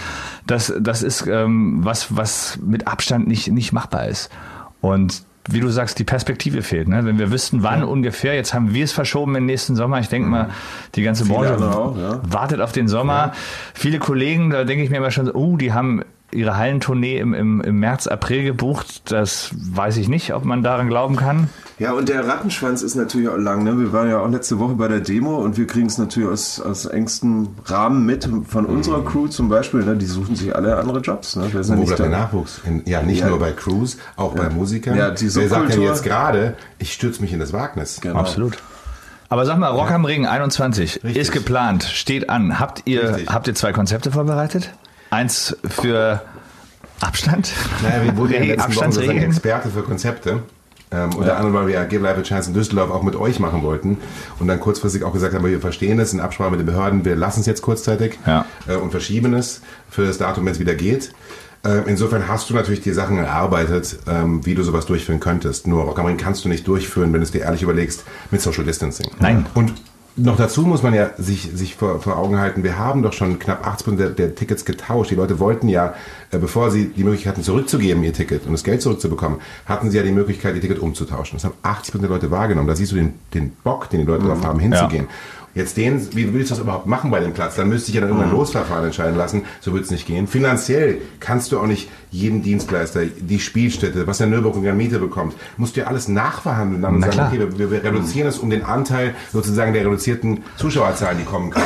das, 0.46 0.73
das 0.78 1.02
ist 1.02 1.26
ähm, 1.26 1.78
was, 1.82 2.14
was 2.14 2.58
mit 2.62 2.87
Abstand 2.87 3.26
nicht, 3.26 3.49
nicht 3.50 3.73
machbar 3.73 4.06
ist. 4.06 4.30
Und 4.82 5.23
wie 5.49 5.61
du 5.61 5.69
sagst, 5.69 5.99
die 5.99 6.05
Perspektive 6.05 6.63
fehlt. 6.63 6.89
Ne? 6.89 7.05
Wenn 7.05 7.19
wir 7.19 7.31
wüssten, 7.31 7.63
wann 7.63 7.85
ungefähr, 7.85 8.35
jetzt 8.35 8.55
haben 8.55 8.73
wir 8.73 8.85
es 8.85 8.93
verschoben 8.93 9.35
im 9.37 9.47
nächsten 9.47 9.77
Sommer. 9.77 10.01
Ich 10.01 10.09
denke 10.09 10.29
mal, 10.29 10.51
die 10.95 11.03
ganze 11.03 11.27
Branche 11.27 11.57
auch, 11.59 11.97
ja. 11.99 12.21
wartet 12.23 12.61
auf 12.61 12.73
den 12.73 12.89
Sommer. 12.89 13.33
Viele 13.75 13.99
Kollegen, 13.99 14.51
da 14.51 14.65
denke 14.65 14.85
ich 14.85 14.91
mir 14.91 14.97
immer 14.97 15.11
schon, 15.11 15.31
oh, 15.31 15.57
die 15.57 15.73
haben 15.73 16.03
ihre 16.35 16.57
Hallentournee 16.57 17.19
im, 17.19 17.33
im, 17.35 17.61
im 17.61 17.79
März, 17.81 18.07
April 18.07 18.45
gebucht. 18.45 19.11
Das 19.11 19.50
weiß 19.55 19.97
ich 19.97 20.09
nicht, 20.09 20.35
ob 20.35 20.45
man 20.45 20.62
daran 20.62 20.88
glauben 20.88 21.17
kann. 21.17 21.49
Ja, 21.79 21.93
und 21.93 22.09
der 22.09 22.26
Rattenschwanz 22.29 22.83
ist 22.83 22.95
natürlich 22.95 23.29
auch 23.29 23.37
lang. 23.37 23.64
Ne? 23.64 23.76
Wir 23.79 23.93
waren 23.93 24.09
ja 24.09 24.21
auch 24.21 24.29
letzte 24.29 24.59
Woche 24.61 24.75
bei 24.75 24.87
der 24.87 25.00
Demo 25.00 25.37
und 25.38 25.57
wir 25.57 25.67
kriegen 25.67 25.87
es 25.87 25.99
natürlich 25.99 26.29
aus, 26.29 26.61
aus 26.61 26.87
engstem 26.87 27.49
Rahmen 27.64 28.07
mit 28.07 28.29
von 28.49 28.64
unserer 28.67 29.05
Crew 29.05 29.26
zum 29.26 29.49
Beispiel. 29.49 29.83
Ne? 29.85 29.97
Die 29.97 30.07
suchen 30.07 30.37
sich 30.37 30.55
alle 30.55 30.76
andere 30.76 31.00
Jobs. 31.00 31.35
Ne? 31.37 31.53
Wir 31.53 31.64
sind 31.64 31.76
Wo 31.76 31.81
nicht 31.81 31.97
bleibt 31.97 32.12
der. 32.12 32.19
Nachwuchs? 32.19 32.61
In, 32.64 32.83
ja, 32.87 33.03
nicht 33.03 33.21
Ja. 33.21 33.29
nur 33.29 33.41
bei 33.41 33.50
Crews, 33.50 33.97
auch 34.17 34.35
bei 34.35 34.49
Musikern. 34.50 34.97
Ja, 34.97 35.11
die 35.11 35.25
Wer 35.35 35.49
sagt 35.49 35.71
denn 35.71 35.79
Subkultur- 35.81 35.88
jetzt 35.88 36.05
gerade, 36.05 36.55
ich 36.79 36.93
stürze 36.93 37.21
mich 37.23 37.33
in 37.33 37.41
das 37.41 37.53
Wagnis? 37.53 38.00
Genau. 38.00 38.21
Absolut. 38.21 38.59
Aber 39.29 39.45
sag 39.47 39.59
mal, 39.59 39.69
Rock 39.71 39.91
am 39.91 40.05
Ring 40.05 40.26
21 40.26 40.97
Richtig. 41.03 41.17
ist 41.17 41.33
geplant, 41.33 41.83
steht 41.83 42.31
an. 42.31 42.61
Habt 42.61 42.83
ihr, 42.85 43.09
Richtig. 43.09 43.29
habt 43.31 43.49
ihr 43.49 43.55
zwei 43.57 43.73
Konzepte 43.73 44.12
vorbereitet? 44.12 44.71
Eins 45.14 45.56
für 45.68 46.23
Abstand? 47.00 47.52
Naja, 47.83 48.04
wir 48.04 48.16
wurden 48.16 48.33
ja 48.33 48.38
in 48.38 48.49
den 48.49 48.56
letzten 48.56 48.76
Wochen 48.76 48.92
sozusagen? 48.92 49.18
Experte 49.18 49.68
für 49.71 49.83
Konzepte. 49.83 50.42
Ähm, 50.90 51.11
unter 51.14 51.37
anderem, 51.37 51.54
weil 51.54 51.66
wir 51.68 51.75
ja 51.75 51.85
Give 51.85 52.02
Life 52.02 52.21
a 52.21 52.23
Chance 52.23 52.50
in 52.50 52.54
Düsseldorf 52.54 52.90
auch 52.90 53.02
mit 53.02 53.16
euch 53.16 53.38
machen 53.40 53.62
wollten. 53.62 53.99
Und 54.38 54.49
dann 54.49 54.61
kurzfristig 54.61 55.04
auch 55.04 55.12
gesagt 55.12 55.35
haben, 55.35 55.44
wir 55.44 55.61
verstehen 55.61 55.99
es 56.00 56.12
in 56.12 56.21
Absprache 56.21 56.50
mit 56.50 56.61
den 56.61 56.66
Behörden, 56.66 57.04
wir 57.04 57.16
lassen 57.16 57.40
es 57.40 57.47
jetzt 57.47 57.62
kurzzeitig 57.62 58.18
Ja. 58.26 58.44
äh, 58.66 58.75
und 58.76 58.90
verschieben 58.90 59.35
es 59.35 59.61
für 59.88 60.04
das 60.04 60.18
Datum, 60.18 60.44
wenn 60.47 60.52
es 60.52 60.61
wieder 60.61 60.75
geht. 60.75 61.12
Äh, 61.64 61.83
insofern 61.87 62.28
hast 62.28 62.50
du 62.50 62.54
natürlich 62.54 62.83
die 62.83 62.92
Sachen 62.92 63.18
erarbeitet, 63.18 63.97
ähm, 64.06 64.44
wie 64.44 64.54
du 64.54 64.62
sowas 64.62 64.85
durchführen 64.87 65.21
könntest. 65.21 65.66
Nur 65.66 65.85
Rock 65.85 66.00
kannst 66.18 66.44
du 66.44 66.49
nicht 66.49 66.66
durchführen, 66.68 67.12
wenn 67.12 67.21
du 67.21 67.25
es 67.25 67.30
dir 67.33 67.42
ehrlich 67.42 67.62
überlegst, 67.62 68.04
mit 68.30 68.42
Social 68.42 68.64
Distancing. 68.64 69.11
Nein. 69.18 69.47
Und 69.54 69.73
noch 70.16 70.37
dazu 70.37 70.62
muss 70.62 70.83
man 70.83 70.94
ja 70.94 71.11
sich, 71.18 71.50
sich 71.54 71.75
vor, 71.75 72.00
vor 72.00 72.16
Augen 72.16 72.38
halten, 72.38 72.62
wir 72.62 72.78
haben 72.78 73.02
doch 73.02 73.12
schon 73.12 73.38
knapp 73.38 73.66
80 73.66 73.87
Prozent 73.87 74.18
der, 74.18 74.35
Tickets 74.35 74.64
getauscht. 74.64 75.11
Die 75.11 75.16
Leute 75.16 75.40
wollten 75.40 75.68
ja, 75.68 75.94
äh, 76.30 76.38
bevor 76.38 76.71
sie 76.71 76.88
die 76.88 77.02
Möglichkeit 77.02 77.33
hatten, 77.33 77.42
zurückzugeben, 77.42 78.02
ihr 78.04 78.12
Ticket 78.12 78.47
und 78.47 78.52
das 78.52 78.62
Geld 78.62 78.80
zurückzubekommen, 78.83 79.40
hatten 79.66 79.90
sie 79.90 79.97
ja 79.97 80.02
die 80.04 80.12
Möglichkeit, 80.12 80.54
ihr 80.54 80.61
Ticket 80.61 80.78
umzutauschen. 80.78 81.37
Das 81.37 81.44
haben 81.44 81.54
80 81.62 81.92
Prozent 81.92 82.02
der 82.02 82.11
Leute 82.11 82.30
wahrgenommen. 82.30 82.68
Da 82.68 82.76
siehst 82.76 82.92
du 82.92 82.97
den, 82.97 83.14
den 83.35 83.50
Bock, 83.64 83.90
den 83.90 84.00
die 84.00 84.06
Leute 84.06 84.25
darauf 84.25 84.44
haben, 84.44 84.61
hinzugehen. 84.61 85.09
Jetzt 85.54 85.76
den, 85.76 86.14
wie 86.14 86.34
willst 86.34 86.50
du 86.50 86.54
das 86.54 86.62
überhaupt 86.62 86.87
machen 86.87 87.11
bei 87.11 87.20
dem 87.20 87.32
Platz? 87.32 87.54
Dann 87.54 87.68
müsste 87.68 87.90
ich 87.90 87.94
ja 87.94 88.00
dann 88.00 88.11
irgendwann 88.11 88.32
Losverfahren 88.32 88.84
entscheiden 88.84 89.16
lassen. 89.16 89.44
So 89.61 89.73
wird 89.73 89.84
es 89.84 89.90
nicht 89.90 90.06
gehen. 90.06 90.26
Finanziell 90.26 90.99
kannst 91.20 91.52
du 91.52 91.61
auch 91.61 91.66
nicht 91.66 91.88
jeden 92.11 92.42
Dienstleister, 92.42 93.04
die 93.06 93.38
Spielstätte, 93.38 94.06
was 94.06 94.18
der 94.18 94.26
Nürburgring 94.26 94.66
an 94.68 94.76
Miete 94.76 94.99
bekommt, 94.99 95.34
musst 95.56 95.76
du 95.76 95.80
ja 95.80 95.87
alles 95.87 96.08
nachverhandeln 96.08 96.82
dann 96.82 96.94
und 96.94 97.00
Na 97.00 97.06
sagen, 97.12 97.38
klar. 97.38 97.46
okay, 97.46 97.58
wir, 97.58 97.70
wir 97.70 97.84
reduzieren 97.84 98.28
es 98.28 98.38
um 98.38 98.50
den 98.50 98.64
Anteil 98.64 99.14
sozusagen 99.32 99.73
der 99.73 99.84
reduzierten 99.87 100.42
Zuschauerzahlen, 100.56 101.18
die 101.18 101.25
kommen 101.25 101.50
kann. 101.50 101.62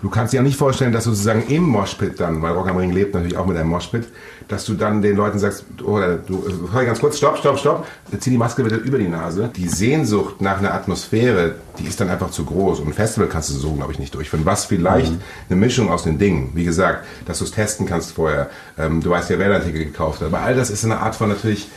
Du 0.00 0.10
kannst 0.10 0.32
dir 0.32 0.40
auch 0.40 0.44
nicht 0.44 0.56
vorstellen, 0.56 0.92
dass 0.92 1.04
du 1.04 1.10
sozusagen 1.10 1.42
im 1.48 1.64
Moshpit 1.64 2.20
dann, 2.20 2.40
weil 2.40 2.52
Rock 2.52 2.68
am 2.68 2.76
Ring 2.76 2.92
lebt 2.92 3.14
natürlich 3.14 3.36
auch 3.36 3.46
mit 3.46 3.56
einem 3.56 3.68
Moshpit, 3.68 4.06
dass 4.48 4.64
du 4.64 4.74
dann 4.74 5.02
den 5.02 5.16
Leuten 5.16 5.38
sagst, 5.38 5.64
oder 5.84 6.16
du, 6.16 6.42
hör 6.72 6.84
ganz 6.84 7.00
kurz, 7.00 7.18
stopp, 7.18 7.38
stopp, 7.38 7.58
stopp, 7.58 7.86
zieh 8.18 8.30
die 8.30 8.38
Maske 8.38 8.64
wieder 8.64 8.78
über 8.78 8.98
die 8.98 9.08
Nase. 9.08 9.50
Die 9.54 9.68
Sehnsucht 9.68 10.40
nach 10.40 10.58
einer 10.58 10.72
Atmosphäre, 10.72 11.56
die 11.78 11.86
ist 11.86 12.00
dann 12.00 12.08
einfach 12.08 12.30
zu 12.30 12.44
groß. 12.44 12.80
Und 12.80 12.88
ein 12.88 12.92
Festival 12.94 13.28
kannst 13.28 13.50
du 13.50 13.54
so, 13.54 13.72
glaube 13.74 13.92
ich, 13.92 13.98
nicht 13.98 14.14
durchführen. 14.14 14.46
Was 14.46 14.64
vielleicht 14.64 15.12
eine 15.48 15.56
Mischung 15.56 15.90
aus 15.90 16.02
den 16.02 16.18
Dingen, 16.18 16.50
wie 16.54 16.64
gesagt, 16.64 17.04
dass 17.26 17.38
du 17.38 17.44
es 17.44 17.50
testen 17.50 17.86
kannst 17.86 18.12
vorher. 18.12 18.48
Ähm, 18.78 19.02
du 19.02 19.10
weißt 19.10 19.28
ja, 19.30 19.38
wer 19.38 19.50
dein 19.50 19.64
Ticket 19.64 19.92
gekauft 19.92 20.20
hat. 20.20 20.28
Aber 20.28 20.40
all 20.40 20.56
das 20.56 20.70
ist 20.70 20.84
eine 20.84 20.98
Art 20.98 21.14
von 21.14 21.28
natürlich, 21.28 21.68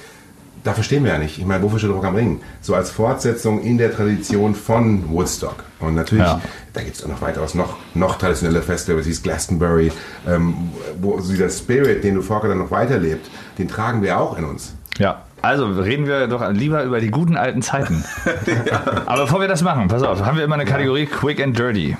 dafür 0.64 0.84
stehen 0.84 1.04
wir 1.04 1.12
ja 1.14 1.18
nicht. 1.18 1.38
Ich 1.40 1.46
meine, 1.46 1.64
wofür 1.64 1.80
steht 1.80 1.92
Rock 1.92 2.06
am 2.06 2.16
Ring? 2.16 2.42
So 2.62 2.76
als 2.76 2.90
Fortsetzung 2.92 3.62
in 3.62 3.78
der 3.78 3.94
Tradition 3.96 4.56
von 4.56 5.10
Woodstock. 5.12 5.56
Und 5.80 5.96
natürlich, 5.96 6.24
Ja. 6.26 6.40
da 6.74 6.82
gibt 6.82 6.96
es 6.96 7.04
auch 7.04 7.10
noch 7.10 7.22
weitaus 7.22 7.56
noch, 7.56 7.78
noch 7.96 8.18
traditionelle 8.18 8.62
Festivals, 8.62 9.08
wie 9.08 9.14
Glastonbury, 9.24 9.92
ähm, 10.28 10.54
wo 11.02 11.20
so 11.20 11.32
dieser 11.32 11.50
Spirit, 11.50 12.04
den 12.04 12.16
du 12.16 12.22
Forker 12.22 12.48
dann 12.50 12.60
noch 12.60 12.72
weiterlebt, 12.72 13.30
den 13.58 13.68
tragen 13.68 14.02
wir 14.04 14.20
auch 14.20 14.38
in 14.38 14.46
uns. 14.46 14.74
Ja. 14.98 15.24
Also 15.44 15.66
reden 15.66 16.06
wir 16.06 16.28
doch 16.28 16.48
lieber 16.52 16.84
über 16.84 17.00
die 17.02 17.10
guten 17.10 17.36
alten 17.36 17.64
Zeiten. 17.64 18.04
Aber 19.08 19.24
bevor 19.24 19.42
wir 19.42 19.48
das 19.48 19.64
machen, 19.64 19.88
pass 19.88 20.04
auf, 20.04 20.24
haben 20.24 20.38
wir 20.38 20.44
immer 20.44 20.54
eine 20.56 20.66
Kategorie 20.66 21.08
Quick 21.08 21.42
and 21.42 21.58
Dirty. 21.58 21.98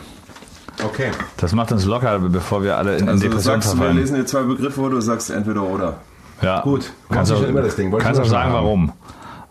Okay. 0.84 1.10
Das 1.38 1.52
macht 1.54 1.72
uns 1.72 1.86
locker, 1.86 2.20
bevor 2.20 2.64
wir 2.64 2.78
alle 2.78 2.94
in, 2.98 3.04
in 3.04 3.10
Also 3.10 3.24
du 3.24 3.30
Depression 3.30 3.56
sagst, 3.62 3.70
wir 3.74 3.78
verfallen. 3.78 3.98
lesen 3.98 4.16
dir 4.16 4.26
zwei 4.26 4.44
Begriffe 4.44 4.72
vor, 4.82 4.90
du 4.92 5.02
sagst 5.02 5.30
entweder 5.32 5.64
oder. 5.64 5.98
Ja. 6.42 6.62
Gut. 6.62 6.92
Kannst 7.10 7.32
du 7.32 7.36
schon 7.38 7.46
immer 7.50 7.62
das 7.62 7.76
Ding. 7.76 7.92
Wollte 7.92 8.06
kannst 8.06 8.20
schon 8.20 8.30
sagen, 8.30 8.52
haben. 8.52 8.64
warum. 8.64 8.92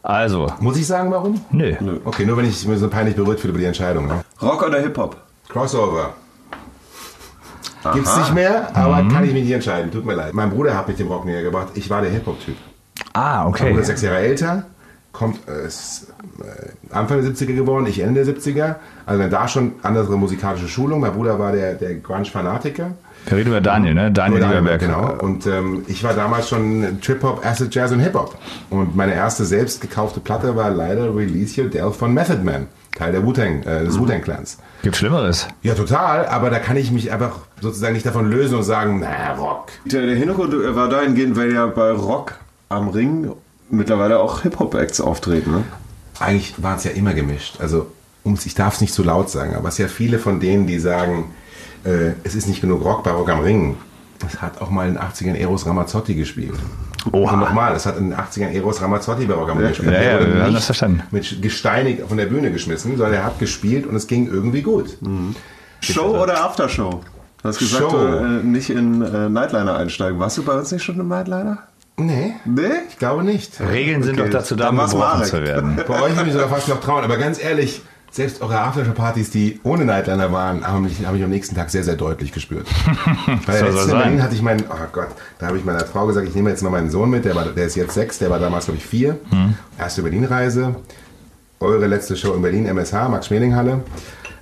Also, 0.03 0.51
Muss 0.61 0.77
ich 0.79 0.87
sagen, 0.87 1.11
warum? 1.11 1.41
nö. 1.51 1.75
Okay, 2.05 2.25
nur 2.25 2.37
wenn 2.39 2.47
ich 2.47 2.67
mir 2.67 2.77
so 2.79 2.89
peinlich 2.89 3.15
berührt 3.15 3.39
fühle 3.39 3.51
über 3.53 3.61
die 3.61 3.67
Entscheidung. 3.67 4.07
Ne? 4.07 4.25
Rock 4.41 4.63
oder 4.67 4.81
Hip-Hop? 4.81 5.17
Crossover. 5.49 6.15
Gibt's 7.95 8.17
nicht 8.17 8.35
mehr, 8.35 8.69
aber 8.75 8.97
kann 9.09 9.25
ich 9.25 9.33
mich 9.33 9.45
nicht 9.45 9.53
entscheiden. 9.53 9.91
Tut 9.91 10.05
mir 10.05 10.15
leid. 10.15 10.35
Mein 10.35 10.51
Bruder 10.51 10.77
hat 10.77 10.89
mich 10.89 10.97
dem 10.97 11.09
Rock 11.09 11.25
näher 11.25 11.43
gebracht. 11.43 11.69
Ich 11.75 11.89
war 11.89 12.03
der 12.03 12.11
Hip-Hop-Typ. 12.11 12.57
Ah, 13.13 13.39
Mein 13.45 13.47
okay. 13.49 13.69
Bruder 13.71 13.81
ist 13.81 13.87
sechs 13.89 14.03
Jahre 14.03 14.19
älter, 14.19 14.65
kommt 15.13 15.39
äh, 15.49 15.67
ist, 15.67 16.13
äh, 16.41 16.95
Anfang 16.95 17.23
der 17.23 17.31
70er 17.33 17.55
geworden, 17.55 17.87
ich 17.87 18.01
Ende 18.01 18.25
der 18.25 18.35
70er. 18.35 18.77
Also 19.07 19.29
da 19.29 19.49
schon 19.49 19.73
andere 19.83 20.17
musikalische 20.17 20.69
Schulung. 20.69 21.01
Mein 21.01 21.13
Bruder 21.13 21.39
war 21.39 21.53
der, 21.53 21.75
der 21.75 21.95
Grunge-Fanatiker. 21.97 22.93
Wir 23.27 23.37
reden 23.37 23.49
über 23.51 23.61
Daniel, 23.61 23.95
ne? 23.95 24.11
Daniel 24.11 24.41
Oder 24.41 24.49
Lieberberg. 24.49 24.81
Genau. 24.81 25.15
Und 25.21 25.47
ähm, 25.47 25.85
ich 25.87 26.03
war 26.03 26.15
damals 26.15 26.49
schon 26.49 27.01
Trip-Hop, 27.01 27.45
Acid 27.45 27.75
Jazz 27.75 27.93
und 27.93 28.01
Hip-Hop. 28.01 28.37
Und 28.71 28.97
meine 28.97 29.15
erste 29.15 29.45
selbst 29.45 29.81
gekaufte 29.81 30.21
Platte 30.21 30.57
war 30.57 30.71
leider 30.71 31.15
Release 31.15 31.61
Your 31.61 31.69
Del 31.69 31.91
von 31.91 32.13
Method 32.15 32.43
Man, 32.43 32.67
Teil 32.97 33.13
der 33.13 33.25
Wu-Tang, 33.25 33.63
äh, 33.63 33.85
des 33.85 33.99
Wu-Tang 33.99 34.23
Clans. 34.23 34.59
Gibt 34.83 34.97
Schlimmeres. 34.97 35.47
Ja, 35.63 35.75
total, 35.75 36.27
aber 36.27 36.51
da 36.51 36.59
kann 36.59 36.77
ich 36.77 36.91
mich 36.91 37.13
einfach 37.13 37.33
sozusagen 37.61 37.93
nicht 37.93 38.07
davon 38.07 38.31
lösen 38.31 38.57
und 38.57 38.65
sagen, 38.65 39.01
na, 39.01 39.35
Rock. 39.35 39.69
Der, 39.85 40.07
der 40.07 40.17
Hintergrund 40.17 40.55
war 40.75 40.89
dahingehend, 40.89 41.37
weil 41.37 41.53
ja 41.53 41.67
bei 41.67 41.93
Rock 41.93 42.35
am 42.69 42.89
Ring 42.89 43.33
mittlerweile 43.69 44.19
auch 44.19 44.43
Hip-Hop-Acts 44.43 45.01
auftreten. 45.01 45.53
Ne? 45.53 45.65
Eigentlich 46.19 46.55
waren 46.63 46.77
es 46.77 46.85
ja 46.85 46.91
immer 46.93 47.15
gemischt. 47.15 47.61
Also, 47.61 47.87
ich 48.25 48.55
darf 48.55 48.75
es 48.75 48.81
nicht 48.81 48.93
zu 48.93 49.03
laut 49.03 49.31
sagen, 49.31 49.55
aber 49.55 49.69
es 49.69 49.77
sind 49.77 49.87
ja 49.87 49.93
viele 49.93 50.19
von 50.19 50.41
denen, 50.41 50.67
die 50.67 50.79
sagen, 50.79 51.33
äh, 51.85 52.13
es 52.25 52.35
ist 52.35 52.47
nicht 52.49 52.61
genug 52.61 52.85
Rock 52.85 53.03
bei 53.05 53.11
Rock 53.11 53.29
am 53.31 53.41
Ring. 53.41 53.77
Es 54.27 54.41
hat 54.43 54.61
auch 54.61 54.71
mal 54.71 54.87
in 54.89 54.95
den 54.95 55.03
80ern 55.03 55.35
Eros 55.35 55.67
Ramazzotti 55.67 56.15
gespielt. 56.15 56.55
Oha. 57.13 57.33
Und 57.33 57.41
nochmal, 57.41 57.75
es 57.75 57.87
hat 57.87 57.97
in 57.97 58.11
den 58.11 58.19
80ern 58.19 58.51
Eros 58.53 58.83
Ramazzotti 58.83 59.25
bei 59.25 59.35
Rock 59.35 59.51
am 59.51 59.59
Ring 59.59 59.69
gespielt. 59.69 59.93
ja, 59.93 60.03
ja, 60.03 60.35
wir 60.35 60.43
haben 60.45 60.53
das 60.55 60.67
verstanden. 60.67 61.03
Mit 61.11 61.41
gesteinigt 61.41 62.03
von 62.07 62.19
der 62.19 62.27
Bühne 62.27 62.53
geschmissen, 62.53 62.97
sondern 62.99 63.15
er 63.15 63.25
hat 63.25 63.39
gespielt 63.39 63.87
und 63.87 63.97
es 63.97 64.07
ging 64.07 64.27
irgendwie 64.29 64.61
gut. 64.63 64.99
Show 65.81 66.21
oder 66.23 66.45
Aftershow? 66.45 67.01
Du 67.43 67.49
hast 67.49 67.59
gesagt, 67.59 67.83
Show. 67.91 67.97
du 67.97 68.07
äh, 68.19 68.43
nicht 68.45 68.69
in 68.69 69.01
äh, 69.01 69.31
Nightliner 69.31 69.77
einsteigen. 69.77 70.19
Warst 70.19 70.37
du 70.37 70.43
bei 70.43 70.53
uns 70.59 70.71
nicht 70.73 70.83
schon 70.83 71.01
im 71.01 71.09
Nightliner? 71.09 71.59
Nee, 71.97 72.35
Nee? 72.45 72.63
ich 72.89 72.99
glaube 72.99 73.25
nicht. 73.25 73.61
Regeln 73.61 74.03
sind 74.03 74.19
Okay, 74.21 74.29
doch 74.31 74.39
dazu 74.41 74.57
da, 74.57 74.69
um 74.71 74.87
zu 74.87 75.43
werden. 75.43 75.79
Bei 75.87 76.03
euch 76.03 76.17
würde 76.17 76.29
ich 76.29 76.33
sogar 76.35 76.49
fast 76.49 76.69
noch 76.69 76.81
trauen, 76.81 77.05
aber 77.05 77.17
ganz 77.17 77.43
ehrlich, 77.43 77.83
selbst 78.11 78.43
eure 78.43 78.61
Aftershow-Partys, 78.61 79.31
die 79.31 79.61
ohne 79.63 79.85
Nightliner 79.85 80.33
waren, 80.33 80.67
haben 80.67 80.83
mich, 80.83 81.07
habe 81.07 81.17
ich 81.17 81.23
am 81.23 81.31
nächsten 81.31 81.55
Tag 81.55 81.71
sehr, 81.71 81.85
sehr 81.85 81.97
deutlich 81.97 82.33
gespürt. 82.33 82.67
Bei 83.47 83.61
der 83.61 83.73
So 83.73 83.73
soll 83.73 83.73
letzten 83.73 83.91
in. 83.91 83.99
Berlin 83.99 84.23
hatte 84.23 84.35
ich 84.35 84.43
meinen, 84.43 84.65
oh 84.69 84.87
Gott, 84.93 85.09
da 85.39 85.47
habe 85.47 85.59
ich 85.59 85.65
meiner 85.65 85.85
Frau 85.85 86.07
gesagt, 86.07 86.27
ich 86.27 86.35
nehme 86.35 86.51
jetzt 86.51 86.63
mal 86.63 86.71
meinen 86.71 86.91
Sohn 86.91 87.09
mit, 87.09 87.25
der, 87.25 87.37
war, 87.37 87.47
der 87.47 87.67
ist 87.67 87.77
jetzt 87.77 87.95
sechs, 87.95 88.19
der 88.19 88.31
war 88.31 88.41
damals, 88.41 88.65
glaube 88.65 88.79
ich, 88.79 88.87
vier. 88.87 89.19
Hm. 89.31 89.55
Erste 89.79 90.03
Berlin-Reise, 90.03 90.75
eure 91.61 91.87
letzte 91.87 92.17
Show 92.17 92.35
in 92.35 92.43
Berlin, 92.43 92.67
MSH, 92.67 93.09
Max-Schmeling-Halle. 93.09 93.85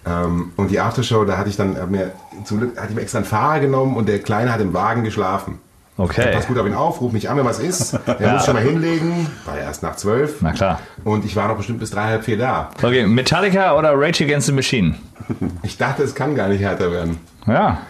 Ähm, 0.06 0.52
und 0.56 0.70
die 0.70 0.80
Aftershow, 0.80 1.24
da 1.24 1.36
hatte 1.36 1.50
ich 1.50 1.56
dann, 1.56 1.76
hab 1.76 1.90
mir, 1.90 2.12
zum 2.44 2.58
Glück 2.58 2.76
hatte 2.78 2.88
ich 2.90 2.94
mir 2.94 3.02
extra 3.02 3.18
einen 3.18 3.26
Fahrer 3.26 3.60
genommen 3.60 3.96
und 3.96 4.08
der 4.08 4.20
Kleine 4.20 4.52
hat 4.52 4.60
im 4.60 4.72
Wagen 4.72 5.04
geschlafen. 5.04 5.58
Okay. 5.98 6.30
Pass 6.32 6.46
gut 6.46 6.56
auf 6.58 6.66
ihn 6.66 6.74
auf, 6.74 7.00
ruf 7.00 7.12
mich 7.12 7.28
an, 7.28 7.36
wenn 7.36 7.44
was 7.44 7.58
ist. 7.58 7.92
Er 8.06 8.32
muss 8.34 8.44
schon 8.44 8.54
mal 8.54 8.62
hinlegen. 8.62 9.26
War 9.44 9.56
ja 9.56 9.64
erst 9.64 9.82
nach 9.82 9.96
zwölf. 9.96 10.36
Na 10.40 10.52
klar. 10.52 10.80
Und 11.04 11.24
ich 11.24 11.34
war 11.34 11.48
noch 11.48 11.56
bestimmt 11.56 11.80
bis 11.80 11.90
drei, 11.90 12.04
halb 12.04 12.24
vier 12.24 12.38
da. 12.38 12.70
Okay, 12.80 13.04
Metallica 13.04 13.76
oder 13.76 13.92
Rage 13.94 14.24
Against 14.24 14.46
the 14.46 14.52
Machine? 14.52 14.94
Ich 15.62 15.76
dachte, 15.76 16.02
es 16.04 16.14
kann 16.14 16.34
gar 16.34 16.48
nicht 16.48 16.62
härter 16.62 16.90
werden. 16.90 17.18
Ja. 17.46 17.82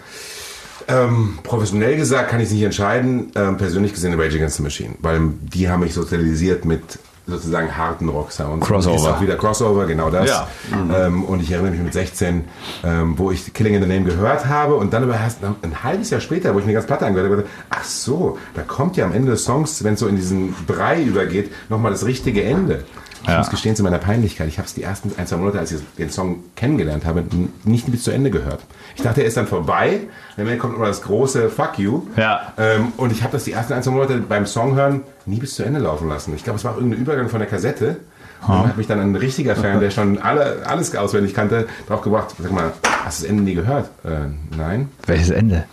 Ähm, 0.89 1.39
professionell 1.43 1.95
gesagt 1.95 2.29
kann 2.31 2.39
ich 2.39 2.47
es 2.47 2.51
nicht 2.51 2.63
entscheiden. 2.63 3.31
Ähm, 3.35 3.57
persönlich 3.57 3.93
gesehen 3.93 4.19
Rage 4.19 4.35
Against 4.35 4.57
the 4.57 4.63
Machine. 4.63 4.95
Weil 4.99 5.21
die 5.41 5.69
haben 5.69 5.81
mich 5.81 5.93
sozialisiert 5.93 6.65
mit 6.65 6.99
sozusagen 7.29 7.75
harten 7.75 8.09
Rock-Sounds. 8.09 8.65
Crossover. 8.65 8.95
Ist 8.95 9.07
auch 9.07 9.21
wieder 9.21 9.35
Crossover, 9.35 9.85
genau 9.85 10.09
das. 10.09 10.29
Ja. 10.29 10.47
Ähm, 10.71 11.23
und 11.23 11.41
ich 11.41 11.51
erinnere 11.51 11.71
mich 11.71 11.81
mit 11.81 11.93
16, 11.93 12.45
ähm, 12.83 13.17
wo 13.17 13.31
ich 13.31 13.53
Killing 13.53 13.75
in 13.75 13.81
the 13.81 13.87
Name 13.87 14.05
gehört 14.05 14.45
habe 14.45 14.75
und 14.75 14.93
dann 14.93 15.09
erst 15.09 15.43
ein, 15.43 15.55
ein 15.61 15.83
halbes 15.83 16.09
Jahr 16.09 16.21
später, 16.21 16.53
wo 16.53 16.59
ich 16.59 16.65
mir 16.65 16.73
ganz 16.73 16.85
Platte 16.85 17.05
angehört 17.05 17.31
habe, 17.31 17.45
ach 17.69 17.83
so, 17.83 18.37
da 18.53 18.61
kommt 18.61 18.97
ja 18.97 19.05
am 19.05 19.13
Ende 19.13 19.31
des 19.31 19.43
Songs, 19.43 19.83
wenn 19.83 19.93
es 19.93 19.99
so 19.99 20.07
in 20.07 20.15
diesen 20.15 20.53
Brei 20.67 21.01
übergeht, 21.01 21.51
nochmal 21.69 21.91
das 21.91 22.05
richtige 22.05 22.43
Ende. 22.43 22.83
Ich 23.23 23.27
Ja. 23.27 23.39
muss 23.39 23.49
gestehen 23.49 23.75
zu 23.75 23.83
meiner 23.83 23.97
Peinlichkeit, 23.97 24.47
ich 24.47 24.57
habe 24.57 24.67
es 24.67 24.73
die 24.73 24.81
ersten 24.83 25.11
ein, 25.17 25.27
zwei 25.27 25.37
Monate, 25.37 25.59
als 25.59 25.71
ich 25.71 25.81
den 25.97 26.09
Song 26.09 26.43
kennengelernt 26.55 27.05
habe, 27.05 27.23
nicht 27.65 27.89
bis 27.91 28.03
zu 28.03 28.11
Ende 28.11 28.31
gehört. 28.31 28.61
Ich 28.95 29.01
dachte, 29.03 29.21
er 29.21 29.27
ist 29.27 29.35
dann 29.37 29.45
vorbei, 29.47 30.01
dann 30.37 30.57
kommt 30.57 30.75
immer 30.75 30.87
das 30.87 31.01
große 31.01 31.49
Fuck 31.49 31.77
you. 31.79 32.03
Ja. 32.15 32.53
Ähm, 32.57 32.93
und 32.97 33.11
ich 33.11 33.21
habe 33.23 33.33
das 33.33 33.43
die 33.43 33.51
ersten 33.51 33.73
ein, 33.73 33.83
zwei 33.83 33.91
Monate 33.91 34.17
beim 34.17 34.45
Song 34.45 34.75
hören 34.75 35.01
nie 35.25 35.37
bis 35.39 35.55
zu 35.55 35.63
Ende 35.63 35.79
laufen 35.79 36.07
lassen. 36.07 36.33
Ich 36.35 36.43
glaube, 36.43 36.57
es 36.57 36.65
war 36.65 36.71
auch 36.73 36.77
irgendein 36.77 37.01
Übergang 37.01 37.29
von 37.29 37.39
der 37.39 37.49
Kassette. 37.49 37.97
Und 38.41 38.47
dann 38.55 38.67
hat 38.69 38.77
mich 38.77 38.87
dann 38.87 39.01
ein 39.01 39.15
richtiger 39.17 39.53
Fan, 39.57 39.81
der 39.81 39.91
schon 39.91 40.17
alle, 40.17 40.65
alles 40.65 40.95
auswendig 40.95 41.33
kannte, 41.33 41.67
drauf 41.89 42.01
gebracht, 42.01 42.33
sag 42.41 42.51
mal, 42.53 42.71
hast 43.03 43.19
du 43.19 43.23
das 43.23 43.29
Ende 43.29 43.43
nie 43.43 43.53
gehört? 43.53 43.89
Äh, 44.05 44.29
nein. 44.57 44.87
Welches 45.07 45.29
Ende? 45.29 45.65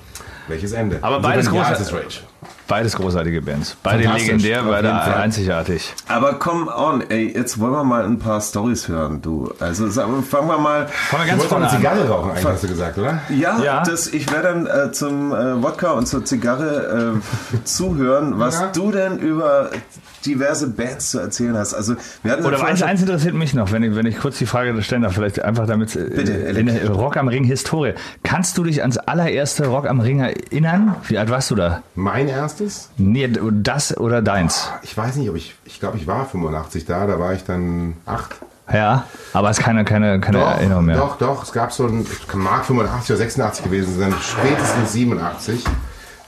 Welches 0.48 0.72
Ende? 0.72 0.98
Aber 1.00 1.20
beides 1.20 1.46
ja, 1.46 1.52
große- 1.52 1.92
Rage. 1.94 2.20
Beides 2.68 2.96
großartige 2.96 3.42
Bands. 3.42 3.76
Beide 3.82 4.08
legendär, 4.08 4.62
beide 4.64 4.92
einzigartig. 5.16 5.94
Aber 6.08 6.34
come 6.34 6.66
on, 6.74 7.02
ey, 7.08 7.32
jetzt 7.32 7.60
wollen 7.60 7.72
wir 7.72 7.84
mal 7.84 8.04
ein 8.04 8.18
paar 8.18 8.40
Stories 8.40 8.88
hören, 8.88 9.22
du. 9.22 9.52
Also 9.60 9.88
sagen 9.88 10.14
wir- 10.16 10.22
fangen 10.22 10.48
wir 10.48 10.58
mal. 10.58 10.88
Fangen 10.88 11.22
wir 11.26 11.26
Du 11.26 11.30
ganz 11.38 11.44
auch 11.44 11.48
vorne 11.48 11.66
eine 11.66 11.74
an. 11.74 11.80
Zigarre 11.80 12.08
rauchen, 12.08 12.30
eigentlich, 12.32 12.44
hast 12.44 12.64
du 12.64 12.68
gesagt, 12.68 12.98
oder? 12.98 13.20
Ja, 13.28 13.58
Ja. 13.60 13.82
Das, 13.84 14.08
ich 14.08 14.30
werde 14.32 14.48
dann 14.48 14.66
äh, 14.66 14.92
zum 14.92 15.32
äh, 15.32 15.62
Wodka 15.62 15.92
und 15.92 16.06
zur 16.06 16.24
Zigarre 16.24 17.14
äh, 17.54 17.56
zuhören, 17.64 18.38
was 18.40 18.58
Ja. 18.60 18.66
du 18.72 18.90
denn 18.90 19.18
über 19.18 19.70
diverse 20.26 20.68
Bands 20.68 21.10
zu 21.10 21.18
erzählen 21.18 21.56
hast. 21.56 21.74
Also 21.74 21.94
wir 22.22 22.32
hatten 22.32 22.44
Oder 22.44 22.64
eins, 22.64 22.82
eins 22.82 23.00
interessiert 23.00 23.34
mich 23.34 23.54
noch, 23.54 23.72
wenn 23.72 23.82
ich, 23.82 23.94
wenn 23.94 24.06
ich 24.06 24.18
kurz 24.18 24.38
die 24.38 24.46
Frage 24.46 24.82
stellen 24.82 25.02
darf, 25.02 25.14
vielleicht 25.14 25.42
einfach 25.42 25.66
damit 25.66 25.94
äh, 25.96 26.04
Bitte, 26.04 26.32
in 26.32 26.66
der 26.66 26.90
Rock 26.90 27.16
am 27.16 27.28
Ring 27.28 27.44
Historie. 27.44 27.94
Kannst 28.22 28.58
du 28.58 28.64
dich 28.64 28.82
ans 28.82 28.98
allererste 28.98 29.66
Rock 29.66 29.88
am 29.88 30.00
Ring 30.00 30.20
erinnern? 30.20 30.96
Wie 31.08 31.18
alt 31.18 31.30
warst 31.30 31.50
du 31.50 31.54
da? 31.54 31.82
Mein 31.94 32.28
erstes? 32.28 32.90
Nee, 32.96 33.30
das 33.52 33.96
oder 33.96 34.22
deins? 34.22 34.70
Ich 34.82 34.96
weiß 34.96 35.16
nicht, 35.16 35.30
ob 35.30 35.36
ich, 35.36 35.54
ich 35.64 35.80
glaube, 35.80 35.96
ich 35.96 36.06
war 36.06 36.26
85 36.26 36.84
da, 36.84 37.06
da 37.06 37.18
war 37.18 37.32
ich 37.32 37.44
dann 37.44 37.94
acht. 38.04 38.36
Ja, 38.72 39.04
aber 39.32 39.50
es 39.50 39.58
ist 39.58 39.64
keine, 39.64 39.84
keine, 39.84 40.20
keine 40.20 40.40
Erinnerung 40.40 40.86
mehr. 40.86 40.96
Doch, 40.96 41.18
doch, 41.18 41.44
es 41.44 41.52
gab 41.52 41.72
so 41.72 41.86
ein, 41.86 42.04
mag 42.34 42.64
85 42.64 43.10
oder 43.10 43.18
86 43.18 43.64
gewesen 43.64 43.96
sein, 43.96 44.12
spätestens 44.20 44.92
87, 44.92 45.64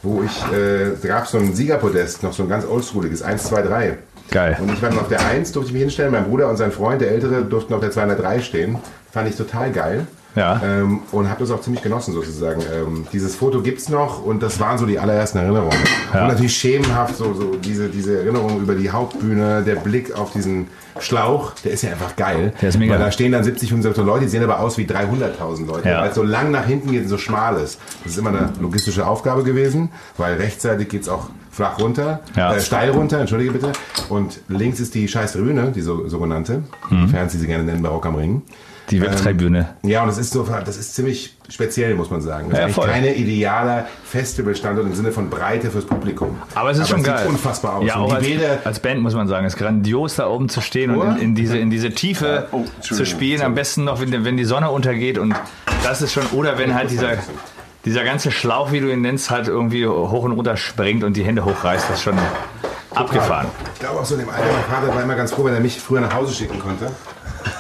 wo 0.03 0.23
ich, 0.23 0.53
äh, 0.53 0.93
da 1.01 1.09
gab 1.09 1.25
es 1.25 1.33
so 1.33 1.39
ein 1.39 1.55
Siegerpodest, 1.55 2.23
noch 2.23 2.33
so 2.33 2.45
ein 2.45 2.49
ganz 2.49 2.65
oldschooliges, 2.67 3.23
1, 3.23 3.45
2, 3.45 3.63
3. 3.63 3.99
Geil. 4.31 4.59
Und 4.61 4.73
ich 4.73 4.83
war 4.83 4.91
dann 4.91 4.99
auf 4.99 5.09
der 5.09 5.25
1, 5.25 5.53
durfte 5.53 5.69
ich 5.69 5.73
mich 5.73 5.83
hinstellen, 5.83 6.13
mein 6.13 6.25
Bruder 6.25 6.49
und 6.49 6.57
sein 6.57 6.71
Freund, 6.71 7.01
der 7.01 7.11
Ältere, 7.11 7.45
durften 7.45 7.73
auf 7.73 7.81
der 7.81 7.91
203 7.91 8.41
stehen. 8.41 8.79
Fand 9.11 9.29
ich 9.29 9.37
total 9.37 9.73
geil. 9.73 10.07
Ja. 10.39 10.61
Ähm, 10.65 11.01
und 11.13 11.29
habe 11.29 11.41
das 11.41 11.51
auch 11.51 11.61
ziemlich 11.61 11.83
genossen 11.83 12.15
sozusagen. 12.15 12.63
Ähm, 12.63 13.07
dieses 13.13 13.35
Foto 13.35 13.61
gibt's 13.61 13.89
noch 13.89 14.23
und 14.25 14.43
das 14.43 14.61
waren 14.61 14.79
so 14.79 14.87
die 14.87 14.99
allerersten 14.99 15.39
Erinnerungen. 15.39 15.77
Ja. 16.15 16.23
Und 16.23 16.29
natürlich 16.29 16.57
schemenhaft 16.57 17.17
so, 17.17 17.35
so 17.35 17.57
diese, 17.57 17.89
diese 17.89 18.19
Erinnerung 18.21 18.61
über 18.61 18.75
die 18.75 18.91
Hauptbühne, 18.91 19.63
der 19.63 19.75
Blick 19.77 20.15
auf 20.15 20.33
diesen 20.33 20.69
Schlauch, 21.01 21.53
der 21.65 21.73
ist 21.73 21.83
ja 21.83 21.91
einfach 21.91 22.17
geil. 22.17 22.53
Der 22.63 22.69
ist 22.71 22.79
mega. 22.79 22.95
Weil 22.95 23.01
da 23.01 23.11
stehen 23.13 23.33
dann 23.33 23.45
70, 23.45 23.71
100 23.71 23.97
Leute, 23.99 24.25
die 24.25 24.29
sehen 24.31 24.43
aber 24.45 24.61
aus 24.61 24.79
wie 24.79 24.85
300.000 24.85 25.67
Leute, 25.67 25.89
Ja. 25.89 26.01
weil 26.03 26.09
es 26.11 26.15
so 26.15 26.23
lang 26.23 26.51
nach 26.51 26.65
hinten 26.67 26.91
geht 26.91 27.03
und 27.03 27.09
so 27.09 27.19
schmal 27.19 27.57
ist. 27.61 27.79
Das 28.05 28.13
ist 28.13 28.19
immer 28.19 28.31
eine 28.31 28.53
logistische 28.61 29.07
Aufgabe 29.07 29.43
gewesen, 29.45 29.91
weil 30.17 30.35
rechtsseitig 30.37 30.89
geht's 30.89 31.09
auch 31.09 31.29
flach 31.59 31.79
runter, 31.81 32.21
Ja. 32.37 32.55
äh, 32.55 32.61
steil 32.61 32.91
runter, 32.91 33.19
entschuldige 33.19 33.51
bitte. 33.51 33.73
Und 34.09 34.39
links 34.49 34.79
ist 34.79 34.95
die 34.95 35.09
scheiß 35.09 35.33
Tribüne, 35.33 35.73
die 35.75 35.81
so, 35.81 36.07
sogenannte, 36.09 36.63
Mhm. 36.89 37.09
Fans, 37.09 37.33
die 37.33 37.39
sie 37.39 37.49
gerne 37.49 37.65
nennen, 37.65 37.83
Barock 37.83 38.07
am 38.07 38.15
Ring. 38.15 38.43
Die 38.91 39.03
Webtribüne. 39.03 39.69
Ja, 39.83 40.03
und 40.05 40.09
es 40.09 40.17
ist 40.17 40.33
so, 40.33 40.45
das 40.65 40.79
ist 40.79 40.95
ziemlich 40.95 41.37
speziell, 41.51 41.95
muss 41.95 42.11
man 42.11 42.23
sagen. 42.23 42.49
Das 42.49 42.59
Ja, 42.61 42.67
ist 42.69 42.75
voll. 42.75 42.87
keine 42.89 43.13
idealer 43.17 43.87
Festivalstandort 44.05 44.87
im 44.87 44.95
Sinne 44.95 45.11
von 45.13 45.29
Breite 45.29 45.71
fürs 45.71 45.85
Publikum. 45.85 46.39
Aber 46.55 46.71
es 46.71 46.79
ist 46.79 46.89
schon 46.89 46.99
sieht 47.05 47.09
geil. 47.09 47.27
unfassbar 47.27 47.77
aus. 47.77 47.85
Ja, 47.87 47.97
und 47.99 48.13
auch 48.13 48.19
die 48.21 48.39
als, 48.39 48.65
als 48.65 48.79
Band 48.81 49.03
muss 49.03 49.15
man 49.15 49.27
sagen, 49.29 49.45
es 49.45 49.55
ist 49.55 49.59
grandios 49.59 50.15
da 50.17 50.29
oben 50.29 50.49
zu 50.49 50.61
stehen 50.63 50.93
und 50.97 51.17
in, 51.17 51.23
in 51.23 51.35
diese 51.35 51.59
in 51.59 51.69
diese 51.71 51.91
Tiefe 51.91 52.47
Oh, 52.53 52.65
zu 52.81 53.05
spielen. 53.05 53.43
Am 53.43 53.55
besten 53.55 53.85
noch, 53.85 54.01
wenn, 54.01 54.25
wenn 54.25 54.37
die 54.39 54.45
Sonne 54.47 54.71
untergeht 54.71 55.19
und 55.19 55.35
das 55.83 56.01
ist 56.01 56.13
schon 56.15 56.25
oder 56.33 56.57
wenn 56.57 56.75
halt 56.75 56.91
dieser 56.91 57.11
dieser 57.85 58.05
ganze 58.05 58.31
Schlauch, 58.31 58.73
wie 58.73 58.81
du 58.81 58.93
ihn 58.93 59.01
nennst, 59.01 59.31
halt 59.31 59.49
irgendwie 59.49 59.87
hoch 59.87 60.25
und 60.25 60.33
runter 60.33 60.57
springt 60.57 61.05
und 61.05 61.17
die 61.17 61.25
Hände 61.25 61.45
hochreißt, 61.45 61.89
das 61.89 61.99
ist 61.99 62.03
schon 62.03 62.19
abgefahren. 62.95 63.47
ich 63.75 63.81
glaube 63.81 64.01
auch 64.01 64.05
so 64.05 64.15
in 64.15 64.21
dem 64.21 64.31
Alter, 64.31 64.47
mein 64.53 64.65
Vater 64.65 64.95
war 64.95 65.03
immer 65.03 65.15
ganz 65.15 65.33
froh, 65.33 65.45
wenn 65.45 65.55
er 65.55 65.61
mich 65.61 65.79
früher 65.81 66.01
nach 66.01 66.15
Hause 66.15 66.35
schicken 66.35 66.59
konnte. 66.59 66.91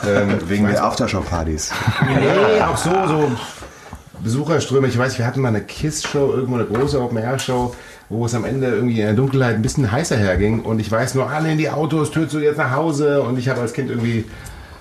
Ähm, 0.06 0.38
Wegen 0.48 0.66
der 0.66 0.84
Aftershow-Partys. 0.84 1.72
Nee, 2.04 2.60
auch 2.68 2.76
so, 2.76 2.90
so 3.06 3.30
Besucherströme. 4.22 4.88
Ich 4.88 4.98
weiß, 4.98 5.18
wir 5.18 5.26
hatten 5.26 5.40
mal 5.40 5.48
eine 5.48 5.62
Kiss-Show, 5.62 6.32
irgendwo 6.32 6.56
eine 6.56 6.66
große 6.66 7.00
Open-Air-Show, 7.00 7.74
wo 8.08 8.26
es 8.26 8.34
am 8.34 8.44
Ende 8.44 8.68
irgendwie 8.68 9.00
in 9.00 9.06
der 9.06 9.14
Dunkelheit 9.14 9.54
ein 9.54 9.62
bisschen 9.62 9.90
heißer 9.90 10.16
herging. 10.16 10.62
Und 10.62 10.80
ich 10.80 10.90
weiß 10.90 11.14
nur, 11.14 11.30
alle 11.30 11.50
in 11.50 11.58
die 11.58 11.70
Autos, 11.70 12.10
Tür 12.10 12.28
zu, 12.28 12.40
jetzt 12.40 12.58
nach 12.58 12.72
Hause. 12.72 13.22
Und 13.22 13.38
ich 13.38 13.48
habe 13.48 13.60
als 13.60 13.72
Kind 13.72 13.88
irgendwie, 13.90 14.18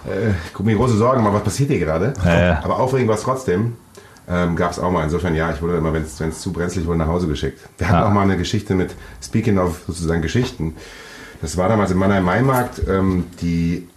äh, 0.06 0.32
guck 0.54 0.66
mir 0.66 0.76
große 0.76 0.98
Sorgen, 0.98 1.20
gemacht, 1.20 1.36
was 1.36 1.44
passiert 1.44 1.70
hier 1.70 1.80
gerade? 1.80 2.14
Ja, 2.26 2.40
ja. 2.40 2.60
Aber 2.64 2.80
aufregend 2.80 3.08
war 3.08 3.16
es 3.16 3.24
trotzdem. 3.24 3.78
Ähm, 4.30 4.56
Gab 4.56 4.72
es 4.72 4.80
auch 4.80 4.92
mal. 4.92 5.04
Insofern, 5.04 5.36
ja, 5.36 5.52
ich 5.54 5.62
wurde 5.62 5.78
immer, 5.78 5.94
wenn 5.94 6.04
es 6.04 6.42
zu 6.42 6.52
brenzlig 6.52 6.86
wurde, 6.86 7.00
nach 7.00 7.08
Hause 7.08 7.28
geschickt. 7.28 7.60
Wir 7.78 7.88
hatten 7.88 8.00
Ja. 8.00 8.08
auch 8.10 8.14
mal 8.14 8.24
eine 8.24 8.38
Geschichte 8.38 8.76
mit, 8.76 8.94
speaking 9.24 9.58
of 9.58 9.80
sozusagen 9.88 10.22
Geschichten. 10.22 10.76
Das 11.42 11.56
war 11.56 11.70
damals 11.70 11.92
im 11.92 11.98
Mannheim-Maimarkt 12.00 12.82
ähm, 12.90 13.26
die 13.42 13.88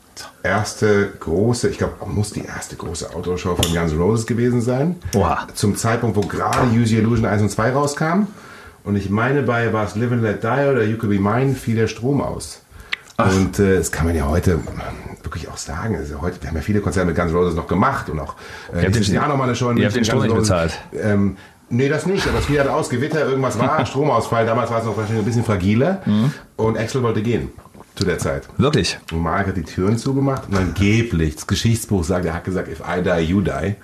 erste 0.43 1.09
große, 1.19 1.69
ich 1.69 1.79
glaube, 1.79 1.95
muss 2.07 2.31
die 2.33 2.45
erste 2.45 2.77
große 2.77 3.15
Outdoor-Show 3.15 3.57
von 3.57 3.75
Guns 3.75 3.93
N' 3.93 3.99
Roses 4.01 4.27
gewesen 4.27 4.61
sein. 4.61 4.97
Oha. 5.17 5.47
Zum 5.55 5.77
Zeitpunkt, 5.77 6.17
wo 6.17 6.21
gerade 6.21 6.69
Use 6.69 6.95
Your 6.95 7.01
Illusion 7.03 7.27
1 7.27 7.43
und 7.43 7.51
2 7.51 7.71
rauskam. 7.73 8.27
Und 8.85 8.97
ich 8.97 9.11
meine, 9.11 9.43
bei 9.43 9.73
war 9.73 9.85
es 9.87 9.95
Live 9.97 10.13
and 10.13 10.23
Let 10.23 10.43
Die 10.43 10.47
oder 10.71 10.83
You 10.85 10.97
Could 10.97 11.11
Be 11.13 11.19
Mine 11.21 11.55
fiel 11.55 11.77
der 11.77 11.87
Strom 11.89 12.21
aus. 12.21 12.63
Und 13.25 13.59
äh, 13.59 13.77
das 13.79 13.91
kann 13.93 14.07
man 14.07 14.15
ja 14.17 14.27
heute 14.29 14.59
wirklich 15.23 15.49
auch 15.49 15.57
sagen. 15.57 15.97
Also 15.97 16.21
heute, 16.21 16.41
wir 16.43 16.49
haben 16.49 16.57
ja 16.57 16.63
viele 16.63 16.81
Konzerte 16.81 17.07
mit 17.07 17.17
Guns 17.17 17.33
Roses 17.33 17.55
noch 17.55 17.67
gemacht 17.67 18.09
und 18.09 18.19
auch 18.21 18.35
äh, 18.75 18.91
den- 18.91 19.03
Jahr 19.03 19.29
noch 19.29 19.37
mal 19.37 19.45
eine 19.45 19.55
Show. 19.55 19.71
ihr 19.73 19.85
habt 19.87 19.97
den 19.97 20.05
Strom 20.05 20.23
nicht 20.23 20.35
bezahlt. 20.35 20.79
Ähm, 20.93 21.37
nee, 21.69 21.89
das 21.89 22.07
nicht, 22.07 22.27
aber 22.27 22.39
es 22.39 22.47
fiel 22.47 22.59
halt 22.59 22.69
aus, 22.69 22.89
Gewitter, 22.91 23.25
irgendwas 23.27 23.59
war, 23.59 23.85
Stromausfall. 23.87 24.47
Damals 24.47 24.71
war 24.71 24.79
es 24.81 24.85
noch 24.85 24.97
wahrscheinlich 24.97 25.23
ein 25.23 25.27
bisschen 25.27 25.45
fragiler. 25.45 26.03
Mhm. 26.07 26.33
Und 26.57 26.79
Axel 26.79 27.03
wollte 27.03 27.23
gehen 27.23 27.51
zu 27.97 28.05
der 28.05 28.19
Zeit. 28.19 28.49
Wirklich. 28.57 28.99
Und 29.13 29.21
Mark 29.21 29.47
hat 29.49 29.57
die 29.57 29.63
Türen 29.63 29.99
zugemacht 29.99 30.45
und 30.49 30.57
angeblich, 30.57 31.35
das 31.35 31.47
Geschichtsbuch 31.47 32.05
sagt, 32.05 32.25
er 32.25 32.35
hat 32.35 32.45
gesagt, 32.45 32.69
if 32.69 32.81
I 32.81 33.03
die, 33.03 33.25
you 33.31 33.41
die. 33.41 33.75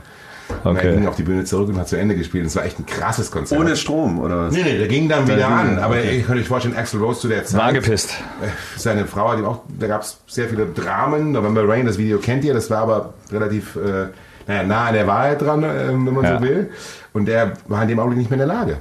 Und 0.64 0.76
er 0.76 0.82
Okay. 0.82 0.94
ging 0.94 1.06
auf 1.08 1.16
die 1.16 1.22
Bühne 1.22 1.44
zurück 1.44 1.68
und 1.68 1.78
hat 1.78 1.88
zu 1.88 1.96
Ende 1.96 2.14
gespielt. 2.14 2.42
Und 2.42 2.48
es 2.48 2.56
war 2.56 2.64
echt 2.64 2.78
ein 2.78 2.86
krasses 2.86 3.30
Konzert. 3.30 3.60
Ohne 3.60 3.76
Strom, 3.76 4.20
oder 4.20 4.46
was? 4.46 4.54
Nee, 4.54 4.62
nee, 4.62 4.78
der 4.78 4.88
ging 4.88 5.08
dann 5.08 5.26
wieder 5.26 5.48
an. 5.48 5.78
er, 5.78 5.84
Aber 5.84 5.94
okay. 5.96 6.18
ihr 6.18 6.22
könnt 6.24 6.40
euch 6.40 6.46
vorstellen, 6.48 6.76
Axel 6.76 7.00
Rose 7.00 7.20
zu 7.20 7.28
der 7.28 7.44
Zeit. 7.44 7.60
War 7.60 7.72
gepisst. 7.72 8.10
Äh, 8.42 8.48
Seine 8.78 9.06
Frau 9.06 9.30
hat 9.30 9.38
ihm 9.38 9.44
auch, 9.44 9.60
da 9.78 9.86
gab 9.88 10.02
es 10.02 10.18
sehr 10.26 10.48
viele 10.48 10.66
Dramen. 10.66 11.32
November 11.32 11.68
Rain, 11.68 11.86
das 11.86 11.98
Video 11.98 12.18
kennt 12.18 12.44
ihr, 12.44 12.54
das 12.54 12.70
war 12.70 12.78
aber 12.78 13.14
relativ 13.32 13.76
äh, 13.76 14.06
naja, 14.46 14.62
nah 14.62 14.84
an 14.86 14.94
der 14.94 15.06
Wahrheit 15.06 15.42
dran, 15.42 15.64
äh, 15.64 15.88
wenn 15.88 16.04
man 16.14 16.24
Ja. 16.24 16.38
so 16.38 16.44
will. 16.44 16.70
Und 17.12 17.28
er 17.28 17.52
war 17.66 17.82
in 17.82 17.88
dem 17.88 17.98
Augenblick 17.98 18.18
nicht 18.18 18.30
mehr 18.30 18.40
in 18.40 18.46
der 18.48 18.56
Lage. 18.56 18.76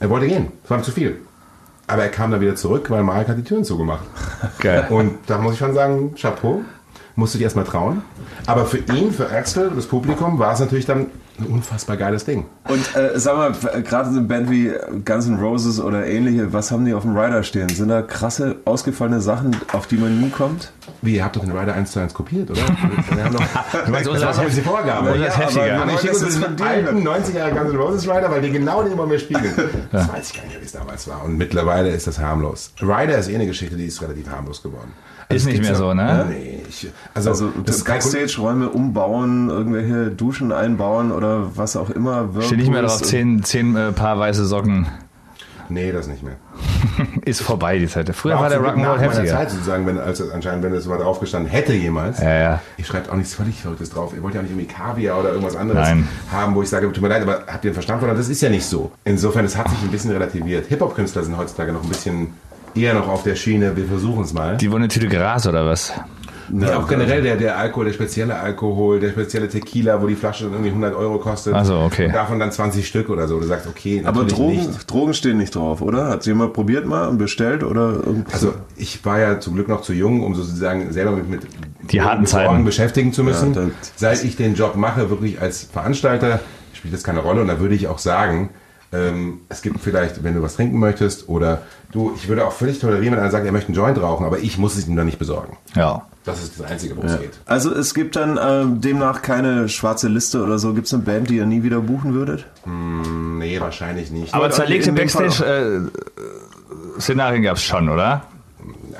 Er 0.00 0.10
wollte 0.10 0.28
gehen, 0.28 0.52
es 0.64 0.70
war 0.70 0.78
ihm 0.78 0.84
zu 0.84 0.92
viel. 0.92 1.16
Aber 1.88 2.02
er 2.02 2.10
kam 2.10 2.30
dann 2.30 2.40
wieder 2.40 2.54
zurück, 2.54 2.90
weil 2.90 3.02
Marek 3.02 3.28
hat 3.28 3.38
die 3.38 3.42
Türen 3.44 3.64
zugemacht. 3.64 4.04
Geil. 4.60 4.86
Und 4.90 5.14
da 5.26 5.38
muss 5.38 5.54
ich 5.54 5.58
schon 5.58 5.72
sagen, 5.74 6.14
Chapeau, 6.20 6.60
musst 7.18 7.34
du 7.34 7.38
dir 7.38 7.44
erstmal 7.44 7.64
trauen. 7.64 8.02
Aber 8.46 8.64
für 8.64 8.78
ihn, 8.78 9.12
für 9.12 9.28
Axel, 9.30 9.70
das 9.74 9.86
Publikum, 9.86 10.38
war 10.38 10.52
es 10.52 10.60
natürlich 10.60 10.86
dann 10.86 11.06
ein 11.40 11.46
unfassbar 11.46 11.96
geiles 11.96 12.24
Ding. 12.24 12.46
Und 12.68 12.96
äh, 12.96 13.18
sag 13.18 13.36
mal, 13.36 13.50
f- 13.50 13.84
gerade 13.84 14.10
so 14.10 14.18
eine 14.18 14.26
Band 14.26 14.50
wie 14.50 14.72
Guns 15.04 15.26
N' 15.28 15.38
Roses 15.38 15.80
oder 15.80 16.06
ähnliche, 16.06 16.52
was 16.52 16.70
haben 16.72 16.84
die 16.84 16.94
auf 16.94 17.02
dem 17.02 17.16
Rider 17.16 17.42
stehen? 17.44 17.68
Sind 17.68 17.88
da 17.88 18.02
krasse, 18.02 18.56
ausgefallene 18.64 19.20
Sachen, 19.20 19.56
auf 19.72 19.86
die 19.86 19.96
man 19.96 20.20
nie 20.20 20.30
kommt? 20.30 20.72
Wie, 21.02 21.16
ihr 21.16 21.24
habt 21.24 21.36
doch 21.36 21.42
den 21.44 21.56
Rider 21.56 21.74
1 21.74 21.92
zu 21.92 22.00
1 22.00 22.12
kopiert, 22.14 22.50
oder? 22.50 22.60
Wir 23.14 23.24
haben 23.24 23.34
doch, 23.36 23.88
meinst, 23.88 24.08
das 24.10 24.38
war 24.38 24.44
die 24.46 24.60
Vorgabe. 24.62 25.12
unser 25.12 25.26
ist 25.28 25.38
heftiger. 25.38 25.82
aber- 25.82 25.92
ich 25.92 26.00
das 26.00 26.22
ist 26.22 26.36
den 26.36 26.42
von 26.44 26.56
dir. 26.56 26.66
alten 26.66 27.06
90er 27.08 27.50
Guns 27.50 27.70
N' 27.72 27.76
Roses 27.76 28.04
Rider, 28.08 28.30
weil 28.30 28.40
die 28.42 28.50
genau 28.50 28.82
den 28.82 28.96
wollen 28.98 29.10
wir 29.10 29.18
spiegeln. 29.18 29.54
Das 29.92 30.08
weiß 30.12 30.30
ich 30.30 30.34
gar 30.36 30.42
nicht 30.44 30.52
mehr, 30.54 30.60
wie 30.62 30.66
es 30.66 30.72
damals 30.72 31.06
war. 31.08 31.24
Und 31.24 31.36
mittlerweile 31.36 31.90
ist 31.90 32.06
das 32.06 32.18
harmlos. 32.18 32.72
Rider 32.80 33.18
ist 33.18 33.28
eh 33.28 33.34
eine 33.36 33.46
Geschichte, 33.46 33.76
die 33.76 33.86
ist 33.86 34.00
relativ 34.02 34.28
harmlos 34.30 34.62
geworden. 34.62 34.92
Ist 35.28 35.46
nicht 35.46 35.62
mehr 35.62 35.74
so, 35.74 35.92
ne? 35.92 36.26
Nee, 36.28 36.62
ich, 36.68 36.90
also, 37.14 37.30
Also 37.30 37.52
das 37.64 37.84
Backstage-Räume 37.84 38.70
umbauen, 38.70 39.50
irgendwelche 39.50 40.10
Duschen 40.10 40.52
einbauen 40.52 41.12
oder 41.12 41.56
was 41.56 41.76
auch 41.76 41.90
immer. 41.90 42.28
Steht 42.40 42.58
nicht 42.58 42.70
mehr 42.70 42.82
drauf, 42.82 43.02
zehn, 43.02 43.42
zehn 43.42 43.76
äh, 43.76 43.92
Paar 43.92 44.18
weiße 44.18 44.46
Socken. 44.46 44.86
Nee, 45.70 45.92
das 45.92 46.08
nicht 46.08 46.22
mehr. 46.22 46.36
Ist 47.26 47.42
vorbei, 47.42 47.78
die 47.78 47.86
Zeit. 47.86 48.08
Früher 48.14 48.36
Auch 48.38 48.42
war 48.42 48.48
der 48.48 48.60
Rock'n'Roll 48.60 48.76
nach 48.76 48.96
meiner 48.96 49.02
heftiger. 49.02 49.32
Zeit 49.32 49.50
sozusagen, 49.50 49.86
wenn, 49.86 49.98
als 49.98 50.22
anscheinend, 50.30 50.64
wenn 50.64 50.72
es 50.72 50.86
mal 50.86 50.96
drauf 50.96 51.20
gestanden 51.20 51.50
hätte 51.50 51.74
jemals. 51.74 52.20
Ja, 52.20 52.34
ja. 52.34 52.60
Ich 52.78 52.86
schreibe 52.86 53.12
auch 53.12 53.16
nichts 53.16 53.34
völlig 53.34 53.60
Verrücktes 53.60 53.90
drauf. 53.90 54.14
Ihr 54.16 54.22
wollt 54.22 54.34
ja 54.34 54.40
auch 54.40 54.44
nicht 54.44 54.52
irgendwie 54.52 54.72
Kaviar 54.72 55.20
oder 55.20 55.30
irgendwas 55.30 55.56
anderes 55.56 55.86
Nein. 55.86 56.08
haben, 56.32 56.54
wo 56.54 56.62
ich 56.62 56.70
sage, 56.70 56.90
tut 56.90 57.02
mir 57.02 57.08
leid, 57.08 57.22
aber 57.22 57.44
habt 57.46 57.64
ihr 57.64 57.70
den 57.70 57.74
Verstand 57.74 58.00
von? 58.00 58.08
Das 58.16 58.28
ist 58.30 58.40
ja 58.40 58.48
nicht 58.48 58.64
so. 58.64 58.92
Insofern, 59.04 59.44
es 59.44 59.58
hat 59.58 59.68
sich 59.68 59.78
ein 59.82 59.90
bisschen 59.90 60.10
relativiert. 60.10 60.66
Hip-Hop-Künstler 60.68 61.22
sind 61.22 61.36
heutzutage 61.36 61.72
noch 61.72 61.82
ein 61.82 61.88
bisschen 61.88 62.28
eher 62.74 62.94
noch 62.94 63.08
auf 63.08 63.22
der 63.22 63.34
Schiene, 63.36 63.76
wir 63.76 63.86
versuchen 63.86 64.24
es 64.24 64.32
mal. 64.32 64.56
Die 64.56 64.70
wollen 64.70 64.82
eine 64.82 64.88
Tüte 64.88 65.08
Gras 65.08 65.46
oder 65.46 65.66
was? 65.66 65.92
Nee, 66.50 66.70
auch 66.70 66.88
generell 66.88 67.20
der, 67.22 67.36
der 67.36 67.58
Alkohol, 67.58 67.84
der 67.84 67.92
spezielle 67.92 68.38
Alkohol, 68.38 69.00
der 69.00 69.10
spezielle 69.10 69.48
Tequila, 69.48 70.00
wo 70.00 70.06
die 70.06 70.14
Flasche 70.14 70.44
dann 70.44 70.52
irgendwie 70.54 70.70
100 70.70 70.94
Euro 70.94 71.18
kostet. 71.18 71.52
Ach 71.54 71.64
so, 71.66 71.76
okay. 71.80 72.06
Und 72.06 72.14
davon 72.14 72.38
dann 72.38 72.50
20 72.50 72.86
Stück 72.88 73.10
oder 73.10 73.28
so. 73.28 73.38
Du 73.38 73.46
sagst, 73.46 73.66
okay, 73.66 74.02
Aber 74.06 74.24
Drogen, 74.24 74.56
nicht. 74.56 74.90
Drogen 74.90 75.12
stehen 75.12 75.36
nicht 75.36 75.54
drauf, 75.54 75.82
oder? 75.82 76.08
Hat 76.08 76.24
jemand 76.24 76.54
probiert 76.54 76.86
mal 76.86 77.06
und 77.08 77.18
bestellt 77.18 77.62
oder 77.62 78.00
irgendwie? 78.02 78.32
Also 78.32 78.54
ich 78.76 79.04
war 79.04 79.18
ja 79.18 79.40
zum 79.40 79.56
Glück 79.56 79.68
noch 79.68 79.82
zu 79.82 79.92
jung, 79.92 80.22
um 80.24 80.34
sozusagen 80.34 80.90
selber 80.90 81.12
mit, 81.12 81.28
mit 81.28 81.40
Die 81.92 82.00
harten 82.00 82.20
mit 82.22 82.30
Zeiten. 82.30 82.64
beschäftigen 82.64 83.12
zu 83.12 83.24
müssen. 83.24 83.52
Ja, 83.52 83.62
Seit 83.96 84.24
ich 84.24 84.36
den 84.36 84.54
Job 84.54 84.74
mache, 84.76 85.10
wirklich 85.10 85.42
als 85.42 85.64
Veranstalter, 85.64 86.40
spielt 86.72 86.94
das 86.94 87.04
keine 87.04 87.20
Rolle. 87.20 87.42
Und 87.42 87.48
da 87.48 87.60
würde 87.60 87.74
ich 87.74 87.88
auch 87.88 87.98
sagen, 87.98 88.48
ähm, 88.92 89.40
es 89.48 89.62
gibt 89.62 89.80
vielleicht, 89.80 90.22
wenn 90.24 90.34
du 90.34 90.42
was 90.42 90.56
trinken 90.56 90.78
möchtest 90.78 91.28
oder 91.28 91.62
du, 91.92 92.12
ich 92.16 92.28
würde 92.28 92.46
auch 92.46 92.52
völlig 92.52 92.78
tolerieren, 92.78 93.14
wenn 93.14 93.20
einer 93.20 93.30
sagt, 93.30 93.44
er 93.44 93.52
möchte 93.52 93.68
einen 93.68 93.76
Joint 93.76 94.00
rauchen, 94.00 94.24
aber 94.24 94.38
ich 94.38 94.56
muss 94.58 94.76
es 94.76 94.88
ihm 94.88 94.96
dann 94.96 95.04
nicht 95.06 95.18
besorgen. 95.18 95.58
Ja. 95.74 96.06
Das 96.24 96.42
ist 96.42 96.58
das 96.60 96.70
Einzige, 96.70 96.96
worum 96.96 97.08
es 97.08 97.20
geht. 97.20 97.32
Also 97.46 97.74
es 97.74 97.94
gibt 97.94 98.14
dann 98.16 98.38
ähm, 98.42 98.82
demnach 98.82 99.22
keine 99.22 99.70
schwarze 99.70 100.08
Liste 100.08 100.42
oder 100.42 100.58
so. 100.58 100.74
Gibt 100.74 100.86
es 100.86 100.94
eine 100.94 101.02
Band, 101.02 101.30
die 101.30 101.36
ihr 101.36 101.46
nie 101.46 101.62
wieder 101.62 101.80
buchen 101.80 102.12
würdet? 102.12 102.44
Nee, 102.66 103.58
wahrscheinlich 103.60 104.10
nicht. 104.10 104.34
Aber 104.34 104.50
zerlegte 104.50 104.92
Backstage-Szenarien 104.92 107.42
gab 107.42 107.56
es 107.56 107.62
schon, 107.62 107.88
oder? 107.88 108.24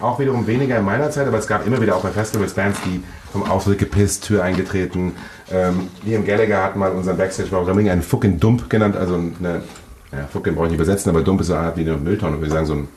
Auch 0.01 0.19
wiederum 0.19 0.47
weniger 0.47 0.79
in 0.79 0.87
meiner 0.87 1.11
Zeit, 1.11 1.27
aber 1.27 1.37
es 1.39 1.47
gab 1.47 1.67
immer 1.67 1.83
wieder 1.83 1.97
auch 1.97 2.03
bei 2.03 2.11
Festivals 2.11 2.55
Bands, 2.55 2.79
die 2.87 3.03
vom 3.33 3.43
Auftritt 3.43 3.79
gepisst, 3.79 4.25
Tür 4.25 4.43
eingetreten. 4.43 5.13
Ähm, 5.51 5.89
Liam 6.05 6.25
Gallagher 6.25 6.63
hat 6.63 6.77
mal 6.77 6.93
unseren 6.93 7.17
Backstage 7.17 7.51
bei 7.51 7.59
Ring 7.59 7.91
einen 7.91 8.03
fucking 8.03 8.41
Dump 8.41 8.71
genannt, 8.71 8.97
also 8.97 9.15
eine, 9.15 9.63
ja, 10.13 10.27
fucking 10.33 10.55
brauche 10.55 10.67
ich 10.67 10.73
nicht 10.73 10.81
übersetzen, 10.81 11.11
aber 11.11 11.23
Dump 11.23 11.41
ist 11.41 11.49
so 11.49 11.55
eine 11.55 11.67
Art 11.67 11.77
wie 11.77 11.83
eine 11.83 11.97
Mülltonne, 11.97 12.37
würde 12.37 12.47
ich 12.47 12.53
sagen, 12.53 12.67
so 12.67 12.75
ein 12.75 12.89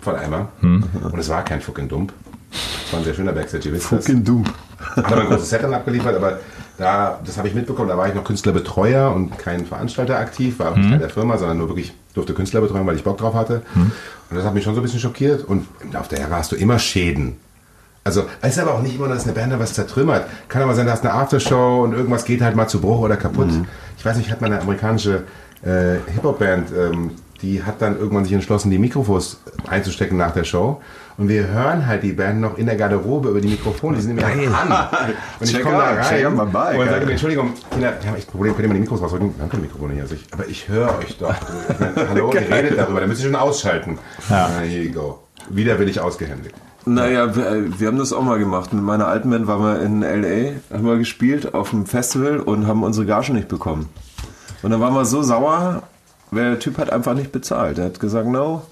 Volleimer. 0.00 0.48
Und 0.60 1.18
es 1.18 1.28
war 1.28 1.44
kein 1.44 1.60
fucking 1.60 1.88
Dump. 1.88 2.12
Es 2.50 2.92
war 2.92 3.00
ein 3.00 3.04
sehr 3.04 3.14
schöner 3.14 3.32
Backstage, 3.32 3.68
ihr 3.68 3.74
wisst 3.74 3.90
das. 3.92 4.04
du. 4.06 4.44
Hat 4.96 5.06
aber 5.06 5.22
ein 5.22 5.26
großes 5.28 5.48
Set 5.50 5.62
dann 5.62 5.74
abgeliefert, 5.74 6.14
aber 6.16 6.40
da, 6.76 7.18
das 7.24 7.38
habe 7.38 7.48
ich 7.48 7.54
mitbekommen, 7.54 7.88
da 7.88 7.96
war 7.96 8.08
ich 8.08 8.14
noch 8.14 8.24
Künstlerbetreuer 8.24 9.12
und 9.14 9.38
kein 9.38 9.64
Veranstalter 9.66 10.18
aktiv, 10.18 10.58
war 10.58 10.72
auch 10.72 10.76
nicht 10.76 10.90
Teil 10.90 10.98
der 10.98 11.10
Firma, 11.10 11.38
sondern 11.38 11.58
nur 11.58 11.68
wirklich 11.68 11.94
durfte 12.14 12.34
Künstler 12.34 12.60
betreuen, 12.60 12.86
weil 12.86 12.96
ich 12.96 13.04
Bock 13.04 13.18
drauf 13.18 13.34
hatte. 13.34 13.62
Und 13.74 14.36
das 14.36 14.44
hat 14.44 14.54
mich 14.54 14.64
schon 14.64 14.74
so 14.74 14.80
ein 14.80 14.82
bisschen 14.82 15.00
schockiert 15.00 15.44
und 15.44 15.66
im 15.80 15.92
Laufe 15.92 16.10
der 16.10 16.20
Jahre 16.20 16.36
hast 16.36 16.52
du 16.52 16.56
immer 16.56 16.78
Schäden. 16.78 17.36
Also, 18.04 18.24
es 18.40 18.54
ist 18.54 18.58
aber 18.58 18.74
auch 18.74 18.82
nicht 18.82 18.96
immer, 18.96 19.06
dass 19.08 19.24
eine 19.24 19.32
Band 19.32 19.52
da 19.52 19.60
was 19.60 19.74
zertrümmert. 19.74 20.26
Kann 20.48 20.62
aber 20.62 20.74
sein, 20.74 20.86
da 20.86 20.92
hast 20.92 21.04
eine 21.04 21.14
Aftershow 21.14 21.84
und 21.84 21.92
irgendwas 21.92 22.24
geht 22.24 22.42
halt 22.42 22.56
mal 22.56 22.66
zu 22.66 22.80
Bruch 22.80 22.98
oder 22.98 23.16
kaputt. 23.16 23.50
Ich 23.96 24.04
weiß 24.04 24.16
nicht, 24.16 24.30
hat 24.30 24.40
mal 24.40 24.48
eine 24.48 24.60
amerikanische 24.60 25.22
äh, 25.62 25.98
Hip-Hop-Band, 26.12 26.68
ähm, 26.76 27.10
die 27.42 27.62
hat 27.62 27.82
dann 27.82 27.98
irgendwann 27.98 28.24
sich 28.24 28.32
entschlossen, 28.32 28.70
die 28.70 28.78
Mikrofons 28.78 29.40
einzustecken 29.68 30.16
nach 30.16 30.32
der 30.32 30.44
Show. 30.44 30.80
Und 31.18 31.28
wir 31.28 31.48
hören 31.48 31.86
halt 31.86 32.02
die 32.02 32.12
Band 32.12 32.40
noch 32.40 32.56
in 32.56 32.66
der 32.66 32.76
Garderobe 32.76 33.30
über 33.30 33.40
die 33.40 33.48
Mikrofone. 33.48 33.96
Die 33.96 34.02
sind 34.02 34.16
nämlich 34.16 34.48
an. 34.48 34.72
Und 35.40 35.50
ich 35.50 35.60
komme 35.60 35.76
da 35.76 35.92
rein 35.94 36.26
und 36.26 36.52
sage 36.52 37.04
mir, 37.04 37.12
Entschuldigung, 37.12 37.52
Kinder, 37.70 37.92
wir 38.00 38.08
haben 38.08 38.16
echt 38.16 38.28
ein 38.28 38.30
Problem, 38.30 38.54
könnt 38.54 38.64
ihr 38.64 38.68
mal 38.68 38.74
die 38.74 38.80
Mikros 38.80 39.02
rausrücken? 39.02 39.34
Wir 39.36 39.42
haben 39.42 39.50
keine 39.50 39.62
Mikrofone 39.64 39.92
hier. 39.92 40.02
Also 40.02 40.14
ich, 40.14 40.24
aber 40.32 40.48
ich 40.48 40.68
höre 40.68 40.98
euch 40.98 41.18
doch. 41.18 41.34
Ich 41.68 41.78
meine, 41.78 41.94
hallo, 42.08 42.32
ihr 42.32 42.40
redet 42.40 42.78
darüber, 42.78 43.00
dann 43.00 43.08
müsst 43.08 43.20
ihr 43.22 43.26
schon 43.26 43.36
ausschalten. 43.36 43.98
Ja. 44.30 44.48
Here 44.60 44.82
you 44.82 44.92
go. 44.92 45.18
Widerwillig 45.50 46.00
ausgehändigt. 46.00 46.54
Naja, 46.84 47.36
wir, 47.36 47.46
äh, 47.46 47.80
wir 47.80 47.88
haben 47.88 47.98
das 47.98 48.12
auch 48.12 48.22
mal 48.22 48.38
gemacht. 48.38 48.72
Mit 48.72 48.82
meiner 48.82 49.06
alten 49.06 49.30
Band 49.30 49.46
waren 49.46 49.62
wir 49.62 49.80
in 49.82 50.02
L.A., 50.02 50.74
haben 50.74 50.86
wir 50.86 50.96
gespielt 50.96 51.54
auf 51.54 51.70
dem 51.70 51.86
Festival 51.86 52.40
und 52.40 52.66
haben 52.66 52.82
unsere 52.82 53.06
Gage 53.06 53.32
nicht 53.32 53.48
bekommen. 53.48 53.88
Und 54.62 54.70
dann 54.70 54.80
waren 54.80 54.94
wir 54.94 55.04
so 55.04 55.22
sauer, 55.22 55.82
weil 56.30 56.50
der 56.50 56.58
Typ 56.58 56.78
hat 56.78 56.90
einfach 56.90 57.14
nicht 57.14 57.32
bezahlt. 57.32 57.78
Er 57.78 57.86
hat 57.86 58.00
gesagt, 58.00 58.26
no. 58.28 58.62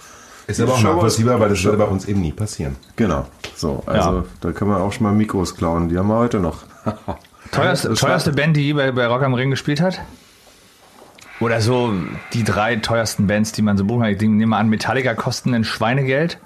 Ist 0.47 0.61
aber 0.61 0.73
auch 0.75 0.83
nachvollziehbar, 0.83 1.39
weil 1.39 1.49
das 1.51 1.63
würde 1.63 1.79
bei 1.79 1.85
uns 1.85 2.07
eben 2.07 2.21
nie 2.21 2.33
passieren. 2.33 2.77
Genau. 2.97 3.27
So, 3.57 3.83
also 3.87 4.11
Ja. 4.11 4.25
da 4.41 4.53
können 4.53 4.71
wir 4.71 4.79
auch 4.81 4.93
schon 4.93 5.05
mal 5.05 5.13
Mikros 5.13 5.55
klauen. 5.57 5.89
Die 5.89 5.97
haben 5.99 6.09
wir 6.09 6.17
heute 6.19 6.41
noch. 6.41 6.63
Teuerste, 7.53 7.95
teuerste 7.95 8.33
Band, 8.33 8.57
die 8.57 8.63
je 8.67 8.73
bei, 8.73 8.91
bei 8.93 9.07
Rock 9.07 9.23
am 9.23 9.35
Ring 9.35 9.51
gespielt 9.51 9.81
hat? 9.81 10.01
Oder 11.41 11.61
so 11.61 11.93
die 12.33 12.45
drei 12.45 12.77
teuersten 12.77 13.27
Bands, 13.27 13.53
die 13.53 13.63
man 13.63 13.77
so 13.79 13.85
buchen 13.85 14.03
kann. 14.03 14.11
Ich 14.11 14.21
nehme 14.21 14.57
an, 14.57 14.69
Metallica 14.69 15.15
kosten 15.15 15.55
ein 15.55 15.65
Schweinegeld. 15.65 16.39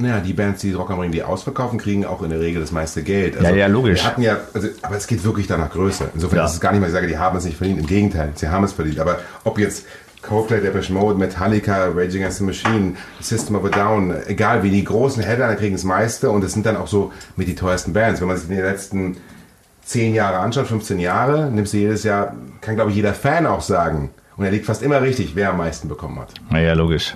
Naja, 0.00 0.20
die 0.20 0.32
Bands, 0.32 0.60
die 0.62 0.72
Rock 0.72 0.90
am 0.90 0.98
Ring, 1.00 1.12
die 1.12 1.22
ausverkaufen, 1.22 1.78
kriegen 1.78 2.04
auch 2.06 2.22
in 2.22 2.30
der 2.30 2.40
Regel 2.40 2.60
das 2.60 2.72
meiste 2.72 3.02
Geld. 3.02 3.36
Also, 3.36 3.48
Ja, 3.50 3.54
ja, 3.56 3.66
logisch. 3.66 4.00
Wir 4.00 4.06
hatten 4.06 4.22
ja, 4.22 4.38
also, 4.54 4.68
aber 4.82 4.96
es 4.96 5.06
geht 5.06 5.22
wirklich 5.24 5.46
da 5.46 5.56
nach 5.58 5.70
Größe. 5.70 6.10
Insofern 6.14 6.38
Ja. 6.38 6.44
ist 6.46 6.54
es 6.54 6.60
gar 6.60 6.72
nicht 6.72 6.80
mal, 6.80 6.86
ich 6.86 6.92
sage, 6.92 7.06
die 7.06 7.18
haben 7.18 7.36
es 7.36 7.44
nicht 7.44 7.56
verdient. 7.58 7.80
Im 7.80 7.86
Gegenteil, 7.86 8.30
sie 8.34 8.48
haben 8.48 8.64
es 8.64 8.72
verdient. 8.72 8.98
Aber 9.00 9.18
ob 9.44 9.58
jetzt 9.58 9.84
Coldplay, 10.22 10.60
Depeche 10.60 10.92
Mode, 10.92 11.18
Metallica, 11.18 11.86
Rage 11.94 12.18
Against 12.18 12.38
the 12.38 12.44
Machine, 12.44 12.94
System 13.20 13.56
of 13.56 13.64
a 13.64 13.68
Down, 13.68 14.14
egal 14.26 14.62
wie, 14.62 14.70
die 14.70 14.84
großen 14.84 15.22
Headliner 15.22 15.56
kriegen 15.56 15.74
das 15.74 15.84
meiste 15.84 16.30
und 16.30 16.44
es 16.44 16.52
sind 16.52 16.66
dann 16.66 16.76
auch 16.76 16.88
so 16.88 17.12
mit 17.36 17.48
die 17.48 17.54
teuersten 17.54 17.92
Bands. 17.92 18.20
Wenn 18.20 18.28
man 18.28 18.36
sich 18.36 18.48
in 18.50 18.56
den 18.56 18.64
letzten 18.64 19.16
zehn 19.84 20.14
Jahre 20.14 20.38
anschaut, 20.38 20.66
15 20.66 20.98
Jahre, 20.98 21.50
nimmst 21.50 21.72
du 21.72 21.78
jedes 21.78 22.04
Jahr, 22.04 22.34
kann 22.60 22.74
glaube 22.74 22.90
ich 22.90 22.96
jeder 22.96 23.14
Fan 23.14 23.46
auch 23.46 23.62
sagen, 23.62 24.10
und 24.40 24.46
er 24.46 24.50
liegt 24.52 24.64
fast 24.64 24.82
immer 24.82 25.02
richtig, 25.02 25.36
wer 25.36 25.50
am 25.50 25.58
meisten 25.58 25.86
bekommen 25.86 26.18
hat. 26.18 26.32
Naja, 26.48 26.72
logisch. 26.72 27.14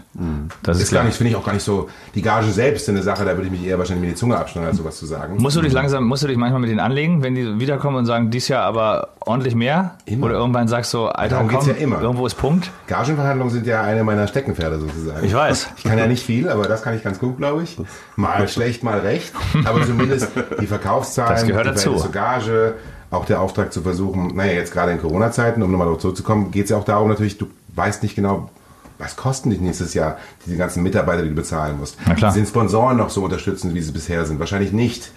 Das 0.62 0.76
ist 0.76 0.82
Ist 0.84 0.92
gar 0.92 1.04
nicht, 1.04 1.16
finde 1.16 1.30
ich 1.30 1.36
auch 1.36 1.44
gar 1.44 1.54
nicht 1.54 1.62
so. 1.62 1.88
Die 2.14 2.20
Gage 2.20 2.48
selbst 2.50 2.82
ist 2.82 2.90
eine 2.90 3.02
Sache, 3.02 3.24
da 3.24 3.30
würde 3.34 3.46
ich 3.46 3.50
mich 3.50 3.64
eher 3.66 3.78
wahrscheinlich 3.78 4.02
mit 4.02 4.10
die 4.10 4.14
Zunge 4.20 4.36
abschneiden, 4.36 4.68
als 4.68 4.76
sowas 4.76 4.98
zu 4.98 5.06
sagen. 5.06 5.38
Musst 5.38 5.56
du 5.56 5.62
dich 5.62 5.72
langsam, 5.72 6.04
musst 6.04 6.22
du 6.22 6.26
dich 6.28 6.36
manchmal 6.36 6.60
mit 6.60 6.68
denen 6.68 6.80
anlegen, 6.80 7.22
wenn 7.22 7.34
die 7.34 7.58
wiederkommen 7.58 7.96
und 7.96 8.04
sagen, 8.04 8.30
dies 8.30 8.48
Jahr 8.48 8.64
aber 8.64 9.08
ordentlich 9.20 9.54
mehr? 9.54 9.96
Immer. 10.04 10.26
Oder 10.26 10.34
irgendwann 10.34 10.68
sagst 10.68 10.92
du, 10.92 11.06
Alter, 11.06 11.36
Darum 11.36 11.48
komm, 11.48 11.66
ja 11.66 11.72
immer. 11.74 12.02
irgendwo 12.02 12.26
ist 12.26 12.34
Punkt. 12.34 12.70
Gagenverhandlungen 12.88 13.54
sind 13.54 13.66
ja 13.66 13.80
eine 13.82 14.04
meiner 14.04 14.28
Steckenpferde 14.28 14.78
sozusagen. 14.78 15.24
Ich 15.24 15.32
weiß. 15.32 15.70
Ich 15.78 15.84
kann 15.84 15.96
ja 15.96 16.06
nicht 16.06 16.26
viel, 16.26 16.50
aber 16.50 16.68
das 16.68 16.82
kann 16.82 16.94
ich 16.94 17.02
ganz 17.02 17.18
gut, 17.18 17.38
glaube 17.38 17.62
ich. 17.62 17.78
Mal 18.16 18.46
schlecht, 18.54 18.84
mal 18.84 18.98
recht. 18.98 19.32
Aber 19.64 19.82
zumindest 19.82 20.28
die 20.60 20.66
Verkaufszahlen, 20.66 21.32
Das 21.32 21.46
gehört 21.46 21.64
die 21.64 21.70
dazu. 21.70 21.98
Verhältnisse 21.98 22.12
zur 22.12 22.12
Gage, 22.12 22.74
auch 23.14 23.24
der 23.26 23.40
Auftrag 23.40 23.72
zu 23.72 23.82
versuchen, 23.82 24.34
naja, 24.34 24.52
jetzt 24.52 24.72
gerade 24.72 24.92
in 24.92 25.00
Corona-Zeiten, 25.00 25.62
um 25.62 25.70
nochmal 25.70 25.86
darauf 25.86 26.00
zurückzukommen, 26.00 26.50
geht 26.50 26.64
es 26.64 26.70
ja 26.70 26.76
auch 26.76 26.84
darum 26.84 27.08
natürlich, 27.08 27.38
du 27.38 27.46
weißt 27.74 28.02
nicht 28.02 28.14
genau, 28.16 28.50
was 28.98 29.16
kosten 29.16 29.50
dich 29.50 29.60
nächstes 29.60 29.94
Jahr 29.94 30.18
diese 30.46 30.56
ganzen 30.56 30.82
Mitarbeiter, 30.82 31.22
die 31.22 31.28
du 31.30 31.34
bezahlen 31.34 31.78
musst. 31.78 31.96
Na 32.06 32.14
klar. 32.14 32.32
Sind 32.32 32.46
Sponsoren 32.48 32.96
noch 32.96 33.10
so 33.10 33.24
unterstützend, 33.24 33.74
wie 33.74 33.80
sie 33.80 33.92
bisher 33.92 34.24
sind? 34.24 34.38
Wahrscheinlich 34.38 34.72
nicht. 34.72 35.10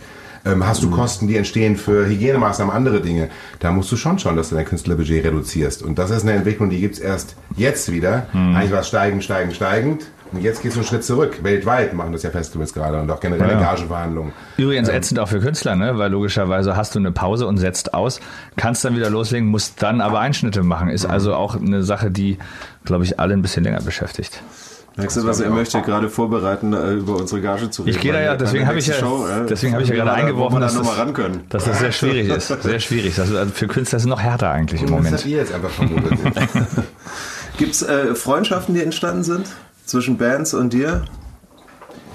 Ähm, 0.45 0.65
hast 0.65 0.81
Mhm. 0.83 0.91
du 0.91 0.95
Kosten, 0.97 1.27
die 1.27 1.35
entstehen 1.35 1.75
für 1.77 2.05
Hygienemaßnahmen, 2.07 2.73
andere 2.73 3.01
Dinge? 3.01 3.29
Da 3.59 3.71
musst 3.71 3.91
du 3.91 3.97
schon 3.97 4.17
schauen, 4.17 4.35
dass 4.35 4.49
du 4.49 4.55
dein 4.55 4.65
Künstlerbudget 4.65 5.25
reduzierst. 5.25 5.83
Und 5.83 5.99
das 5.99 6.09
ist 6.09 6.23
eine 6.23 6.33
Entwicklung, 6.33 6.69
die 6.69 6.79
gibt's 6.79 6.99
erst 6.99 7.35
jetzt 7.55 7.91
wieder. 7.91 8.27
Mhm. 8.33 8.55
Eigentlich 8.55 8.71
war 8.71 8.79
es 8.81 8.87
steigend, 8.87 9.23
steigend, 9.23 9.55
steigend. 9.55 10.05
Und 10.31 10.41
jetzt 10.41 10.61
geht 10.61 10.71
es 10.71 10.77
einen 10.77 10.85
Schritt 10.85 11.03
zurück. 11.03 11.43
Weltweit 11.43 11.93
machen 11.93 12.11
das 12.11 12.23
ja 12.23 12.29
Festivals 12.29 12.73
gerade 12.73 12.99
und 12.99 13.09
auch 13.09 13.19
generelle 13.19 13.53
Ja. 13.53 13.59
Gagenverhandlungen. 13.59 14.33
Übrigens 14.57 14.89
ätzend 14.89 15.19
auch 15.19 15.27
für 15.27 15.39
Künstler, 15.39 15.75
ne? 15.75 15.97
weil 15.97 16.11
logischerweise 16.11 16.75
hast 16.75 16.95
du 16.95 16.99
eine 16.99 17.11
Pause 17.11 17.47
und 17.47 17.57
setzt 17.57 17.93
aus, 17.93 18.19
kannst 18.55 18.83
dann 18.83 18.95
wieder 18.95 19.09
loslegen, 19.09 19.47
musst 19.47 19.81
dann 19.81 20.01
aber 20.01 20.19
Einschnitte 20.19 20.63
machen. 20.63 20.89
Ist 20.89 21.05
also 21.05 21.33
auch 21.33 21.55
eine 21.55 21.83
Sache, 21.83 22.11
die, 22.11 22.37
glaube 22.83 23.03
ich, 23.05 23.19
alle 23.19 23.33
ein 23.33 23.41
bisschen 23.41 23.63
länger 23.63 23.81
beschäftigt. 23.81 24.41
Merkst 24.97 25.17
du, 25.17 25.25
was 25.27 25.39
er 25.39 25.51
möchte 25.51 25.79
gerade 25.83 26.09
vorbereiten, 26.09 26.73
äh, 26.73 26.93
über 26.93 27.17
unsere 27.17 27.39
Gage 27.39 27.69
zu 27.69 27.83
reden? 27.83 27.95
Ich 27.95 28.01
gehe 28.01 28.11
da 28.11 28.19
ja, 28.19 28.35
deswegen 28.35 28.65
habe 28.65 28.79
ich 28.79 28.87
ja, 28.87 28.95
Show, 28.95 29.27
äh, 29.27 29.45
deswegen 29.47 29.73
habe 29.73 29.83
ich 29.83 29.89
ja 29.89 29.95
gerade 29.95 30.11
eingeworfen, 30.11 30.59
dass 30.59 30.73
da 30.73 30.79
das, 30.79 30.97
ran 30.97 31.13
können. 31.13 31.41
dass 31.49 31.65
das 31.65 31.77
sehr 31.79 31.91
schwierig 31.91 32.29
ist. 32.29 32.47
Sehr 32.63 32.79
schwierig. 32.79 33.15
Das 33.15 33.29
ist, 33.29 33.35
also 33.35 33.51
für 33.53 33.67
Künstler 33.67 33.97
ist 33.97 34.03
es 34.03 34.09
noch 34.09 34.19
härter 34.21 34.49
eigentlich 34.49 34.81
im 34.81 34.87
Das 34.87 34.95
habt 34.97 35.03
Moment. 35.05 35.25
ihr 35.27 35.37
jetzt 35.37 35.53
einfach 35.53 35.69
vermutet. 35.69 36.17
Gibt's 37.59 37.83
äh, 37.83 38.15
Freundschaften, 38.15 38.73
die 38.73 38.81
entstanden 38.81 39.23
sind 39.23 39.45
zwischen 39.87 40.17
Bands 40.17 40.53
und 40.53 40.73
dir? 40.73 41.05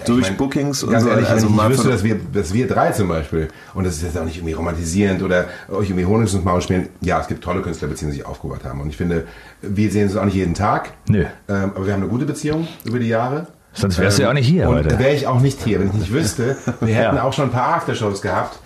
Durch 0.04 0.22
Ich 0.22 0.28
mein, 0.30 0.36
Bookings 0.36 0.82
und 0.82 0.90
Ganz 0.90 1.04
so? 1.04 1.10
ehrlich, 1.10 1.28
also 1.28 1.46
ich 1.46 1.68
wüsste, 1.68 1.88
dass 1.88 2.02
wir, 2.02 2.16
dass 2.32 2.52
wir 2.52 2.66
drei 2.66 2.90
zum 2.90 3.06
Beispiel, 3.06 3.46
und 3.72 3.84
das 3.86 3.94
ist 3.96 4.02
jetzt 4.02 4.18
auch 4.18 4.24
nicht 4.24 4.36
irgendwie 4.36 4.54
romantisierend 4.54 5.22
oder 5.22 5.44
euch 5.68 5.90
irgendwie 5.90 6.06
Honig 6.06 6.32
ins 6.34 6.44
Maul 6.44 6.60
spielen, 6.60 6.88
ja, 7.02 7.20
es 7.20 7.28
gibt 7.28 7.44
tolle 7.44 7.62
Künstlerbeziehungen, 7.62 8.12
die 8.12 8.18
sich 8.18 8.26
aufgebaut 8.26 8.64
haben. 8.64 8.80
Und 8.80 8.88
ich 8.88 8.96
finde, 8.96 9.26
wir 9.60 9.90
sehen 9.92 10.08
uns 10.08 10.16
auch 10.16 10.24
nicht 10.24 10.34
jeden 10.34 10.54
Tag, 10.54 10.90
Nö. 11.08 11.24
ähm, 11.48 11.70
aber 11.76 11.86
wir 11.86 11.92
haben 11.92 12.00
eine 12.02 12.10
gute 12.10 12.24
Beziehung 12.24 12.66
über 12.84 12.98
die 12.98 13.06
Jahre. 13.08 13.46
Sonst 13.74 13.96
wärst 13.98 14.18
du 14.18 14.22
ja 14.24 14.30
auch 14.30 14.34
nicht 14.34 14.48
hier 14.48 14.68
und 14.68 14.74
heute. 14.74 14.98
wäre 14.98 15.14
ich 15.14 15.28
auch 15.28 15.40
nicht 15.40 15.62
hier, 15.62 15.78
wenn 15.78 15.86
ich 15.88 15.94
nicht 15.94 16.12
wüsste. 16.12 16.56
Wir 16.80 16.94
hätten 16.96 17.16
Ja. 17.16 17.22
auch 17.22 17.32
schon 17.32 17.44
ein 17.46 17.52
paar 17.52 17.76
Aftershows 17.76 18.20
gehabt. 18.22 18.58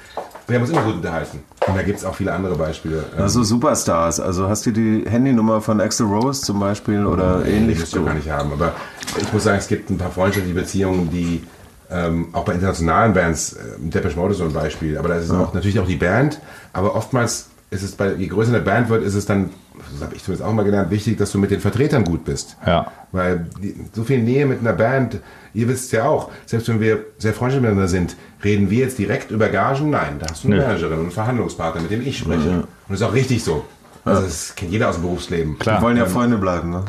Wir 0.47 0.57
haben 0.57 0.63
uns 0.63 0.71
immer 0.71 0.83
gut 0.83 0.95
unterhalten. 0.95 1.41
Und 1.67 1.77
da 1.77 1.83
gibt 1.83 1.99
es 1.99 2.05
auch 2.05 2.15
viele 2.15 2.33
andere 2.33 2.55
Beispiele. 2.55 3.05
Ähm, 3.17 3.23
Also 3.23 3.43
Superstars. 3.43 4.21
Also 4.21 4.49
hast 4.49 4.65
du 4.67 4.71
die 4.71 5.05
Handynummer 5.09 5.61
von 5.61 5.81
Axel 5.81 6.07
Rose 6.07 6.43
zum 6.43 6.61
Beispiel 6.61 7.05
oder 7.05 7.43
die 7.43 7.51
ähnlich? 7.51 7.79
müsst 7.81 7.95
ihr 7.95 8.03
gar 8.03 8.15
nicht 8.15 8.31
haben. 8.31 8.53
Aber 8.53 8.73
ich 9.21 9.33
muss 9.33 9.43
sagen, 9.45 9.59
es 9.59 9.67
gibt 9.67 9.91
ein 9.91 9.99
paar 9.99 10.11
freundschaftliche 10.11 10.55
Beziehungen, 10.59 11.11
die 11.11 11.43
ähm, 11.91 12.29
auch 12.33 12.45
bei 12.45 12.53
internationalen 12.55 13.13
Bands, 13.13 13.55
äh, 13.55 13.59
Depeche 13.79 14.17
Mode 14.17 14.33
ist 14.33 14.39
so 14.39 14.45
ein 14.45 14.53
Beispiel, 14.53 14.99
aber 14.99 15.09
da 15.09 15.17
ist 15.17 15.25
es 15.27 15.31
auch 15.31 15.55
natürlich 15.55 15.79
auch 15.79 15.87
die 15.87 15.95
Band, 15.97 16.41
aber 16.73 16.97
oftmals 16.97 17.47
ist 17.71 17.83
es 17.85 17.93
bei, 17.93 18.13
je 18.15 18.27
größer 18.27 18.53
eine 18.53 18.61
Band 18.61 18.89
wird, 18.89 19.05
ist 19.05 19.15
es 19.15 19.25
dann, 19.27 19.51
das 19.93 20.03
habe 20.03 20.15
ich 20.15 20.23
zumindest 20.23 20.49
auch 20.49 20.53
mal 20.53 20.65
gelernt, 20.65 20.91
wichtig, 20.91 21.19
dass 21.19 21.33
du 21.33 21.39
mit 21.39 21.51
den 21.51 21.61
Vertretern 21.61 22.05
gut 22.05 22.25
bist. 22.25 22.57
Ja. 22.67 22.91
Weil 23.13 23.47
die, 23.63 23.75
so 23.93 24.05
viel 24.05 24.23
Nähe 24.23 24.47
mit 24.47 24.61
einer 24.61 24.73
Band, 24.73 25.21
ihr 25.55 25.69
wisst 25.69 25.87
es 25.87 25.93
ja 25.93 26.05
auch, 26.05 26.31
selbst 26.45 26.69
wenn 26.69 26.81
wir 26.81 27.05
sehr 27.19 27.35
freundlich 27.35 27.61
miteinander 27.61 27.89
sind, 27.89 28.17
reden 28.45 28.71
wir 28.71 28.81
jetzt 28.81 28.99
direkt 28.99 29.31
über 29.31 29.49
Gagen? 29.49 29.91
Nein, 29.91 30.17
da 30.19 30.27
hast 30.31 30.45
du 30.45 30.49
eine 30.49 30.57
Nö. 30.57 30.63
Managerin 30.63 30.93
und 30.95 31.01
einen 31.01 31.11
Verhandlungspartner, 31.11 31.83
mit 31.83 31.91
dem 31.91 32.07
ich 32.07 32.19
spreche. 32.19 32.51
Und 32.51 32.67
das 32.89 33.01
ist 33.01 33.07
auch 33.07 33.15
richtig 33.15 33.43
so. 33.43 33.65
Also 34.07 34.23
das 34.23 34.55
kennt 34.55 34.71
jeder 34.71 34.89
aus 34.89 34.95
dem 34.95 35.03
Berufsleben. 35.03 35.57
Wir 35.61 35.83
wollen 35.83 35.97
ja 35.97 36.07
Freunde 36.07 36.39
bleiben, 36.39 36.71
ne? 36.71 36.85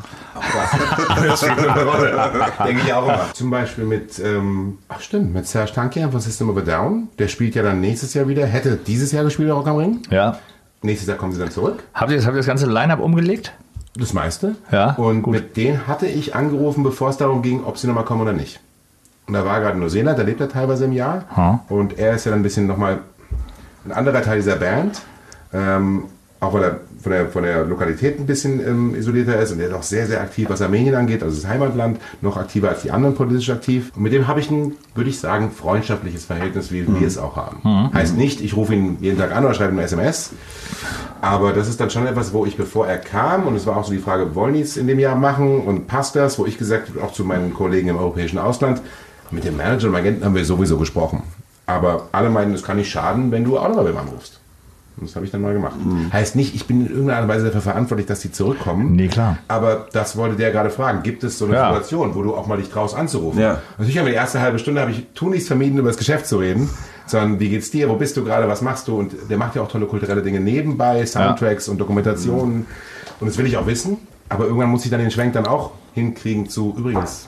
Das 1.26 1.42
spielt 1.42 1.68
eine 1.68 1.84
Rolle. 1.84 2.32
Denke 2.64 2.84
ich 2.86 2.94
auch 2.94 3.06
immer. 3.06 3.34
Zum 3.34 3.50
Beispiel 3.50 3.86
mit, 3.86 4.20
ähm, 4.20 4.78
ach 4.88 5.02
stimmt, 5.02 5.34
mit 5.34 5.48
Serge 5.48 5.72
Tankian 5.74 6.12
von 6.12 6.22
System 6.22 6.52
of 6.52 6.58
a 6.58 6.62
Down. 6.62 7.08
Der 7.18 7.28
spielt 7.28 7.56
ja 7.56 7.64
dann 7.64 7.82
nächstes 7.82 8.14
Jahr 8.14 8.28
wieder, 8.28 8.46
hätte 8.46 8.78
dieses 8.78 9.12
Jahr 9.12 9.24
gespielt, 9.24 9.50
Rock 9.50 9.68
am 9.68 9.78
Ring. 9.78 10.02
Ja. 10.12 10.38
Nächstes 10.82 11.08
Jahr 11.08 11.18
kommen 11.18 11.34
sie 11.34 11.40
dann 11.40 11.52
zurück. 11.52 11.84
Habt 11.94 12.12
ihr, 12.12 12.18
das- 12.18 12.26
habt 12.26 12.36
ihr 12.36 12.40
das 12.40 12.46
ganze 12.48 12.68
Line-Up 12.68 13.00
umgelegt? 13.00 13.54
Das 13.98 14.14
meiste. 14.14 14.56
Ja, 14.72 14.92
Und 14.96 15.24
gut. 15.24 15.34
mit 15.34 15.58
denen 15.58 15.88
hatte 15.88 16.06
ich 16.06 16.36
angerufen, 16.36 16.84
bevor 16.84 17.10
es 17.10 17.18
darum 17.18 17.42
ging, 17.42 17.64
ob 17.64 17.78
sie 17.78 17.88
nochmal 17.88 18.06
kommen 18.06 18.22
oder 18.22 18.34
nicht. 18.34 18.60
Und 19.28 19.34
da 19.34 19.44
war 19.44 19.60
gerade 19.60 19.78
Neuseeland, 19.80 20.18
da 20.20 20.24
lebt 20.24 20.40
er 20.40 20.50
teilweise 20.50 20.86
im 20.86 20.94
Jahr. 20.94 21.26
Hm. 21.34 21.60
Und 21.76 21.98
er 21.98 22.14
ist 22.14 22.26
ja 22.26 22.32
dann 22.32 22.40
ein 22.42 22.44
bisschen 22.44 22.68
nochmal 22.68 23.00
ein 23.86 23.92
anderer 23.92 24.22
Teil 24.22 24.38
dieser 24.38 24.56
Band. 24.56 25.02
Ähm, 25.52 26.04
auch 26.40 26.54
weil 26.54 26.64
er 26.64 26.80
von 27.02 27.12
der, 27.12 27.28
von 27.30 27.42
der 27.44 27.66
Lokalität 27.66 28.20
ein 28.20 28.28
bisschen 28.28 28.60
ähm, 28.60 28.96
isolierter 28.96 29.40
ist 29.40 29.52
und 29.54 29.60
er 29.60 29.70
ist 29.70 29.74
auch 29.74 29.82
sehr, 29.82 30.06
sehr 30.06 30.22
aktiv, 30.22 30.48
was 30.50 30.62
Armenien 30.62 30.94
angeht, 30.94 31.24
also 31.24 31.36
das 31.42 31.50
Heimatland, 31.50 32.00
noch 32.22 32.38
aktiver 32.38 32.70
als 32.70 32.84
die 32.84 32.92
anderen 32.92 33.16
politisch 33.16 33.50
aktiv. 33.50 33.92
Und 33.96 34.04
mit 34.04 34.14
dem 34.14 34.28
habe 34.28 34.40
ich 34.40 34.52
ein, 34.52 34.74
würde 34.94 35.10
ich 35.10 35.20
sagen, 35.20 35.50
freundschaftliches 35.50 36.26
Verhältnis, 36.26 36.72
wie 36.72 36.86
wir 36.88 37.08
es 37.08 37.18
auch 37.18 37.36
haben. 37.38 37.92
Heißt 37.92 38.16
nicht, 38.18 38.42
ich 38.42 38.56
rufe 38.56 38.76
ihn 38.76 38.98
jeden 39.02 39.18
Tag 39.18 39.36
an 39.36 39.46
oder 39.46 39.56
schreibe 39.56 39.72
ihm 39.72 39.78
eine 39.80 39.86
SMS, 39.88 40.32
aber 41.22 41.54
das 41.54 41.68
ist 41.68 41.80
dann 41.80 41.90
schon 41.90 42.08
etwas, 42.08 42.34
wo 42.34 42.46
ich, 42.46 42.58
bevor 42.58 42.88
er 42.88 42.98
kam, 42.98 43.48
und 43.48 43.56
es 43.56 43.66
war 43.66 43.78
auch 43.78 43.86
so 43.86 43.92
die 43.92 44.00
Frage, 44.00 44.36
wollen 44.36 44.54
die 44.54 44.62
es 44.62 44.78
in 44.78 44.88
dem 44.88 45.00
Jahr 45.00 45.16
machen 45.16 45.62
und 45.62 45.88
passt 45.88 46.16
das, 46.16 46.38
wo 46.40 46.46
ich 46.46 46.58
gesagt 46.58 46.90
habe, 46.90 47.04
auch 47.04 47.14
zu 47.14 47.24
meinen 47.24 47.54
Kollegen 47.54 47.90
im 47.90 47.98
europäischen 47.98 48.38
Ausland, 48.40 48.82
mit 49.32 49.44
dem 49.44 49.58
Manager 49.58 49.88
und 49.88 49.94
dem 49.94 49.96
Agenten 49.96 50.26
haben 50.26 50.36
wir 50.36 50.46
sowieso 50.46 50.78
gesprochen. 50.78 51.24
Aber 51.66 52.08
alle 52.14 52.30
meinen, 52.30 52.54
es 52.54 52.64
kann 52.64 52.78
nicht 52.78 52.90
schaden, 52.90 53.32
wenn 53.32 53.44
du 53.44 53.58
auch 53.58 53.68
nochmal 53.68 53.86
beim 53.86 53.98
anrufst. 53.98 54.40
Und 55.00 55.08
das 55.08 55.16
habe 55.16 55.26
ich 55.26 55.32
dann 55.32 55.42
mal 55.42 55.54
gemacht. 55.54 55.76
Heißt 56.12 56.36
nicht, 56.36 56.56
ich 56.56 56.66
bin 56.66 56.88
in 56.88 56.92
irgendeiner 56.92 57.28
Weise 57.28 57.46
dafür 57.46 57.62
verantwortlich, 57.62 58.08
dass 58.08 58.22
die 58.22 58.32
zurückkommen. 58.32 58.96
Nee, 58.96 59.10
klar. 59.10 59.38
Aber 59.48 59.86
das 59.94 60.18
wollte 60.18 60.38
der 60.38 60.52
gerade 60.52 60.72
fragen. 60.72 61.04
Gibt 61.04 61.24
es 61.24 61.38
so 61.38 61.46
eine 61.46 61.54
Ja. 61.54 61.68
Situation, 61.68 62.16
wo 62.16 62.24
du 62.24 62.34
auch 62.34 62.48
mal 62.48 62.58
dich 62.58 62.70
traust 62.70 62.96
anzurufen? 62.96 63.40
Ja. 63.40 63.62
Natürlich 63.78 63.98
haben 64.00 64.06
wir 64.06 64.14
die 64.14 64.18
erste 64.18 64.42
halbe 64.42 64.58
Stunde, 64.58 64.82
habe 64.82 64.92
ich 64.92 65.06
tunlichst 65.14 65.48
vermieden, 65.48 65.78
über 65.78 65.90
das 65.90 65.98
Geschäft 65.98 66.26
zu 66.26 66.38
reden, 66.38 66.68
sondern 67.08 67.40
wie 67.40 67.50
geht's 67.50 67.72
dir, 67.72 67.90
wo 67.90 67.96
bist 67.96 68.16
du 68.18 68.24
gerade, 68.24 68.48
was 68.48 68.62
machst 68.62 68.88
du? 68.88 69.00
Und 69.00 69.14
der 69.30 69.38
macht 69.38 69.56
ja 69.56 69.62
auch 69.62 69.68
tolle 69.68 69.86
kulturelle 69.88 70.22
Dinge 70.22 70.40
nebenbei, 70.40 71.06
Soundtracks 71.06 71.68
und 71.68 71.78
Dokumentationen. 71.80 72.68
Und 73.20 73.28
das 73.28 73.38
will 73.38 73.48
ich 73.48 73.58
auch 73.58 73.66
wissen. 73.66 73.98
Aber 74.30 74.46
irgendwann 74.46 74.70
muss 74.70 74.86
ich 74.86 74.92
dann 74.92 75.00
den 75.00 75.12
Schwenk 75.12 75.34
dann 75.34 75.48
auch 75.48 75.72
hinkriegen 75.94 76.50
zu, 76.50 76.76
übrigens, 76.78 77.28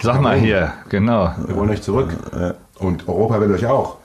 Sag 0.00 0.20
mal 0.20 0.38
hier, 0.38 0.72
genau. 0.88 1.34
wir 1.46 1.56
wollen 1.56 1.70
euch 1.70 1.82
zurück. 1.82 2.16
Und 2.78 3.08
Europa 3.08 3.40
will 3.40 3.52
euch 3.52 3.66
auch. 3.66 3.96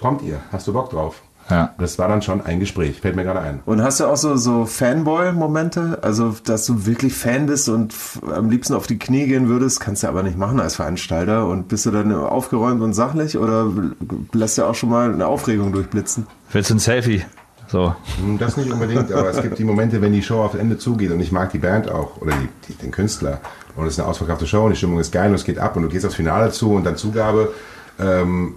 Kommt 0.00 0.22
ihr? 0.22 0.40
Hast 0.50 0.66
du 0.66 0.72
Bock 0.72 0.90
drauf? 0.90 1.22
Ja. 1.50 1.74
Das 1.78 1.98
war 1.98 2.08
dann 2.08 2.22
schon 2.22 2.40
ein 2.40 2.60
Gespräch, 2.60 3.00
fällt 3.00 3.16
mir 3.16 3.24
gerade 3.24 3.40
ein. 3.40 3.60
Und 3.66 3.82
hast 3.82 4.00
du 4.00 4.06
auch 4.06 4.16
so, 4.16 4.36
so 4.36 4.64
Fanboy-Momente? 4.64 5.98
Also, 6.02 6.34
dass 6.44 6.66
du 6.66 6.86
wirklich 6.86 7.14
Fan 7.14 7.46
bist 7.46 7.68
und 7.68 7.94
am 8.34 8.48
liebsten 8.50 8.74
auf 8.74 8.86
die 8.86 8.98
Knie 8.98 9.26
gehen 9.26 9.48
würdest, 9.48 9.80
kannst 9.80 10.02
du 10.02 10.08
aber 10.08 10.22
nicht 10.22 10.38
machen 10.38 10.60
als 10.60 10.76
Veranstalter. 10.76 11.46
Und 11.46 11.68
bist 11.68 11.84
du 11.86 11.90
dann 11.90 12.12
aufgeräumt 12.14 12.80
und 12.80 12.94
sachlich 12.94 13.36
oder 13.38 13.70
lässt 14.32 14.58
du 14.58 14.64
auch 14.64 14.74
schon 14.74 14.90
mal 14.90 15.12
eine 15.12 15.26
Aufregung 15.26 15.72
durchblitzen? 15.72 16.26
Willst 16.52 16.70
du 16.70 16.74
ein 16.74 16.78
Selfie? 16.78 17.24
So. 17.68 17.94
Hm, 18.22 18.38
Das 18.38 18.56
nicht 18.56 18.70
unbedingt, 18.70 19.10
aber 19.12 19.30
es 19.30 19.40
gibt 19.40 19.58
die 19.58 19.64
Momente, 19.64 20.00
wenn 20.02 20.12
die 20.12 20.22
Show 20.22 20.42
auf 20.42 20.54
Ende 20.54 20.76
zugeht 20.76 21.10
und 21.10 21.20
ich 21.20 21.32
mag 21.32 21.50
die 21.52 21.58
Band 21.58 21.90
auch 21.90 22.20
oder 22.20 22.32
die, 22.32 22.48
die, 22.68 22.74
den 22.74 22.90
Künstler 22.90 23.40
und 23.76 23.86
es 23.86 23.94
ist 23.94 24.00
eine 24.00 24.08
ausverkaufte 24.08 24.46
Show 24.46 24.64
und 24.64 24.70
die 24.72 24.76
Stimmung 24.76 25.00
ist 25.00 25.10
geil 25.10 25.30
und 25.30 25.36
es 25.36 25.44
geht 25.44 25.58
ab 25.58 25.74
und 25.76 25.82
du 25.82 25.88
gehst 25.88 26.04
aufs 26.04 26.16
Finale 26.16 26.50
zu 26.50 26.72
und 26.74 26.84
dann 26.84 26.96
Zugabe. 26.96 27.52
Ähm, 27.98 28.54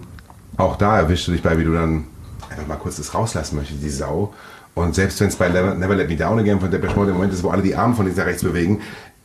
auch 0.58 0.76
da 0.76 0.98
erwischst 0.98 1.28
du 1.28 1.32
dich 1.32 1.42
bei, 1.42 1.58
wie 1.58 1.64
du 1.64 1.72
dann 1.72 2.04
einfach 2.50 2.66
mal 2.66 2.76
kurz 2.76 2.96
das 2.96 3.14
rauslassen 3.14 3.56
möchtest, 3.56 3.82
die 3.82 3.90
Sau. 3.90 4.32
Und 4.74 4.94
selbst 4.94 5.20
wenn 5.20 5.28
es 5.28 5.36
bei 5.36 5.48
Never, 5.48 5.74
Never 5.74 5.94
Let 5.94 6.08
Me 6.08 6.16
Down 6.16 6.38
Again 6.38 6.60
von 6.60 6.70
Depeche 6.70 6.94
Mode 6.94 7.10
im 7.10 7.16
Moment 7.16 7.32
ist, 7.32 7.42
wo 7.42 7.48
alle 7.48 7.62
die 7.62 7.74
Arme 7.74 7.94
von 7.94 8.04
links 8.04 8.18
nach 8.18 8.26
rechts 8.26 8.42
bewegen, 8.42 8.82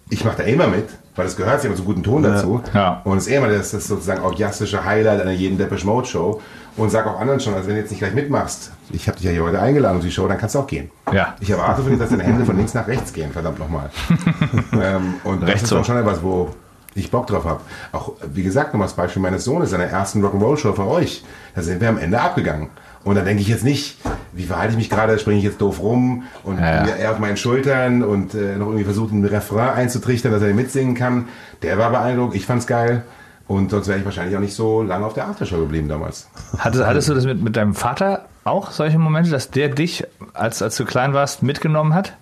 ich 0.10 0.26
mache 0.26 0.38
da 0.38 0.44
immer 0.44 0.68
mit, 0.68 0.90
weil 1.16 1.26
das 1.26 1.38
gehört 1.38 1.62
sich 1.62 1.70
immer 1.70 1.78
so 1.78 1.84
guten 1.84 2.04
Ton 2.04 2.22
dazu. 2.22 2.62
Ja. 2.74 3.02
Und 3.06 3.18
es 3.18 3.28
ist 3.28 3.34
immer 3.34 3.48
das, 3.48 3.72
das 3.72 3.88
sozusagen 3.88 4.22
orgiastische 4.22 4.84
Highlight 4.84 5.22
einer 5.22 5.32
jeden 5.32 5.58
Depeche 5.58 5.86
Mode 5.86 6.08
Show. 6.08 6.42
Und 6.78 6.90
sag 6.90 7.06
auch 7.06 7.20
anderen 7.20 7.40
schon, 7.40 7.54
also 7.54 7.68
wenn 7.68 7.76
du 7.76 7.82
jetzt 7.82 7.92
nicht 7.92 8.00
gleich 8.00 8.14
mitmachst, 8.14 8.72
ich 8.92 9.08
habe 9.08 9.18
dich 9.18 9.26
ja 9.26 9.32
hier 9.32 9.44
heute 9.44 9.62
eingeladen 9.62 9.98
auf 9.98 10.04
die 10.04 10.12
Show, 10.12 10.28
dann 10.28 10.38
kannst 10.38 10.56
du 10.56 10.60
auch 10.60 10.68
gehen. 10.68 10.90
Ja. 11.12 11.36
Ich 11.40 11.50
erwarte 11.50 11.82
von 11.82 11.92
dir, 11.92 11.98
dass 11.98 12.10
deine 12.10 12.24
Hände 12.24 12.46
von 12.46 12.56
links 12.56 12.74
nach 12.74 12.88
rechts 12.88 13.12
gehen, 13.12 13.32
verdammt 13.32 13.60
nochmal. 13.60 13.90
ähm, 14.82 15.16
und 15.24 15.42
das 15.42 15.50
Recht 15.50 15.64
ist 15.64 15.72
dann 15.72 15.84
schon 15.84 15.98
etwas, 15.98 16.24
wo 16.24 16.50
ich 16.96 17.12
Bock 17.12 17.28
drauf 17.28 17.46
habe. 17.46 17.62
Auch, 17.92 18.14
wie 18.34 18.44
gesagt, 18.44 18.74
nochmal 18.74 18.88
das 18.88 18.96
Beispiel 18.96 19.22
meines 19.22 19.44
Sohnes, 19.44 19.70
seiner 19.70 19.86
ersten 19.86 20.24
Rock'n'Roll-Show 20.24 20.74
für 20.74 20.88
euch. 20.88 21.24
Da 21.56 21.62
sind 21.62 21.82
wir 21.82 21.90
am 21.90 21.98
Ende 21.98 22.20
abgegangen. 22.20 22.70
Und 23.04 23.16
dann 23.16 23.26
denke 23.26 23.42
ich 23.42 23.48
jetzt 23.48 23.64
nicht, 23.64 23.98
wie 24.34 24.44
verhalte 24.46 24.72
ich 24.74 24.78
mich 24.78 24.90
gerade, 24.90 25.18
springe 25.18 25.38
ich 25.40 25.44
jetzt 25.44 25.60
doof 25.60 25.80
rum 25.80 26.24
und 26.44 26.60
Ja, 26.60 26.86
ja. 26.86 26.94
er 26.96 27.12
auf 27.12 27.20
meinen 27.20 27.38
Schultern 27.38 28.04
und 28.04 28.34
äh, 28.34 28.56
noch 28.58 28.68
irgendwie 28.68 28.84
versucht, 28.84 29.12
einen 29.12 29.26
Refrain 29.26 29.70
einzutrichtern, 29.70 30.32
dass 30.32 30.42
er 30.42 30.54
mitsingen 30.54 30.96
kann. 30.96 31.28
Der 31.64 31.78
war 31.78 31.90
beeindruckt, 31.90 32.36
ich 32.36 32.46
fand's 32.46 32.68
geil. 32.68 33.04
Und 33.48 33.72
sonst 33.72 33.88
wäre 33.88 34.00
ich 34.00 34.06
wahrscheinlich 34.06 34.36
auch 34.36 34.40
nicht 34.40 34.54
so 34.54 34.82
lange 34.82 35.06
auf 35.06 35.14
der 35.14 35.28
Aftershow 35.28 35.58
geblieben 35.60 35.90
damals. 35.90 36.30
Hattest, 36.58 36.86
hattest 36.86 37.10
du 37.10 37.14
das 37.14 37.26
mit, 37.26 37.42
mit 37.42 37.58
deinem 37.58 37.76
Vater 37.76 38.26
auch, 38.46 38.72
solche 38.72 38.98
Momente, 38.98 39.30
dass 39.30 39.52
der 39.52 39.68
dich, 39.70 40.06
als, 40.34 40.62
als 40.62 40.78
du 40.78 40.86
klein 40.86 41.14
warst, 41.14 41.44
mitgenommen 41.44 41.94
hat? 41.94 42.14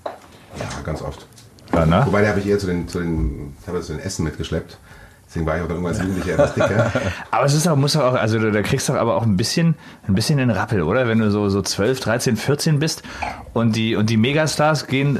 Ja, 0.57 0.65
ganz 0.83 1.01
oft. 1.01 1.27
Ja, 1.73 1.85
ne? 1.85 2.01
Wobei, 2.05 2.21
der 2.21 2.31
habe 2.31 2.39
ich 2.39 2.47
eher 2.47 2.57
zu 2.57 2.65
den, 2.65 2.87
zu 2.87 2.99
den, 2.99 3.53
ich 3.59 3.85
zu 3.85 3.93
den 3.93 4.01
Essen 4.01 4.23
mitgeschleppt. 4.25 4.77
Deswegen 5.29 5.45
war 5.45 5.57
ich 5.57 5.61
auch 5.61 5.67
dann 5.67 5.77
irgendwann 5.77 5.93
als 5.95 6.01
Jugendlicher 6.03 6.33
etwas 6.33 6.53
dicker. 6.55 6.91
Aber 7.31 7.45
es 7.45 7.53
ist 7.53 7.67
auch, 7.67 7.75
muss 7.75 7.95
auch, 7.95 8.15
also 8.15 8.39
da, 8.51 8.61
kriegst 8.63 8.89
du 8.89 8.93
doch 8.93 8.99
aber 8.99 9.15
auch 9.15 9.21
ein 9.23 9.37
bisschen, 9.37 9.75
ein 10.07 10.15
bisschen 10.15 10.39
den 10.39 10.49
Rappel, 10.49 10.81
oder? 10.81 11.07
Wenn 11.07 11.19
du 11.19 11.29
so, 11.29 11.49
so 11.49 11.61
12, 11.61 11.99
13, 11.99 12.35
14 12.35 12.79
bist 12.79 13.03
und 13.53 13.75
die, 13.75 13.95
und 13.95 14.09
die 14.09 14.17
Megastars 14.17 14.87
gehen 14.87 15.19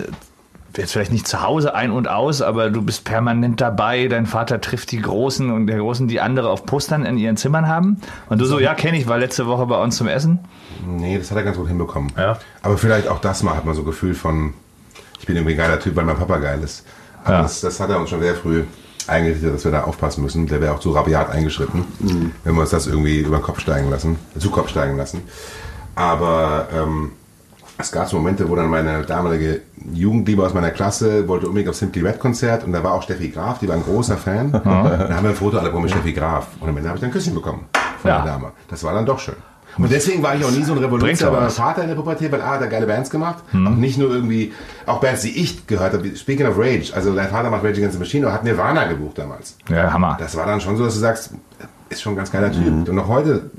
jetzt 0.75 0.93
vielleicht 0.93 1.11
nicht 1.11 1.27
zu 1.27 1.41
Hause 1.43 1.75
ein 1.75 1.91
und 1.91 2.07
aus, 2.07 2.41
aber 2.41 2.69
du 2.71 2.81
bist 2.81 3.03
permanent 3.03 3.59
dabei. 3.61 4.07
Dein 4.07 4.25
Vater 4.25 4.61
trifft 4.61 4.91
die 4.91 5.01
Großen 5.01 5.51
und 5.51 5.67
der 5.67 5.77
Großen, 5.77 6.07
die 6.07 6.21
andere 6.21 6.49
auf 6.49 6.65
Postern 6.65 7.05
in 7.05 7.17
ihren 7.17 7.37
Zimmern 7.37 7.67
haben. 7.67 8.01
Und 8.29 8.39
du 8.39 8.45
so, 8.45 8.59
ja, 8.59 8.73
kenne 8.75 8.97
ich, 8.97 9.07
war 9.07 9.17
letzte 9.19 9.45
Woche 9.45 9.65
bei 9.67 9.79
uns 9.81 9.97
zum 9.97 10.07
Essen. 10.07 10.39
Nee, 10.87 11.17
das 11.19 11.29
hat 11.31 11.37
er 11.37 11.43
ganz 11.43 11.57
gut 11.57 11.67
hinbekommen. 11.67 12.11
Ja. 12.17 12.37
Aber 12.63 12.77
vielleicht 12.79 13.07
auch 13.07 13.19
das 13.19 13.43
mal 13.43 13.55
hat 13.55 13.65
man 13.65 13.75
so 13.75 13.81
ein 13.81 13.85
Gefühl 13.85 14.15
von, 14.15 14.53
ich 15.19 15.25
bin 15.27 15.35
irgendwie 15.35 15.53
ein 15.53 15.57
geiler 15.57 15.79
Typ, 15.79 15.95
weil 15.95 16.05
mein 16.05 16.17
Papa 16.17 16.37
geil 16.37 16.61
ist. 16.63 16.85
Aber 17.25 17.33
Ja. 17.35 17.41
das, 17.43 17.61
das 17.61 17.79
hat 17.79 17.89
er 17.89 17.99
uns 17.99 18.09
schon 18.09 18.21
sehr 18.21 18.35
früh 18.35 18.63
eingerichtet, 19.09 19.53
dass 19.53 19.63
wir 19.65 19.71
da 19.71 19.83
aufpassen 19.83 20.21
müssen. 20.23 20.47
Der 20.47 20.61
wäre 20.61 20.73
auch 20.73 20.79
zu 20.79 20.91
rabiat 20.91 21.29
eingeschritten, 21.31 21.83
wenn 22.43 22.53
wir 22.55 22.61
uns 22.61 22.69
das 22.69 22.87
irgendwie 22.87 23.19
über 23.19 23.37
den 23.37 23.43
Kopf 23.43 23.59
steigen 23.59 23.89
lassen, 23.89 24.17
zu 24.37 24.49
Kopf 24.51 24.69
steigen 24.69 24.97
lassen. 24.97 25.21
Aber 25.95 26.67
ähm, 26.73 27.11
es 27.77 27.91
gab 27.91 28.07
so 28.09 28.17
Momente, 28.17 28.49
wo 28.49 28.55
dann 28.55 28.67
meine 28.69 29.03
damalige 29.03 29.61
Jugendliebe 29.93 30.45
aus 30.45 30.53
meiner 30.53 30.71
Klasse 30.71 31.27
wollte 31.27 31.47
unbedingt 31.47 31.69
auf 31.69 31.75
Simply 31.75 32.01
Red 32.01 32.19
Konzert 32.19 32.63
und 32.63 32.73
da 32.73 32.83
war 32.83 32.93
auch 32.93 33.03
Steffi 33.03 33.29
Graf, 33.29 33.59
die 33.59 33.67
war 33.67 33.75
ein 33.75 33.83
großer 33.83 34.17
Fan. 34.17 34.51
Da 34.51 34.59
haben 34.63 35.23
wir 35.23 35.29
ein 35.29 35.35
Fotoalbum 35.35 35.81
mit 35.83 35.91
Steffi 35.91 36.13
Graf 36.13 36.47
und 36.59 36.69
am 36.69 36.75
Ende 36.77 36.89
habe 36.89 36.97
ich 36.97 37.01
dann 37.01 37.09
ein 37.09 37.13
Küsschen 37.13 37.33
bekommen 37.33 37.65
von 38.01 38.09
Ja. 38.09 38.21
der 38.21 38.33
Dame. 38.33 38.51
Das 38.69 38.83
war 38.83 38.93
dann 38.93 39.05
doch 39.05 39.19
schön. 39.19 39.35
Und 39.77 39.91
deswegen 39.91 40.21
war 40.23 40.35
ich 40.35 40.43
auch 40.43 40.51
nie 40.51 40.63
so 40.63 40.73
ein 40.73 40.81
bei 40.81 40.87
meinem 40.87 41.45
was. 41.45 41.55
Vater 41.55 41.83
in 41.83 41.89
der 41.89 41.95
Pubertät, 41.95 42.31
weil 42.31 42.41
A, 42.41 42.51
hat 42.51 42.61
er 42.61 42.67
geile 42.67 42.85
Bands 42.85 43.09
gemacht. 43.09 43.43
Auch 43.53 43.75
nicht 43.75 43.97
nur 43.97 44.09
irgendwie, 44.11 44.51
auch 44.85 44.99
Bands, 44.99 45.21
die 45.21 45.37
ich 45.37 45.67
gehört 45.67 45.93
habe. 45.93 46.15
Speaking 46.15 46.47
of 46.47 46.57
Rage, 46.57 46.91
also 46.93 47.13
dein 47.15 47.29
Vater 47.29 47.49
macht 47.49 47.63
Rage 47.63 47.77
Against 47.77 47.93
the 47.93 47.99
Machine, 47.99 48.25
aber 48.25 48.33
hat 48.33 48.43
Nirvana 48.43 48.87
gebucht 48.87 49.17
damals. 49.17 49.55
Ja, 49.69 49.93
Hammer. 49.93 50.17
Das 50.19 50.35
war 50.35 50.45
dann 50.45 50.59
schon 50.59 50.75
so, 50.75 50.83
dass 50.85 50.95
du 50.95 50.99
sagst, 50.99 51.31
ist 51.89 52.01
schon 52.01 52.13
ein 52.13 52.17
ganz 52.17 52.31
geiler 52.31 52.51
Typ. 52.51 52.89
Und 52.89 52.95
noch 52.95 53.07
heute 53.07 53.49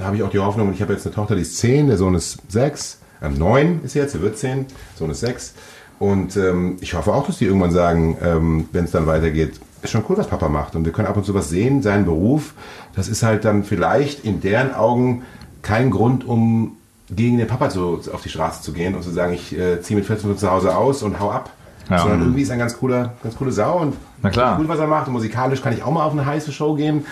habe 0.00 0.16
ich 0.16 0.22
auch 0.22 0.30
die 0.30 0.38
Hoffnung, 0.38 0.72
ich 0.72 0.80
habe 0.80 0.92
jetzt 0.92 1.06
eine 1.06 1.14
Tochter, 1.14 1.34
die 1.34 1.42
ist 1.42 1.58
10, 1.58 1.88
der 1.88 1.96
Sohn 1.96 2.14
ist 2.14 2.38
6, 2.48 2.98
ähm, 3.22 3.38
9 3.38 3.80
ist 3.84 3.94
jetzt, 3.94 4.14
er 4.14 4.22
wird 4.22 4.38
10, 4.38 4.66
Sohn 4.96 5.10
ist 5.10 5.20
6. 5.20 5.54
Und 5.98 6.36
ähm, 6.36 6.78
ich 6.80 6.94
hoffe 6.94 7.12
auch, 7.12 7.26
dass 7.26 7.38
die 7.38 7.44
irgendwann 7.44 7.70
sagen, 7.70 8.16
ähm, 8.22 8.68
wenn 8.72 8.84
es 8.84 8.90
dann 8.90 9.06
weitergeht, 9.06 9.60
ist 9.82 9.90
schon 9.90 10.04
cool, 10.08 10.16
was 10.16 10.28
Papa 10.28 10.48
macht. 10.48 10.76
Und 10.76 10.84
wir 10.84 10.92
können 10.92 11.08
ab 11.08 11.16
und 11.16 11.24
zu 11.24 11.34
was 11.34 11.48
sehen, 11.48 11.82
seinen 11.82 12.04
Beruf. 12.04 12.54
Das 12.94 13.08
ist 13.08 13.22
halt 13.22 13.44
dann 13.44 13.64
vielleicht 13.64 14.24
in 14.24 14.40
deren 14.40 14.74
Augen 14.74 15.22
kein 15.62 15.90
Grund, 15.90 16.24
um 16.26 16.76
gegen 17.10 17.38
den 17.38 17.46
Papa 17.46 17.68
zu, 17.68 18.00
auf 18.12 18.22
die 18.22 18.28
Straße 18.28 18.62
zu 18.62 18.72
gehen 18.72 18.94
und 18.94 19.02
zu 19.02 19.10
sagen, 19.10 19.32
ich 19.32 19.56
äh, 19.56 19.80
ziehe 19.82 19.96
mit 19.96 20.06
14 20.06 20.28
von 20.28 20.38
zu 20.38 20.50
Hause 20.50 20.76
aus 20.76 21.02
und 21.02 21.20
hau 21.20 21.30
ab. 21.30 21.50
Ja. 21.90 21.98
Sondern 21.98 22.20
irgendwie 22.20 22.42
ist 22.42 22.48
er 22.48 22.54
ein 22.54 22.58
ganz 22.60 22.78
cooler, 22.78 23.14
ganz 23.22 23.36
coole 23.36 23.50
Sau 23.50 23.78
und 23.80 23.96
Na 24.22 24.30
klar. 24.30 24.56
cool, 24.58 24.68
was 24.68 24.78
er 24.78 24.86
macht. 24.86 25.08
Und 25.08 25.14
musikalisch 25.14 25.60
kann 25.62 25.72
ich 25.72 25.82
auch 25.82 25.90
mal 25.90 26.04
auf 26.04 26.12
eine 26.12 26.24
heiße 26.24 26.52
Show 26.52 26.74
gehen. 26.74 27.04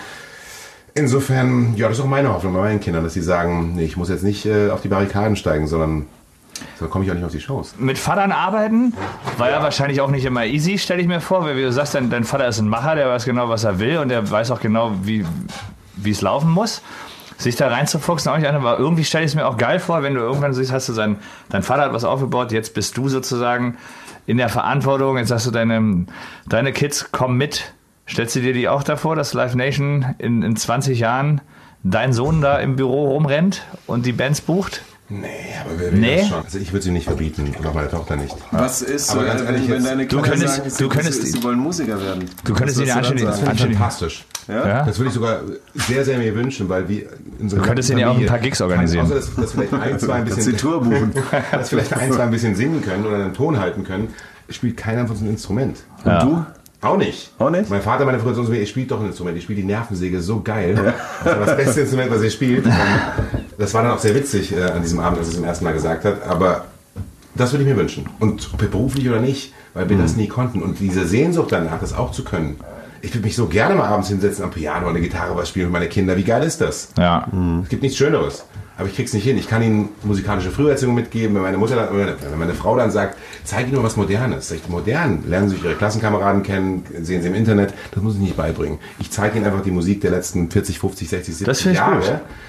Insofern, 0.93 1.75
ja, 1.75 1.87
das 1.87 1.97
ist 1.97 2.03
auch 2.03 2.09
meine 2.09 2.33
Hoffnung 2.33 2.53
bei 2.53 2.59
meinen 2.61 2.79
Kindern, 2.79 3.03
dass 3.03 3.13
sie 3.13 3.21
sagen, 3.21 3.73
nee, 3.75 3.83
ich 3.83 3.95
muss 3.95 4.09
jetzt 4.09 4.23
nicht 4.23 4.45
äh, 4.45 4.69
auf 4.69 4.81
die 4.81 4.87
Barrikaden 4.87 5.35
steigen, 5.35 5.67
sondern 5.67 6.07
so 6.79 6.87
komme 6.87 7.05
ich 7.05 7.11
auch 7.11 7.15
nicht 7.15 7.23
auf 7.23 7.31
die 7.31 7.39
Shows. 7.39 7.75
Mit 7.77 7.97
Vatern 7.97 8.31
arbeiten 8.31 8.93
war 9.37 9.49
ja 9.49 9.61
wahrscheinlich 9.61 10.01
auch 10.01 10.09
nicht 10.09 10.25
immer 10.25 10.45
easy, 10.45 10.77
stelle 10.77 11.01
ich 11.01 11.07
mir 11.07 11.21
vor, 11.21 11.43
weil 11.45 11.57
wie 11.57 11.61
du 11.61 11.71
sagst, 11.71 11.95
dein, 11.95 12.09
dein 12.09 12.23
Vater 12.23 12.47
ist 12.47 12.59
ein 12.59 12.67
Macher, 12.67 12.95
der 12.95 13.07
weiß 13.09 13.25
genau, 13.25 13.49
was 13.49 13.63
er 13.63 13.79
will 13.79 13.97
und 13.97 14.09
der 14.09 14.29
weiß 14.29 14.51
auch 14.51 14.59
genau, 14.59 14.93
wie 15.01 15.25
es 16.03 16.21
laufen 16.21 16.49
muss. 16.49 16.81
Sich 17.37 17.55
da 17.55 17.69
reinzufuchsen, 17.69 18.31
auch 18.31 18.37
nicht 18.37 18.47
eine, 18.47 18.57
aber 18.57 18.77
irgendwie 18.77 19.03
stelle 19.03 19.25
ich 19.25 19.31
es 19.31 19.35
mir 19.35 19.47
auch 19.47 19.57
geil 19.57 19.79
vor, 19.79 20.03
wenn 20.03 20.13
du 20.13 20.21
irgendwann 20.21 20.53
siehst, 20.53 20.71
hast 20.71 20.87
du 20.89 20.93
sein, 20.93 21.17
dein 21.49 21.63
Vater 21.63 21.83
hat 21.83 21.93
was 21.93 22.03
aufgebaut, 22.03 22.51
jetzt 22.51 22.75
bist 22.75 22.95
du 22.97 23.09
sozusagen 23.09 23.77
in 24.27 24.37
der 24.37 24.49
Verantwortung, 24.49 25.17
jetzt 25.17 25.29
sagst 25.29 25.47
du, 25.47 25.51
deine, 25.51 26.05
deine 26.47 26.71
Kids 26.71 27.11
kommen 27.11 27.37
mit. 27.37 27.73
Stellst 28.07 28.35
du 28.35 28.41
dir 28.41 28.53
die 28.53 28.67
auch 28.67 28.83
davor, 28.83 29.15
dass 29.15 29.33
Live 29.33 29.55
Nation 29.55 30.15
in, 30.19 30.43
in 30.43 30.55
20 30.55 30.99
Jahren 30.99 31.41
dein 31.83 32.13
Sohn 32.13 32.41
da 32.41 32.57
im 32.59 32.75
Büro 32.75 33.07
rumrennt 33.09 33.63
und 33.87 34.05
die 34.05 34.11
Bands 34.11 34.41
bucht? 34.41 34.83
Nee, 35.13 35.27
aber 35.65 35.77
wer 35.77 35.91
will 35.91 35.99
Nee? 35.99 36.17
das 36.21 36.27
schon? 36.29 36.43
Also 36.45 36.57
ich 36.57 36.71
würde 36.71 36.83
sie 36.83 36.91
nicht 36.91 37.03
verbieten 37.05 37.53
und 37.57 37.67
auch 37.67 37.73
meine 37.73 37.89
Tochter 37.89 38.15
nicht. 38.15 38.33
Was 38.51 38.81
ist, 38.81 39.09
Aber 39.11 39.23
äh, 39.23 39.27
ganz 39.27 39.41
ehrlich 39.41 39.63
wenn, 39.63 39.69
wenn 39.77 39.83
deine 39.83 40.05
du 40.07 40.15
Kinder 40.15 40.29
könntest- 40.29 40.55
sagen, 40.55 40.69
du 40.69 40.75
sie, 40.75 40.87
könntest- 40.87 41.21
sie, 41.23 41.31
sie 41.31 41.43
wollen 41.43 41.59
Musiker 41.59 42.01
werden? 42.01 42.29
Du 42.45 42.53
könntest 42.53 42.77
ihnen 42.79 42.87
du 42.87 42.93
anständig- 42.93 43.25
sagen? 43.25 43.47
anständig- 43.47 43.77
Fantastisch. 43.77 44.25
Ja? 44.47 44.67
Ja? 44.67 44.85
Das 44.85 44.97
würde 44.99 45.09
ich 45.09 45.13
sogar 45.15 45.41
sehr, 45.75 46.05
sehr 46.05 46.17
mir 46.17 46.33
wünschen, 46.33 46.69
weil 46.69 46.87
wir 46.87 47.03
unsere 47.39 47.61
Du 47.61 47.67
könntest 47.67 47.89
ihnen 47.89 47.99
ja 47.99 48.09
auch 48.09 48.17
ein 48.17 48.25
paar 48.25 48.39
Gigs 48.39 48.61
organisieren. 48.61 49.05
Außer, 49.05 49.15
dass, 49.15 49.35
dass 49.35 49.51
vielleicht 49.51 49.73
ein, 49.73 49.99
zwei 49.99 50.13
ein 50.13 50.25
bisschen, 50.25 50.55
Tour 50.57 50.81
buchen. 50.81 51.11
dass 51.51 51.69
vielleicht 51.69 51.93
ein, 51.93 52.11
zwei 52.13 52.23
ein 52.23 52.31
bisschen 52.31 52.55
singen 52.55 52.81
können 52.81 53.05
oder 53.05 53.15
einen 53.17 53.33
Ton 53.33 53.59
halten 53.59 53.83
können, 53.83 54.13
spielt 54.49 54.77
keiner 54.77 55.01
von 55.07 55.11
uns 55.17 55.21
ein 55.21 55.29
Instrument. 55.29 55.77
Und 56.05 56.21
du? 56.23 56.45
Auch 56.83 56.97
nicht. 56.97 57.31
Auch 57.37 57.51
nicht? 57.51 57.69
Mein 57.69 57.81
Vater, 57.83 58.05
meine 58.05 58.19
Frau, 58.19 58.33
so, 58.33 58.51
ihr 58.51 58.65
spielt 58.65 58.89
doch 58.89 58.99
ein 59.01 59.07
Instrument. 59.07 59.37
Ich 59.37 59.43
spiele 59.43 59.61
die 59.61 59.67
Nervensäge 59.67 60.19
so 60.21 60.41
geil. 60.41 60.73
Das 61.23 61.37
war 61.37 61.45
das 61.45 61.57
beste 61.57 61.81
Instrument, 61.81 62.09
was 62.11 62.23
ihr 62.23 62.31
spielt. 62.31 62.65
Das 63.61 63.75
war 63.75 63.83
dann 63.83 63.91
auch 63.91 63.99
sehr 63.99 64.15
witzig 64.15 64.57
äh, 64.57 64.63
an 64.63 64.81
diesem 64.81 64.99
Abend, 64.99 65.19
als 65.19 65.27
er 65.27 65.31
es 65.31 65.35
zum 65.35 65.43
ersten 65.43 65.65
Mal 65.65 65.73
gesagt 65.73 66.03
hat. 66.03 66.23
Aber 66.27 66.65
das 67.35 67.53
würde 67.53 67.63
ich 67.63 67.69
mir 67.69 67.77
wünschen. 67.77 68.09
Und 68.19 68.57
beruflich 68.57 69.07
oder 69.07 69.19
nicht, 69.19 69.53
weil 69.75 69.87
wir 69.87 69.97
das 69.99 70.15
nie 70.15 70.27
konnten. 70.27 70.63
Und 70.63 70.79
diese 70.79 71.05
Sehnsucht 71.05 71.51
danach, 71.51 71.79
das 71.79 71.93
auch 71.93 72.11
zu 72.11 72.23
können. 72.23 72.59
Ich 73.01 73.13
würde 73.13 73.23
mich 73.23 73.35
so 73.35 73.45
gerne 73.45 73.75
mal 73.75 73.87
abends 73.87 74.09
hinsetzen 74.09 74.43
am 74.43 74.49
Piano 74.49 74.87
oder 74.87 74.95
eine 74.95 75.01
Gitarre 75.01 75.35
was 75.35 75.49
spielen 75.49 75.67
mit 75.67 75.73
meine 75.73 75.89
Kinder. 75.89 76.17
Wie 76.17 76.23
geil 76.23 76.41
ist 76.41 76.59
das? 76.59 76.89
Ja. 76.97 77.27
Es 77.63 77.69
gibt 77.69 77.83
nichts 77.83 77.97
Schöneres. 77.97 78.45
Aber 78.81 78.89
ich 78.89 78.95
krieg's 78.95 79.13
nicht 79.13 79.23
hin. 79.23 79.37
Ich 79.37 79.47
kann 79.47 79.61
ihnen 79.61 79.89
musikalische 80.01 80.49
Früherziehung 80.49 80.95
mitgeben. 80.95 81.35
Wenn 81.35 81.43
meine 81.43 81.59
Mutter 81.59 81.75
dann, 81.75 81.95
wenn 81.95 82.39
meine 82.39 82.55
Frau 82.55 82.75
dann 82.75 82.89
sagt, 82.89 83.15
zeig 83.43 83.65
ihnen 83.67 83.75
nur 83.75 83.83
was 83.83 83.95
Modernes. 83.95 84.49
Ich, 84.49 84.67
modern. 84.69 85.23
Lernen 85.27 85.49
sie 85.49 85.55
sich 85.55 85.63
ihre 85.63 85.75
Klassenkameraden 85.75 86.41
kennen, 86.41 86.83
sehen 86.99 87.21
sie 87.21 87.27
im 87.27 87.35
Internet. 87.35 87.75
Das 87.91 88.01
muss 88.01 88.15
ich 88.15 88.21
nicht 88.21 88.35
beibringen. 88.35 88.79
Ich 88.97 89.11
zeige 89.11 89.37
ihnen 89.37 89.45
einfach 89.45 89.61
die 89.61 89.69
Musik 89.69 90.01
der 90.01 90.09
letzten 90.09 90.49
40, 90.49 90.79
50, 90.79 91.09
60, 91.09 91.37
70 91.37 91.45
Das 91.45 91.61
find 91.61 91.73
ich 91.73 91.79
Jahre. 91.79 91.95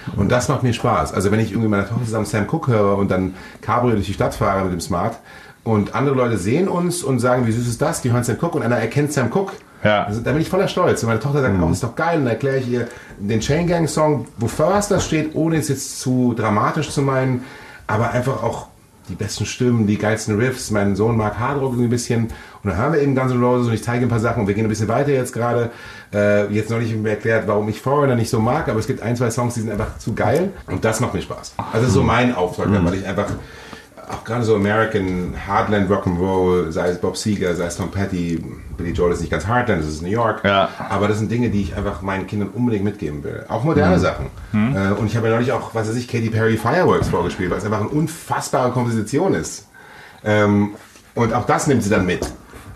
gut. 0.06 0.18
Und 0.18 0.32
das 0.32 0.48
macht 0.48 0.62
mir 0.62 0.72
Spaß. 0.72 1.12
Also 1.12 1.30
wenn 1.30 1.38
ich 1.38 1.50
irgendwie 1.50 1.68
mit 1.68 1.72
meiner 1.72 1.86
Tochter 1.86 2.06
zusammen 2.06 2.24
Sam 2.24 2.46
Cooke 2.46 2.72
höre 2.72 2.96
und 2.96 3.10
dann 3.10 3.34
Cabrio 3.60 3.94
durch 3.94 4.06
die 4.06 4.14
Stadt 4.14 4.34
fahre 4.34 4.64
mit 4.64 4.72
dem 4.72 4.80
Smart 4.80 5.18
und 5.64 5.94
andere 5.94 6.14
Leute 6.14 6.38
sehen 6.38 6.66
uns 6.66 7.02
und 7.02 7.18
sagen, 7.18 7.46
wie 7.46 7.52
süß 7.52 7.68
ist 7.68 7.82
das? 7.82 8.00
Die 8.00 8.10
hören 8.10 8.24
Sam 8.24 8.38
Cooke 8.38 8.56
und 8.56 8.62
einer 8.62 8.78
erkennt 8.78 9.12
Sam 9.12 9.28
Cooke. 9.30 9.52
Ja. 9.84 10.04
Also, 10.04 10.20
da 10.20 10.32
bin 10.32 10.40
ich 10.42 10.48
voller 10.48 10.68
Stolz. 10.68 11.02
Und 11.02 11.08
meine 11.08 11.20
Tochter 11.20 11.40
sagt, 11.42 11.54
oh, 11.60 11.70
ist 11.70 11.82
doch 11.82 11.94
geil. 11.96 12.18
Und 12.18 12.24
dann 12.24 12.34
erkläre 12.34 12.58
ich 12.58 12.68
ihr 12.68 12.88
den 13.18 13.40
Chain 13.40 13.66
Gang 13.66 13.88
Song, 13.88 14.26
wo 14.38 14.46
First 14.48 14.90
das 14.90 15.04
steht, 15.06 15.34
ohne 15.34 15.56
es 15.56 15.68
jetzt 15.68 16.00
zu 16.00 16.34
dramatisch 16.36 16.90
zu 16.90 17.02
meinen, 17.02 17.44
aber 17.86 18.10
einfach 18.12 18.42
auch 18.42 18.68
die 19.08 19.14
besten 19.16 19.44
Stimmen, 19.46 19.86
die 19.88 19.98
geilsten 19.98 20.36
Riffs. 20.38 20.70
Mein 20.70 20.94
Sohn 20.94 21.16
mag 21.16 21.36
Hardrock 21.38 21.72
ein 21.74 21.90
bisschen. 21.90 22.28
Und 22.62 22.70
dann 22.70 22.76
haben 22.76 22.94
wir 22.94 23.02
eben 23.02 23.16
Guns 23.16 23.32
N' 23.32 23.42
Roses 23.42 23.66
und 23.66 23.74
ich 23.74 23.82
zeige 23.82 24.02
ihm 24.04 24.06
ein 24.06 24.10
paar 24.10 24.20
Sachen 24.20 24.42
und 24.42 24.46
wir 24.46 24.54
gehen 24.54 24.64
ein 24.64 24.68
bisschen 24.68 24.86
weiter 24.86 25.10
jetzt 25.10 25.32
gerade. 25.32 25.70
Äh, 26.14 26.46
jetzt 26.54 26.70
noch 26.70 26.78
nicht 26.78 26.94
erklärt, 27.04 27.48
warum 27.48 27.68
ich 27.68 27.80
Foreigner 27.80 28.14
nicht 28.14 28.30
so 28.30 28.38
mag, 28.38 28.68
aber 28.68 28.78
es 28.78 28.86
gibt 28.86 29.02
ein, 29.02 29.16
zwei 29.16 29.30
Songs, 29.30 29.54
die 29.54 29.60
sind 29.60 29.72
einfach 29.72 29.98
zu 29.98 30.14
geil 30.14 30.50
und 30.68 30.84
das 30.84 31.00
macht 31.00 31.14
mir 31.14 31.22
Spaß. 31.22 31.54
Also 31.72 31.88
so 31.88 32.02
mein 32.04 32.32
Auftrag, 32.34 32.68
Mhm. 32.68 32.84
weil 32.84 32.94
ich 32.94 33.06
einfach 33.06 33.26
auch 34.12 34.24
gerade 34.24 34.44
so 34.44 34.54
American 34.54 35.34
Heartland 35.46 35.90
Rock'n'Roll, 35.90 36.70
sei 36.70 36.90
es 36.90 37.00
Bob 37.00 37.16
Seger, 37.16 37.54
sei 37.54 37.66
es 37.66 37.76
Tom 37.76 37.90
Petty, 37.90 38.42
Billy 38.76 38.90
Joel 38.90 39.12
ist 39.12 39.20
nicht 39.20 39.30
ganz 39.30 39.46
Heartland, 39.46 39.82
das 39.82 39.88
ist 39.88 40.02
New 40.02 40.08
York. 40.08 40.44
Ja. 40.44 40.68
Aber 40.88 41.08
das 41.08 41.18
sind 41.18 41.30
Dinge, 41.30 41.50
die 41.50 41.62
ich 41.62 41.76
einfach 41.76 42.02
meinen 42.02 42.26
Kindern 42.26 42.50
unbedingt 42.50 42.84
mitgeben 42.84 43.24
will. 43.24 43.44
Auch 43.48 43.64
moderne 43.64 43.98
Sachen. 43.98 44.26
Äh, 44.52 44.92
und 44.92 45.06
ich 45.06 45.16
habe 45.16 45.28
ja 45.28 45.34
neulich 45.34 45.52
auch, 45.52 45.74
was 45.74 45.88
weiß 45.88 45.96
ich, 45.96 46.08
Katy 46.08 46.30
Perry 46.30 46.56
Fireworks 46.56 47.08
vorgespielt, 47.08 47.50
weil 47.50 47.58
es 47.58 47.64
einfach 47.64 47.80
eine 47.80 47.88
unfassbare 47.88 48.70
Komposition 48.72 49.34
ist. 49.34 49.68
Ähm, 50.24 50.74
und 51.14 51.32
auch 51.32 51.46
das 51.46 51.66
nimmt 51.66 51.82
sie 51.82 51.90
dann 51.90 52.06
mit. 52.06 52.30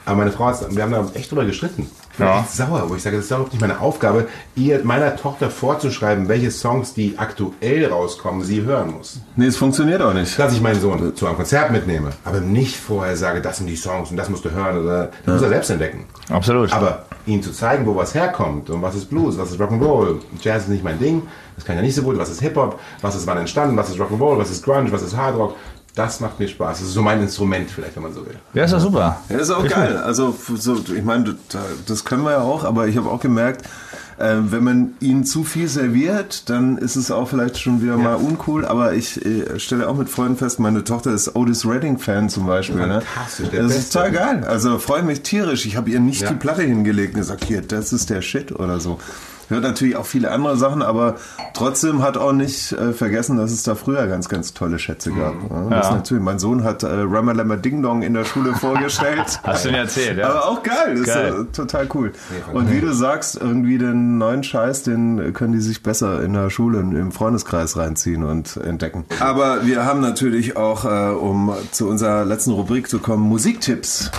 Aber 0.05 0.17
meine 0.17 0.33
Frau, 0.33 0.47
hat, 0.47 0.75
wir 0.75 0.83
haben 0.83 0.93
da 0.93 1.07
echt 1.15 1.31
drüber 1.31 1.45
gestritten. 1.45 1.91
Ja. 2.19 2.41
echt 2.41 2.53
sauer, 2.53 2.85
wo 2.89 2.95
ich 2.95 3.03
sage, 3.03 3.17
das 3.17 3.27
ist 3.27 3.31
überhaupt 3.31 3.53
nicht 3.53 3.61
meine 3.61 3.81
Aufgabe, 3.81 4.29
ihr 4.55 4.81
meiner 4.85 5.17
Tochter 5.17 5.51
vorzuschreiben, 5.51 6.29
welche 6.29 6.51
Songs, 6.51 6.95
die 6.95 7.19
aktuell 7.19 7.87
rauskommen, 7.87 8.43
sie 8.43 8.63
hören 8.63 8.93
muss. 8.97 9.21
Nee, 9.37 9.47
es 9.47 9.57
funktioniert 9.57 10.01
auch 10.03 10.15
nicht. 10.15 10.39
Dass 10.39 10.53
ich 10.53 10.61
meinen 10.61 10.81
Sohn 10.81 11.15
zu 11.15 11.27
einem 11.27 11.37
Konzert 11.37 11.71
mitnehme, 11.71 12.11
aber 12.25 12.41
nicht 12.41 12.77
vorher 12.77 13.17
sage, 13.17 13.41
das 13.41 13.59
sind 13.59 13.67
die 13.67 13.77
Songs 13.77 14.11
und 14.11 14.17
das 14.17 14.29
musst 14.29 14.45
du 14.45 14.51
hören. 14.51 14.85
Oder, 14.85 15.11
das 15.25 15.35
muss 15.35 15.43
er 15.43 15.49
selbst 15.49 15.71
entdecken. 15.71 16.05
Absolut. 16.31 16.73
Aber 16.73 17.05
ihm 17.27 17.43
zu 17.43 17.53
zeigen, 17.53 17.87
wo 17.87 17.97
was 17.97 18.15
herkommt 18.15 18.71
und 18.71 18.83
was 18.83 18.95
ist 18.95 19.11
Blues, 19.11 19.37
was 19.39 19.51
ist 19.51 19.61
Rock'n'Roll, 19.61 20.21
Jazz 20.41 20.63
ist 20.65 20.69
nicht 20.69 20.85
mein 20.85 20.99
Ding, 20.99 21.23
das 21.57 21.65
kann 21.65 21.75
ich 21.75 21.81
ja 21.81 21.87
nicht 21.87 21.95
so 21.95 22.03
gut, 22.03 22.19
was 22.19 22.31
ist 22.31 22.41
Hip-Hop, 22.41 22.79
was 23.01 23.17
ist 23.17 23.27
wann 23.27 23.39
entstanden, 23.39 23.77
was 23.77 23.91
ist 23.91 23.99
Rock'n'Roll, 23.99 24.39
was 24.39 24.51
ist 24.51 24.65
Grunge, 24.65 24.93
was 24.93 25.03
ist 25.03 25.17
Hardrock, 25.17 25.55
das 25.97 26.21
macht 26.21 26.39
mir 26.39 26.47
Spaß. 26.47 26.79
Das 26.79 26.87
ist 26.89 26.95
so 26.95 27.03
mein 27.03 27.21
Instrument 27.21 27.69
vielleicht, 27.71 27.97
wenn 27.97 28.05
man 28.05 28.13
so 28.15 28.25
will. 28.25 28.37
ja, 28.55 28.63
ist 28.65 28.73
doch 28.73 28.81
super. 28.81 29.21
Ja, 29.29 29.39
ist 29.39 29.51
auch 29.51 29.67
geil. 29.67 29.97
Also 29.97 30.37
so, 30.55 30.77
ich 30.95 31.03
meine, 31.03 31.35
da- 31.51 31.59
das 31.87 32.05
können 32.05 32.23
wir 32.23 32.31
ja 32.33 32.41
auch, 32.43 32.63
aber 32.65 32.87
ich 32.87 32.97
habe 32.97 33.11
auch 33.11 33.21
gemerkt, 33.21 33.67
äh, 34.19 34.37
wenn 34.41 34.65
man 34.65 34.95
ihnen 35.01 35.25
zu 35.25 35.45
viel 35.45 35.69
serviert, 35.69 36.49
dann 36.49 36.79
ist 36.79 36.97
es 36.97 37.11
auch 37.11 37.29
vielleicht 37.29 37.59
schon 37.59 37.83
wieder 37.83 37.97
mal 37.99 38.15
uncool. 38.15 38.65
Aber 38.65 38.95
ich 38.95 39.25
äh, 39.27 39.59
stelle 39.59 39.89
auch 39.89 39.97
mit 39.97 40.09
Freunden 40.09 40.37
fest, 40.37 40.59
meine 40.61 40.85
Tochter 40.85 41.13
ist 41.13 41.35
Otis 41.37 41.67
Redding 41.67 41.99
Fan 41.99 42.29
zum 42.31 42.47
Beispiel. 42.47 42.77
Ne? 42.87 43.01
Fantastisch, 43.03 43.49
der 43.51 43.63
Das 43.65 43.77
ist 43.77 43.93
total 43.93 44.13
geil. 44.13 44.45
Also 44.47 44.79
freue 44.79 45.03
mich 45.03 45.23
tierisch. 45.23 45.67
Ich 45.67 45.77
habe 45.77 45.91
ihr 45.91 46.01
nicht 46.01 46.23
Ja. 46.23 46.29
die 46.31 46.37
Platte 46.37 46.63
hingelegt 46.63 47.15
und 47.15 47.21
gesagt, 47.21 47.45
hier, 47.45 47.61
das 47.63 47.93
ist 47.93 48.09
der 48.11 48.23
Shit 48.23 48.53
oder 48.53 48.81
so. 48.81 48.99
Hört 49.49 49.63
natürlich 49.63 49.97
auch 49.97 50.07
viele 50.07 50.31
andere 50.33 50.57
Sachen, 50.57 50.83
aber 50.83 51.17
trotzdem 51.55 52.03
hat 52.03 52.17
auch 52.17 52.33
nicht 52.33 52.73
äh, 52.73 52.93
vergessen, 52.93 53.37
dass 53.37 53.53
es 53.53 53.63
da 53.63 53.77
früher 53.77 54.07
ganz, 54.09 54.29
ganz 54.29 54.55
tolle 54.55 54.79
Schätze 54.79 55.13
gab. 55.13 55.35
Mhm. 55.35 55.71
Ja, 55.71 55.79
das 55.79 55.91
natürlich. 55.91 56.23
Mein 56.23 56.39
Sohn 56.39 56.65
hat 56.65 56.83
äh, 56.83 56.89
Ramalama 56.89 57.57
Ding 57.57 57.83
Dong 57.83 58.03
in 58.03 58.15
der 58.15 58.25
Schule 58.25 58.55
vorgestellt. 58.61 59.41
Hast 59.45 59.65
du 59.65 59.71
mir 59.71 59.79
erzählt, 59.79 60.19
ja? 60.19 60.29
Aber 60.31 60.49
auch 60.49 60.63
geil, 60.63 60.97
das 60.97 61.07
Geil. 61.07 61.33
ist 61.33 61.41
äh, 61.41 61.45
total 61.53 61.89
cool. 61.95 62.13
Und 62.53 62.73
wie 62.73 62.81
du 62.81 62.93
sagst, 62.93 63.41
irgendwie 63.41 63.79
den 63.79 64.19
neuen 64.19 64.43
Scheiß, 64.43 64.83
den 64.83 65.33
können 65.33 65.53
die 65.53 65.61
sich 65.61 65.83
besser 65.83 66.23
in 66.23 66.33
der 66.33 66.51
Schule 66.51 66.79
und 66.81 66.93
im 66.97 67.13
Freundeskreis 67.13 67.77
reinziehen 67.77 68.25
und 68.25 68.57
entdecken. 68.57 69.05
Aber 69.21 69.65
wir 69.65 69.85
haben 69.85 70.01
natürlich 70.01 70.57
auch, 70.57 70.85
äh, 70.85 71.15
um 71.15 71.55
zu 71.71 71.89
unserer 71.89 72.25
letzten 72.25 72.51
Rubrik 72.51 72.89
zu 72.89 72.99
kommen, 72.99 73.23
Musiktipps 73.23 74.11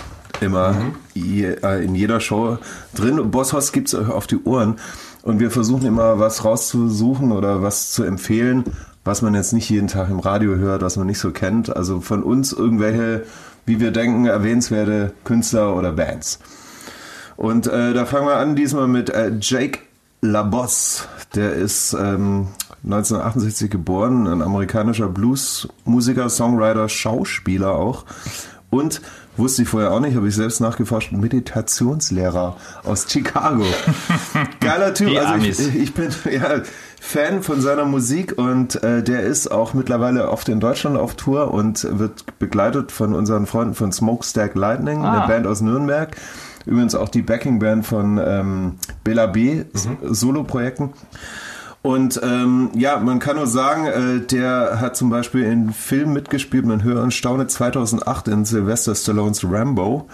immer 0.42 0.76
je, 1.14 1.56
äh, 1.64 1.84
in 1.84 1.96
jeder 1.96 2.20
Show 2.20 2.58
drin. 2.96 3.32
Bosshaus 3.32 3.72
gibt's 3.72 3.94
euch 3.96 4.10
auf 4.10 4.28
die 4.28 4.42
Ohren 4.44 4.78
und 5.28 5.42
wir 5.42 5.52
versuchen 5.52 5.86
immer 5.86 6.20
was 6.20 6.46
rauszusuchen 6.46 7.34
oder 7.34 7.62
was 7.62 7.92
zu 7.92 8.06
empfehlen, 8.06 8.64
was 9.04 9.22
man 9.22 9.36
jetzt 9.36 9.52
nicht 9.52 9.70
jeden 9.70 9.90
Tag 9.90 10.10
im 10.10 10.20
Radio 10.20 10.56
hört, 10.56 10.82
was 10.84 10.96
man 10.96 11.06
nicht 11.06 11.20
so 11.20 11.32
kennt. 11.32 11.76
Also 11.76 12.00
von 12.00 12.24
uns 12.24 12.54
irgendwelche, 12.54 13.26
wie 13.66 13.82
wir 13.82 13.92
denken, 13.92 14.26
erwähnenswerte 14.26 15.12
Künstler 15.26 15.76
oder 15.76 15.92
Bands. 15.92 16.40
Und 17.36 17.68
äh, 17.68 17.94
da 17.94 18.06
fangen 18.06 18.26
wir 18.26 18.38
an 18.38 18.56
diesmal 18.56 18.88
mit 18.88 19.10
äh, 19.10 19.34
Jake 19.42 19.80
LaBosse. 20.22 21.04
Der 21.36 21.52
ist 21.52 21.92
ähm, 21.92 22.48
1968 22.86 23.70
geboren, 23.70 24.28
ein 24.28 24.42
amerikanischer 24.42 25.10
Bluesmusiker, 25.10 26.30
Songwriter, 26.30 26.88
Schauspieler 26.88 27.76
auch. 27.76 28.06
Und 28.70 29.02
wusste 29.38 29.62
ich 29.64 29.70
vorher 29.70 29.92
auch 29.92 30.00
nicht, 30.00 30.16
habe 30.16 30.28
ich 30.28 30.36
selbst 30.36 30.60
nachgeforscht, 30.60 31.12
Meditationslehrer 31.12 32.56
aus 32.84 33.06
Chicago. 33.10 33.64
Geiler 34.60 34.94
Typ. 34.94 35.10
Die 35.10 35.20
also 35.20 35.34
Amis. 35.34 35.60
ich, 35.60 35.76
ich 35.76 35.94
bin 35.94 36.10
ja 36.32 36.62
Fan 37.00 37.44
von 37.44 37.62
seiner 37.62 37.86
Musik 37.86 38.38
und 38.38 38.82
äh, 38.84 39.04
der 39.04 39.22
ist 39.22 39.52
auch 39.52 39.74
mittlerweile 39.74 40.30
oft 40.30 40.50
in 40.50 40.60
Deutschland 40.60 40.98
auf 40.98 41.16
Tour 41.16 41.54
und 41.54 41.88
wird 42.00 42.40
begleitet 42.40 42.92
von 42.92 43.14
unseren 43.14 43.46
Freunden 43.46 43.76
von 43.76 43.92
Smokestack 43.92 44.56
Lightning, 44.56 45.04
Ah. 45.04 45.20
eine 45.20 45.28
Band 45.28 45.48
aus 45.48 45.62
Nürnberg. 45.62 46.16
Übrigens 46.66 46.96
auch 46.96 47.08
die 47.08 47.22
Backingband 47.22 47.86
von 47.86 48.20
ähm, 48.22 48.76
Bela 49.06 49.28
B. 49.28 49.64
Solo-Projekten. 50.04 50.90
Und 51.88 52.20
ähm, 52.22 52.70
ja, 52.76 52.98
man 53.00 53.20
kann 53.20 53.38
nur 53.38 53.48
sagen, 53.48 53.86
äh, 53.86 54.20
der 54.20 54.82
hat 54.82 54.98
zum 54.98 55.10
Beispiel 55.10 55.44
in 55.46 55.72
Filmen 55.72 56.12
mitgespielt, 56.12 56.66
man 56.66 56.84
höre 56.84 57.02
und 57.02 57.14
staune 57.14 57.48
2008 57.48 58.28
in 58.28 58.44
Sylvester 58.44 58.94
Stallones 58.94 59.50
Rambo. 59.50 60.10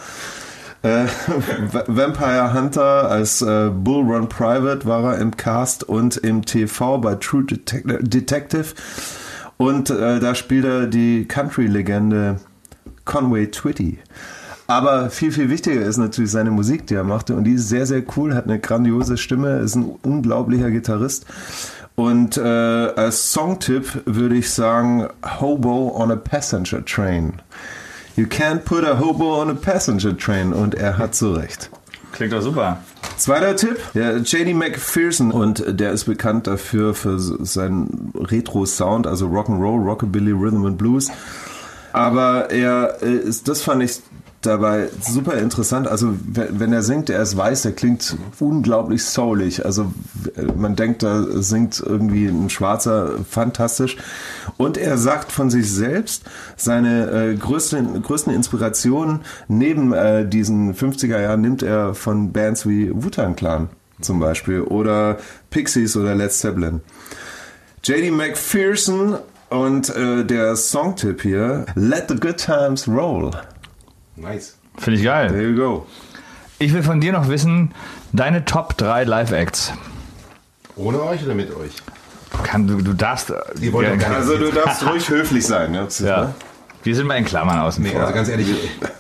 Äh, 0.84 1.06
Va- 1.72 1.86
Vampire 1.88 2.54
Hunter 2.54 3.10
als 3.10 3.42
äh, 3.42 3.72
Bull 3.74 4.04
Run 4.06 4.30
Private 4.30 4.86
war 4.86 5.14
er 5.16 5.18
im 5.20 5.36
Cast 5.36 5.84
und 5.84 6.18
im 6.18 6.46
TV 6.46 7.00
bei 7.00 7.16
True 7.16 7.42
Detec- 7.42 8.04
Detective. 8.08 8.76
Und 9.58 9.90
äh, 9.90 10.20
da 10.20 10.36
spielt 10.36 10.66
er 10.66 10.86
die 10.86 11.26
Country-Legende 11.28 12.40
Conway 13.06 13.48
Twitty. 13.48 13.98
Aber 14.68 15.10
viel, 15.10 15.32
viel 15.32 15.50
wichtiger 15.50 15.82
ist 15.82 15.98
natürlich 15.98 16.32
seine 16.32 16.52
Musik, 16.52 16.88
die 16.88 16.96
er 16.96 17.04
machte. 17.04 17.36
Und 17.36 17.44
die 17.44 17.54
ist 17.54 17.70
sehr, 17.70 17.86
sehr 17.86 18.04
cool, 18.16 18.34
hat 18.34 18.46
eine 18.46 18.60
grandiose 18.60 19.18
Stimme, 19.18 19.60
ist 19.60 19.76
ein 19.76 19.96
unglaublicher 20.04 20.72
Gitarrist. 20.72 21.26
Und 21.96 22.38
äh, 22.38 22.42
als 22.42 23.34
Songtipp 23.34 24.02
würde 24.06 24.36
ich 24.36 24.50
sagen, 24.50 25.08
Hobo 25.40 25.94
on 25.96 26.12
a 26.12 26.16
Passenger 26.16 26.84
Train. 26.84 27.42
You 28.16 28.26
can't 28.26 28.64
put 28.64 28.84
a 28.84 29.00
hobo 29.00 29.42
on 29.42 29.50
a 29.50 29.56
passenger 29.56 30.16
train. 30.16 30.54
Und 30.54 30.76
er 30.76 31.00
hat 31.00 31.16
so 31.16 31.34
recht. 31.34 31.72
Klingt 32.12 32.32
doch 32.32 32.44
super. 32.44 32.78
Zweiter 33.18 33.56
Tipp, 33.56 33.80
der 33.96 34.18
JD 34.18 34.54
McPherson 34.54 35.32
und 35.32 35.64
der 35.68 35.92
ist 35.92 36.06
bekannt 36.06 36.46
dafür 36.46 36.94
für 36.94 37.18
seinen 37.20 38.14
Retro-Sound, 38.16 39.08
also 39.08 39.28
Rock'n'Roll, 39.28 39.84
Rockabilly, 39.84 40.32
Rhythm 40.32 40.66
and 40.66 40.78
Blues. 40.78 41.10
Aber 41.92 42.52
er 42.52 43.02
äh, 43.02 43.16
ist, 43.16 43.48
das 43.48 43.64
fand 43.64 43.82
ich 43.82 44.02
dabei 44.46 44.90
super 45.02 45.38
interessant. 45.38 45.88
Also 45.88 46.14
wenn 46.22 46.74
er 46.74 46.84
singt, 46.84 47.10
er 47.10 47.22
ist 47.22 47.36
weiß, 47.36 47.66
er 47.66 47.72
klingt 47.72 48.16
unglaublich 48.40 49.04
soulig. 49.04 49.66
Also 49.66 49.92
man 50.56 50.76
denkt, 50.76 51.04
da 51.04 51.26
singt 51.42 51.82
irgendwie 51.86 52.28
ein 52.28 52.50
Schwarzer 52.50 53.20
fantastisch. 53.30 53.98
Und 54.58 54.78
er 54.78 54.98
sagt 54.98 55.32
von 55.32 55.50
sich 55.50 55.72
selbst, 55.72 56.24
seine 56.56 57.10
äh, 57.12 57.36
größten, 57.36 58.02
größten 58.02 58.34
Inspirationen 58.34 59.22
neben 59.48 59.94
äh, 59.94 60.28
diesen 60.28 60.76
50er 60.76 61.20
Jahren 61.20 61.42
nimmt 61.42 61.64
er 61.64 61.94
von 61.96 62.32
Bands 62.32 62.68
wie 62.68 62.92
Wu-Tang 62.94 63.36
Clan 63.36 63.70
zum 64.02 64.20
Beispiel 64.20 64.62
oder 64.62 65.18
Pixies 65.50 65.96
oder 65.96 66.16
Led 66.16 66.32
Zeppelin. 66.32 66.82
JD 67.84 68.12
McPherson 68.12 69.18
und 69.50 69.96
äh, 69.96 70.26
der 70.26 70.56
Songtipp 70.56 71.22
hier, 71.22 71.66
Let 71.76 72.06
the 72.10 72.16
Good 72.16 72.38
Times 72.38 72.88
Roll. 72.88 73.32
Nice. 74.16 74.56
Finde 74.78 75.00
ich 75.00 75.06
geil. 75.06 75.28
There 75.30 75.42
you 75.50 75.56
go. 75.56 75.86
Ich 76.60 76.74
will 76.74 76.84
von 76.84 77.02
dir 77.02 77.12
noch 77.12 77.28
wissen, 77.28 77.74
deine 78.12 78.46
Top 78.46 78.78
3 78.78 79.04
Live-Acts. 79.04 79.74
Ohne 80.76 81.02
euch 81.04 81.24
oder 81.24 81.36
mit 81.36 81.54
euch? 81.56 81.72
Kann, 82.44 82.68
du, 82.68 82.82
du 82.82 82.94
darfst. 82.94 83.30
äh, 83.30 83.36
Ihr 83.62 83.74
wollt 83.74 83.90
doch 83.92 83.98
gar 84.00 84.16
Also 84.18 84.38
du 84.38 84.52
darfst 84.52 84.88
ruhig 84.88 85.08
höflich 85.10 85.46
sein. 85.46 85.72
Ne? 85.72 85.88
Ja. 86.00 86.34
Wir 86.84 86.96
sind 86.96 87.08
mal 87.08 87.16
in 87.18 87.26
Klammern 87.26 87.60
außen 87.60 87.84
Nee, 87.84 87.92
vor. 87.92 88.02
also 88.02 88.14
ganz 88.14 88.28
ehrlich, 88.30 88.48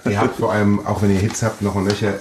ihr 0.05 0.20
habt 0.20 0.38
vor 0.39 0.53
allem, 0.53 0.86
auch 0.86 1.01
wenn 1.01 1.09
ihr 1.11 1.20
Hits 1.20 1.41
habt, 1.43 1.61
noch 1.61 1.76
und 1.76 1.86
nöcher, 1.86 2.14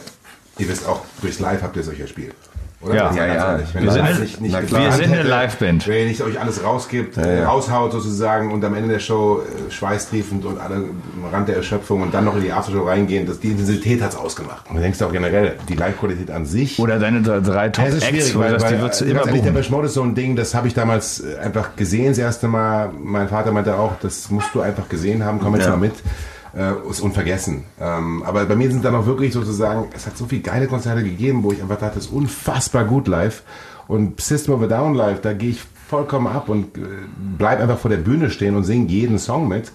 ihr 0.58 0.68
wisst 0.68 0.86
auch, 0.86 1.04
durchs 1.20 1.38
Live 1.38 1.62
habt 1.62 1.76
ihr 1.76 1.82
es 1.82 1.88
euch 1.88 2.00
erspielt. 2.00 2.34
Oder? 2.82 2.94
Ja. 2.96 3.12
Ja, 3.14 3.26
ja. 3.26 3.52
ehrlich, 3.52 3.68
Wenn 3.74 3.84
Wir 3.84 3.92
sind- 3.92 4.08
das 4.08 4.18
nicht, 4.18 4.40
nicht 4.40 4.52
na 4.52 4.60
klar. 4.62 4.82
Wir 4.82 4.92
sind 4.92 5.12
eine 5.12 5.22
Liveband. 5.22 5.86
Wenn 5.86 5.98
ihr 5.98 6.06
nicht 6.06 6.20
euch 6.22 6.40
alles 6.40 6.64
rausgibt, 6.64 7.16
äh, 7.16 7.44
raushaut 7.44 7.92
sozusagen 7.92 8.50
und 8.52 8.64
am 8.64 8.74
Ende 8.74 8.88
der 8.88 8.98
Show 8.98 9.40
äh, 9.40 9.70
schweißtriefend 9.70 10.44
und 10.44 10.60
alle 10.60 10.74
am 10.76 10.92
Rand 11.32 11.48
der 11.48 11.56
Erschöpfung 11.56 12.02
und 12.02 12.12
dann 12.12 12.24
noch 12.24 12.34
in 12.36 12.42
die 12.42 12.52
Aftershow 12.52 12.82
reingehen, 12.84 13.26
das, 13.26 13.38
die 13.40 13.52
Intensität 13.52 14.02
hat 14.02 14.10
es 14.10 14.16
ausgemacht. 14.16 14.68
Und 14.68 14.76
du 14.76 14.82
denkst 14.82 15.00
auch 15.02 15.12
generell, 15.12 15.54
die 15.68 15.74
Live-Qualität 15.74 16.30
an 16.30 16.44
sich 16.44 16.78
Oder 16.80 16.98
deine 16.98 17.22
drei- 17.22 17.66
ja, 17.66 17.84
es 17.86 17.94
ist 17.94 18.04
schwierig, 18.06 18.36
weil, 18.38 18.60
weil 18.60 18.74
die 18.74 18.80
du 18.98 19.04
äh, 19.04 19.10
immer 19.10 19.26
ehrlich, 19.26 19.42
der 19.42 19.70
Mode 19.70 19.86
ist 19.86 19.94
so 19.94 20.02
ein 20.02 20.14
Ding, 20.14 20.34
das 20.36 20.54
habe 20.54 20.66
ich 20.66 20.74
damals 20.74 21.20
äh, 21.20 21.36
einfach 21.38 21.76
gesehen 21.76 22.08
das 22.08 22.18
erste 22.18 22.48
Mal. 22.48 22.90
Mein 23.00 23.28
Vater 23.28 23.52
meinte 23.52 23.76
auch, 23.76 23.92
das 24.02 24.28
musst 24.30 24.48
du 24.54 24.60
einfach 24.60 24.88
gesehen 24.88 25.24
haben, 25.24 25.38
komm 25.40 25.54
jetzt 25.54 25.64
Ja. 25.66 25.70
mal 25.70 25.76
mit. 25.78 25.94
Äh, 26.54 26.72
ist 26.90 27.00
unvergessen. 27.00 27.64
Ähm, 27.80 28.22
aber 28.24 28.44
bei 28.44 28.56
mir 28.56 28.70
sind 28.70 28.84
dann 28.84 28.94
auch 28.94 29.06
wirklich 29.06 29.32
sozusagen, 29.32 29.88
es 29.96 30.06
hat 30.06 30.18
so 30.18 30.26
viele 30.26 30.42
geile 30.42 30.66
Konzerte 30.66 31.02
gegeben, 31.02 31.42
wo 31.42 31.52
ich 31.52 31.62
einfach 31.62 31.78
dachte, 31.78 31.94
das 31.94 32.04
ist 32.06 32.12
unfassbar 32.12 32.84
gut 32.84 33.08
live. 33.08 33.42
Und 33.88 34.20
System 34.20 34.54
of 34.54 34.62
a 34.62 34.66
Down 34.66 34.94
live, 34.94 35.22
da 35.22 35.32
gehe 35.32 35.50
ich 35.50 35.62
vollkommen 35.88 36.26
ab 36.26 36.50
und 36.50 36.76
äh, 36.76 36.80
bleib 37.38 37.58
einfach 37.58 37.78
vor 37.78 37.90
der 37.90 37.96
Bühne 37.96 38.28
stehen 38.30 38.54
und 38.54 38.64
singe 38.64 38.86
jeden 38.88 39.18
Song 39.18 39.48
mit. 39.48 39.72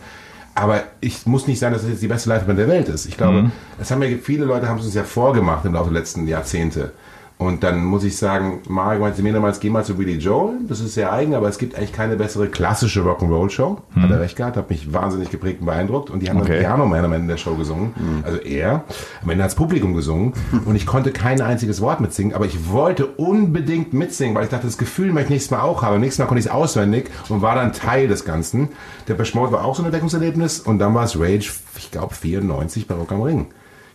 Aber 0.53 0.83
ich 1.01 1.25
muss 1.25 1.47
nicht 1.47 1.59
sagen, 1.59 1.73
dass 1.73 1.83
es 1.83 1.89
jetzt 1.89 2.01
die 2.01 2.07
beste 2.07 2.29
Liveband 2.29 2.57
der 2.59 2.67
Welt 2.67 2.89
ist. 2.89 3.05
Ich 3.05 3.17
glaube, 3.17 3.51
das 3.77 3.91
haben 3.91 4.01
ja 4.01 4.09
viele 4.21 4.45
Leute 4.45 4.67
haben 4.67 4.79
es 4.79 4.85
uns 4.85 4.95
ja 4.95 5.03
vorgemacht 5.03 5.63
im 5.65 5.73
Laufe 5.73 5.91
der 5.91 5.99
letzten 5.99 6.27
Jahrzehnte. 6.27 6.93
Und 7.39 7.61
dann 7.63 7.85
muss 7.85 8.03
ich 8.03 8.17
sagen, 8.17 8.61
Mario 8.67 8.99
meinte 9.01 9.21
mir 9.21 9.31
damals, 9.31 9.59
geh 9.59 9.69
mal 9.69 9.85
zu 9.85 9.95
Billy 9.95 10.15
Joel. 10.17 10.55
Das 10.67 10.79
ist 10.79 10.95
sehr 10.95 11.13
eigen, 11.13 11.35
aber 11.35 11.47
es 11.47 11.59
gibt 11.59 11.75
eigentlich 11.75 11.93
keine 11.93 12.15
bessere 12.15 12.47
klassische 12.47 13.01
Rock'n'Roll-Show. 13.01 13.77
Hat 13.95 14.09
er 14.09 14.19
recht 14.19 14.35
gehabt, 14.37 14.57
hat 14.57 14.71
mich 14.71 14.91
wahnsinnig 14.91 15.29
geprägt 15.29 15.59
und 15.59 15.67
beeindruckt. 15.67 16.09
Und 16.09 16.21
die 16.23 16.29
haben 16.31 16.41
Okay. 16.41 16.53
dann 16.53 16.59
Piano 16.61 16.85
Man 16.87 17.05
am 17.05 17.13
Ende 17.13 17.27
der 17.27 17.37
Show 17.37 17.53
gesungen. 17.53 17.93
Also 18.23 18.39
er. 18.39 18.85
Am 19.21 19.29
Ende 19.29 19.43
hat 19.43 19.51
das 19.51 19.55
Publikum 19.55 19.93
gesungen. 19.93 20.33
Und 20.65 20.75
ich 20.75 20.87
konnte 20.87 21.11
kein 21.11 21.39
einziges 21.41 21.79
Wort 21.79 22.01
mitsingen, 22.01 22.33
aber 22.33 22.45
ich 22.47 22.71
wollte 22.71 23.05
unbedingt 23.05 23.93
mitsingen, 23.93 24.33
weil 24.35 24.45
ich 24.45 24.49
dachte, 24.49 24.65
das 24.65 24.79
Gefühl 24.79 25.07
möchte 25.13 25.25
ich 25.25 25.29
nächstes 25.29 25.51
Mal 25.51 25.61
auch 25.61 25.83
haben. 25.83 25.93
Am 25.93 26.01
nächsten 26.01 26.23
Mal 26.23 26.27
konnte 26.27 26.39
ich 26.39 26.47
es 26.47 26.51
auswendig 26.51 27.11
und 27.29 27.43
war 27.43 27.53
dann 27.53 27.71
Teil 27.71 28.07
des 28.07 28.25
Ganzen. 28.25 28.69
Der 29.07 29.15
Mode 29.35 29.51
war 29.51 29.63
auch 29.63 29.75
so 29.75 29.83
ein 29.83 29.85
Entdeckungserlebnis. 29.85 30.59
Und 30.59 30.79
dann 30.79 30.95
war 30.95 31.03
es 31.03 31.15
Rage, 31.19 31.51
ich 31.77 31.91
glaube 31.91 32.15
94 32.15 32.87
bei 32.87 32.95
Rock 32.95 33.11
am 33.11 33.21
Ring. 33.21 33.45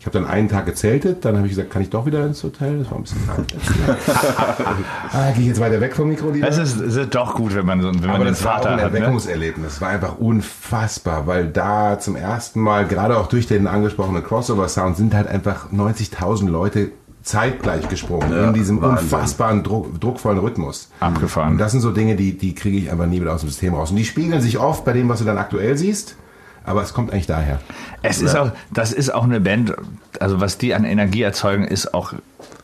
Ich 0.03 0.07
habe 0.07 0.18
dann 0.18 0.28
einen 0.28 0.48
Tag 0.48 0.66
gezeltet, 0.66 1.24
dann 1.24 1.36
habe 1.36 1.46
ich 1.46 1.53
gesagt, 1.53 1.70
kann 1.70 1.80
ich 1.80 1.88
doch 1.88 2.07
wieder 2.07 2.26
ins 2.26 2.42
Hotel? 2.42 2.80
Das 2.80 2.90
war 2.90 2.98
ein 2.98 3.03
bisschen 3.05 3.24
kalt. 3.24 3.55
ah, 5.12 5.30
gehe 5.30 5.42
ich 5.42 5.46
jetzt 5.46 5.61
weiter 5.61 5.80
weg 5.80 5.94
vom 5.94 6.09
Mikro, 6.09 6.30
lieber? 6.30 6.48
Es 6.48 6.59
ist, 6.59 6.80
es 6.80 6.96
ist 6.96 7.14
doch 7.14 7.36
gut, 7.36 7.55
wenn 7.55 7.64
man, 7.64 7.80
so, 7.80 7.86
wenn 7.94 8.00
man 8.00 8.11
Aber 8.11 8.24
den 8.24 8.34
das 8.34 8.44
war 8.44 8.55
auch 8.55 8.62
Vater 8.64 8.70
ein 8.70 8.80
hat. 8.80 8.92
Ne? 8.92 8.98
Erweckungserlebnis. 8.98 9.74
Es 9.74 9.80
war 9.80 9.90
einfach 9.90 10.18
unfassbar, 10.18 11.28
weil 11.28 11.46
da 11.46 12.00
zum 12.00 12.16
ersten 12.16 12.59
Mal, 12.59 12.88
gerade 12.88 13.16
auch 13.16 13.28
durch 13.28 13.46
den 13.46 13.68
angesprochenen 13.68 14.24
Crossover-Sound, 14.24 14.96
sind 14.96 15.14
halt 15.14 15.28
einfach 15.28 15.70
90.000 15.70 16.48
Leute 16.48 16.90
zeitgleich 17.22 17.88
gesprungen 17.88 18.32
Ja, 18.32 18.48
in 18.48 18.55
diesem 18.55 18.82
Wahnsinn. 18.82 19.05
unfassbaren, 19.05 19.62
druck, 19.62 20.00
druckvollen 20.00 20.40
Rhythmus. 20.40 20.90
Abgefahren. 20.98 21.53
Und 21.53 21.59
das 21.59 21.70
sind 21.70 21.80
so 21.80 21.92
Dinge, 21.92 22.16
die, 22.16 22.36
die 22.36 22.57
kriege 22.57 22.76
ich 22.76 22.90
einfach 22.90 23.07
nie 23.07 23.20
wieder 23.20 23.34
aus 23.34 23.42
dem 23.42 23.50
System 23.50 23.74
raus. 23.74 23.90
Und 23.90 23.96
die 23.98 24.05
spiegeln 24.05 24.40
sich 24.40 24.59
oft 24.59 24.84
bei 24.84 24.94
dem, 24.94 25.09
was 25.09 25.20
du 25.20 25.24
dann 25.24 25.38
aktuell 25.38 25.76
siehst, 25.76 26.16
aber 26.64 26.82
es 26.82 26.94
kommt 26.94 27.12
eigentlich 27.12 27.26
daher. 27.26 27.60
Es 28.02 28.20
ist 28.20 28.36
auch, 28.36 28.50
das 28.70 28.92
ist 28.92 29.12
auch 29.12 29.24
eine 29.24 29.40
Band, 29.40 29.74
also 30.22 30.40
was 30.40 30.58
die 30.58 30.74
an 30.74 30.84
Energie 30.84 31.22
erzeugen, 31.22 31.64
ist 31.64 31.92
auch 31.94 32.14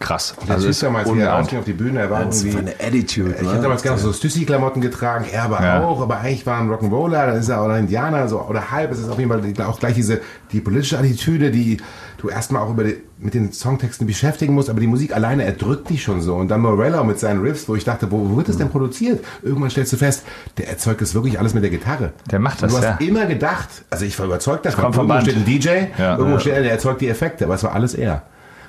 krass. 0.01 0.35
Der 0.47 0.55
also 0.55 0.69
ist 0.69 0.83
damals, 0.83 1.13
wie 1.13 1.19
er 1.21 1.37
auf 1.39 1.49
die 1.67 1.73
Bühne, 1.73 2.01
er 2.01 2.11
war 2.11 2.25
Das 2.25 2.43
irgendwie... 2.45 2.55
war 2.67 2.73
eine 2.73 2.75
Attitude. 2.81 3.35
Ich 3.37 3.43
ne? 3.43 3.51
hatte 3.51 3.63
damals 3.63 3.83
gerne 3.83 3.99
so 3.99 4.13
Stüssi-Klamotten 4.13 4.81
getragen, 4.81 5.25
er 5.31 5.43
aber 5.43 5.61
Ja. 5.63 5.83
auch, 5.85 6.01
aber 6.01 6.19
eigentlich 6.21 6.47
war 6.47 6.55
er 6.59 6.61
ein 6.63 6.71
Rock'n'Roller, 6.71 7.27
dann 7.27 7.37
ist 7.37 7.49
er 7.49 7.61
auch 7.61 7.69
ein 7.69 7.81
Indianer, 7.81 8.29
so, 8.29 8.41
oder 8.41 8.71
halb, 8.71 8.93
es 8.93 9.01
ist 9.01 9.09
auf 9.11 9.19
jeden 9.19 9.31
Fall 9.57 9.67
auch 9.67 9.81
gleich 9.81 9.95
diese, 9.95 10.21
die 10.53 10.61
politische 10.61 10.99
Attitüde, 10.99 11.51
die 11.51 11.79
du 12.19 12.29
erstmal 12.29 12.63
auch 12.63 12.71
über 12.71 12.85
die, 12.85 12.97
mit 13.21 13.35
den 13.35 13.53
Songtexten 13.53 14.07
beschäftigen 14.07 14.55
musst, 14.55 14.71
aber 14.71 14.79
die 14.81 14.87
Musik 14.87 15.15
alleine 15.15 15.45
erdrückt 15.45 15.91
dich 15.91 16.03
schon 16.05 16.21
so. 16.21 16.37
Und 16.37 16.49
dann 16.49 16.61
Morello 16.61 17.03
mit 17.05 17.19
seinen 17.19 17.41
Riffs, 17.41 17.69
wo 17.69 17.75
ich 17.75 17.85
dachte, 17.85 18.11
wo, 18.13 18.31
wo 18.31 18.37
wird 18.37 18.49
das 18.49 18.57
denn 18.59 18.71
produziert? 18.71 19.25
Irgendwann 19.43 19.71
stellst 19.71 19.93
du 19.93 19.97
fest, 19.97 20.23
der 20.57 20.69
erzeugt 20.69 21.01
das 21.01 21.15
wirklich 21.15 21.39
alles 21.39 21.55
mit 21.55 21.63
der 21.65 21.71
Gitarre. 21.71 22.13
Der 22.31 22.39
macht 22.39 22.63
das, 22.63 22.73
Und 22.73 22.83
du 22.83 22.89
hast 22.89 23.01
ja. 23.01 23.07
immer 23.07 23.27
gedacht, 23.27 23.69
also 23.91 24.05
ich 24.05 24.17
war 24.19 24.27
überzeugt 24.27 24.67
davon, 24.67 24.83
kommt 24.85 24.95
vom 24.97 25.11
irgendwo 25.11 25.27
Band. 25.33 25.45
steht 25.45 25.69
ein 25.71 25.87
DJ, 25.97 26.01
Ja. 26.01 26.13
irgendwo 26.17 26.35
Ja. 26.35 26.41
steht 26.41 26.53
er, 26.55 26.63
der 26.63 26.73
erzeugt 26.73 27.01
die 27.01 27.09
Effekte, 27.09 27.48
aber 27.49 27.55
es 27.55 27.65
war 27.65 27.73
alles 27.75 27.95
er. 27.95 28.23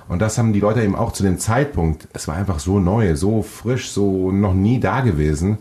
Und 0.08 0.20
das 0.20 0.38
haben 0.38 0.54
die 0.54 0.60
Leute 0.60 0.82
eben 0.82 0.96
auch 0.96 1.14
zu 1.14 1.22
dem 1.22 1.38
Zeitpunkt, 1.38 2.08
es 2.14 2.28
war 2.28 2.36
einfach 2.36 2.60
so 2.60 2.80
neu, 2.80 3.16
so 3.16 3.44
frisch, 3.44 3.92
so 3.92 4.32
noch 4.32 4.56
nie 4.56 4.80
da 4.80 5.02
gewesen. 5.02 5.60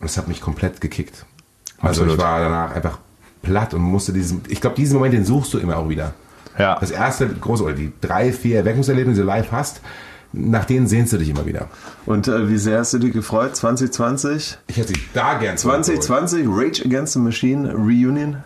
Und 0.00 0.06
es 0.06 0.16
hat 0.16 0.28
mich 0.28 0.40
komplett 0.40 0.80
gekickt. 0.80 1.26
Also 1.78 2.02
Absolut. 2.02 2.14
ich 2.14 2.18
war 2.18 2.40
danach 2.40 2.74
einfach 2.74 2.98
platt 3.42 3.74
und 3.74 3.82
musste 3.82 4.14
diesen, 4.14 4.42
ich 4.48 4.62
glaube, 4.62 4.76
diesen 4.76 4.94
Moment, 4.94 5.12
den 5.12 5.26
suchst 5.26 5.52
du 5.52 5.58
immer 5.58 5.76
auch 5.76 5.90
wieder. 5.90 6.14
Ja. 6.58 6.78
Das 6.80 6.90
erste 6.90 7.28
große, 7.28 7.62
oder 7.62 7.74
die 7.74 7.92
drei, 8.00 8.32
vier 8.32 8.58
Erweckungserlebnisse, 8.58 9.20
die 9.20 9.26
du 9.26 9.26
live 9.26 9.52
hast, 9.52 9.82
nach 10.32 10.64
denen 10.64 10.86
sehnst 10.86 11.12
du 11.12 11.18
dich 11.18 11.28
immer 11.28 11.46
wieder. 11.46 11.68
Und 12.06 12.28
äh, 12.28 12.48
wie 12.48 12.58
sehr 12.58 12.78
hast 12.78 12.94
du 12.94 12.98
dich 12.98 13.12
gefreut? 13.12 13.56
2020? 13.56 14.58
Ich 14.68 14.76
hätte 14.76 14.88
sie 14.88 15.00
da 15.12 15.34
gern 15.34 15.58
zurückgeholt. 15.58 16.02
2020 16.02 16.46
Rage 16.48 16.82
Against 16.84 17.12
the 17.12 17.18
Machine 17.18 17.72
Reunion? 17.72 18.38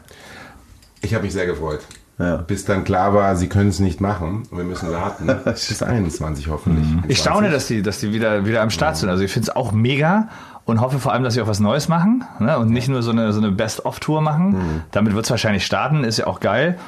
Ich 1.02 1.14
habe 1.14 1.24
mich 1.24 1.32
sehr 1.32 1.46
gefreut. 1.46 1.80
Ja. 2.20 2.36
Bis 2.36 2.66
dann 2.66 2.84
klar 2.84 3.14
war, 3.14 3.34
sie 3.34 3.48
können 3.48 3.70
es 3.70 3.80
nicht 3.80 4.00
machen 4.00 4.42
und 4.50 4.58
wir 4.58 4.64
müssen 4.64 4.92
warten. 4.92 5.26
Bis 5.44 5.82
21 5.82 6.48
hoffentlich. 6.48 6.86
Ich 7.08 7.18
staune, 7.18 7.50
dass 7.50 7.66
die, 7.66 7.80
dass 7.80 7.98
die 7.98 8.12
wieder, 8.12 8.44
wieder 8.44 8.60
am 8.60 8.70
Start 8.70 8.98
sind. 8.98 9.08
Also 9.08 9.24
ich 9.24 9.32
finde 9.32 9.48
es 9.48 9.56
auch 9.56 9.72
mega 9.72 10.28
und 10.66 10.82
hoffe 10.82 10.98
vor 10.98 11.12
allem, 11.14 11.24
dass 11.24 11.34
sie 11.34 11.40
auch 11.40 11.48
was 11.48 11.60
Neues 11.60 11.88
machen 11.88 12.24
ne? 12.38 12.58
und 12.58 12.70
nicht 12.70 12.88
nur 12.88 13.02
so 13.02 13.10
eine, 13.10 13.32
so 13.32 13.40
eine 13.40 13.50
Best-of-Tour 13.50 14.20
machen. 14.20 14.82
Damit 14.90 15.14
wird 15.14 15.24
es 15.24 15.30
wahrscheinlich 15.30 15.64
starten, 15.64 16.04
ist 16.04 16.18
ja 16.18 16.26
auch 16.26 16.40
geil. 16.40 16.78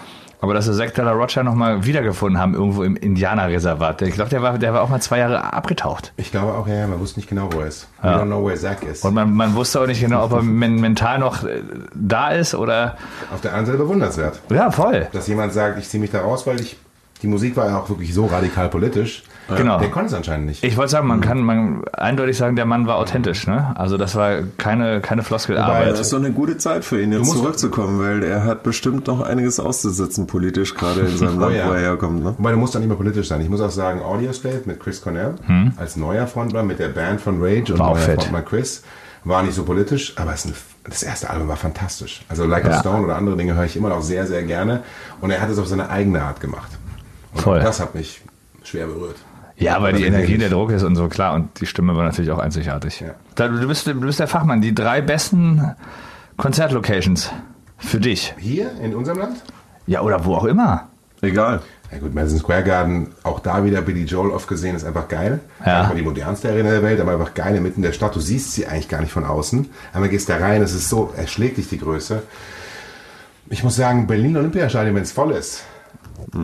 Aber 0.42 0.54
dass 0.54 0.66
sie 0.66 0.74
Zack 0.76 0.92
Della 0.94 1.12
Rocha 1.12 1.42
nochmal 1.44 1.84
wiedergefunden 1.86 2.38
haben, 2.38 2.52
irgendwo 2.54 2.82
im 2.82 2.96
Indianerreservat. 2.96 4.02
Ich 4.02 4.12
glaube, 4.14 4.28
der 4.28 4.42
war, 4.42 4.58
der 4.58 4.74
war 4.74 4.82
auch 4.82 4.88
mal 4.88 5.00
zwei 5.00 5.18
Jahre 5.18 5.52
abgetaucht. 5.52 6.12
Ich 6.16 6.32
glaube 6.32 6.52
auch, 6.52 6.66
ja, 6.66 6.86
man 6.88 6.98
wusste 6.98 7.20
nicht 7.20 7.28
genau, 7.28 7.48
wo 7.52 7.60
er 7.60 7.68
ist. 7.68 7.88
Ja. 8.02 8.16
We 8.18 8.22
don't 8.22 8.26
know 8.26 8.44
where 8.44 8.56
Zack 8.58 8.82
ist. 8.82 9.04
Und 9.04 9.14
man, 9.14 9.32
man 9.32 9.54
wusste 9.54 9.80
auch 9.80 9.86
nicht 9.86 10.00
genau, 10.00 10.24
ob 10.24 10.32
er 10.32 10.42
men 10.42 10.80
mental 10.80 11.20
noch 11.20 11.44
äh, 11.44 11.62
da 11.94 12.30
ist 12.30 12.54
oder. 12.56 12.96
Auf 13.32 13.40
der 13.40 13.52
anderen 13.52 13.66
Seite 13.66 13.78
bewundernswert, 13.78 14.40
Ja, 14.50 14.70
voll. 14.72 15.06
dass 15.12 15.28
jemand 15.28 15.52
sagt, 15.52 15.78
ich 15.78 15.88
ziehe 15.88 16.00
mich 16.00 16.10
da 16.10 16.20
raus, 16.22 16.46
weil 16.46 16.60
ich 16.60 16.76
die 17.22 17.28
Musik 17.28 17.56
war 17.56 17.66
ja 17.68 17.78
auch 17.78 17.88
wirklich 17.88 18.12
so 18.14 18.26
radikal 18.26 18.68
politisch. 18.68 19.22
Genau. 19.56 19.78
Der 19.78 19.90
konnte 19.90 20.06
es 20.08 20.14
anscheinend 20.14 20.46
nicht. 20.46 20.64
Ich 20.64 20.76
wollte 20.76 20.92
sagen, 20.92 21.06
man 21.08 21.20
kann 21.20 21.40
man 21.42 21.82
eindeutig 21.92 22.36
sagen, 22.36 22.56
der 22.56 22.64
Mann 22.64 22.86
war 22.86 22.96
authentisch. 22.96 23.46
Ne? 23.46 23.72
Also 23.76 23.96
das 23.98 24.14
war 24.14 24.38
keine, 24.56 25.00
keine 25.00 25.22
Floskelarbeit. 25.22 25.90
Das 25.90 26.00
ist 26.00 26.12
doch 26.12 26.18
eine 26.18 26.30
gute 26.32 26.56
Zeit 26.58 26.84
für 26.84 27.02
ihn, 27.02 27.12
jetzt 27.12 27.30
zurückzukommen, 27.30 28.00
weil 28.00 28.22
er 28.22 28.44
hat 28.44 28.62
bestimmt 28.62 29.06
noch 29.08 29.20
einiges 29.20 29.58
auszusetzen 29.60 30.26
politisch, 30.26 30.74
gerade 30.74 31.00
in 31.00 31.16
seinem 31.18 31.38
Oh 31.38 31.40
Land, 31.42 31.56
ja. 31.56 31.68
wo 31.68 31.72
er 31.72 31.80
herkommt. 31.80 32.22
Ne? 32.24 32.34
Wobei, 32.38 32.52
du 32.52 32.56
musst 32.56 32.74
dann 32.74 32.82
nicht 32.82 32.88
mehr 32.88 32.96
politisch 32.96 33.28
sein. 33.28 33.40
Ich 33.40 33.48
muss 33.50 33.60
auch 33.60 33.70
sagen, 33.70 34.00
Audioslave 34.00 34.62
mit 34.64 34.80
Chris 34.80 35.02
Cornell 35.02 35.34
als 35.76 35.96
neuer 35.96 36.26
Frontmann 36.26 36.66
mit 36.66 36.78
der 36.78 36.88
Band 36.88 37.20
von 37.20 37.38
Rage 37.42 37.72
und 37.74 37.80
Hm. 37.80 37.86
Neuer. 37.86 37.96
Frontmann 37.96 38.44
Chris 38.44 38.82
war 39.24 39.42
nicht 39.42 39.54
so 39.54 39.64
politisch, 39.64 40.14
aber 40.16 40.32
es 40.32 40.44
ist 40.44 40.50
ein, 40.52 40.54
das 40.90 41.02
erste 41.02 41.30
Album 41.30 41.48
war 41.48 41.56
fantastisch. 41.56 42.24
Also 42.28 42.44
Like 42.46 42.64
Ja. 42.64 42.76
a 42.76 42.80
Stone 42.80 43.04
oder 43.04 43.16
andere 43.16 43.36
Dinge 43.36 43.54
höre 43.54 43.64
ich 43.64 43.76
immer 43.76 43.88
noch 43.90 44.02
sehr, 44.02 44.26
sehr 44.26 44.42
gerne. 44.44 44.82
Und 45.20 45.30
er 45.30 45.40
hat 45.40 45.50
es 45.50 45.58
auf 45.58 45.66
seine 45.66 45.90
eigene 45.90 46.22
Art 46.22 46.40
gemacht. 46.40 46.70
Und 47.32 47.40
Voll. 47.40 47.60
das 47.60 47.80
hat 47.80 47.94
mich 47.94 48.20
schwer 48.62 48.86
berührt. 48.86 49.16
Ja, 49.56 49.80
weil 49.82 49.92
die 49.92 50.04
Also 50.04 50.16
Energie, 50.16 50.38
der 50.38 50.48
Druck 50.50 50.70
ist 50.70 50.82
und 50.82 50.96
so, 50.96 51.08
klar. 51.08 51.34
Und 51.34 51.60
die 51.60 51.66
Stimme 51.66 51.96
war 51.96 52.04
natürlich 52.04 52.30
auch 52.30 52.38
einzigartig. 52.38 53.00
Ja. 53.00 53.14
Du, 53.48 53.68
bist, 53.68 53.86
du 53.86 53.94
bist 53.94 54.18
der 54.18 54.26
Fachmann. 54.28 54.60
Die 54.60 54.74
drei 54.74 55.00
besten 55.00 55.74
Konzertlocations 56.36 57.30
für 57.78 58.00
dich. 58.00 58.34
Hier 58.38 58.72
in 58.80 58.94
unserem 58.94 59.18
Land? 59.18 59.42
Ja, 59.86 60.00
oder 60.02 60.24
wo 60.24 60.34
auch 60.34 60.44
immer. 60.44 60.88
Egal. 61.20 61.60
Ja 61.92 61.98
gut, 61.98 62.14
Madison 62.14 62.38
Square 62.38 62.64
Garden, 62.64 63.08
auch 63.22 63.40
da 63.40 63.64
wieder 63.64 63.82
Billy 63.82 64.04
Joel 64.04 64.30
oft 64.30 64.48
gesehen, 64.48 64.74
ist 64.74 64.84
einfach 64.84 65.08
geil. 65.08 65.40
Ja. 65.64 65.84
Mal 65.84 65.94
die 65.94 66.02
modernste 66.02 66.48
Arena 66.48 66.70
der 66.70 66.82
Welt, 66.82 66.98
aber 67.00 67.12
einfach 67.12 67.34
geil 67.34 67.54
inmitten 67.54 67.82
der 67.82 67.92
Stadt. 67.92 68.16
Du 68.16 68.20
siehst 68.20 68.52
sie 68.54 68.66
eigentlich 68.66 68.88
gar 68.88 69.02
nicht 69.02 69.12
von 69.12 69.24
außen. 69.24 69.68
Einmal 69.92 70.08
gehst 70.08 70.28
da 70.30 70.38
rein, 70.38 70.62
es 70.62 70.72
ist 70.74 70.88
so, 70.88 71.12
erschlägt 71.16 71.58
dich 71.58 71.68
die 71.68 71.78
Größe. 71.78 72.22
Ich 73.50 73.62
muss 73.62 73.76
sagen, 73.76 74.06
Berlin 74.06 74.38
Olympiastadion, 74.38 74.94
wenn 74.94 75.02
es 75.02 75.12
voll 75.12 75.32
ist, 75.32 75.64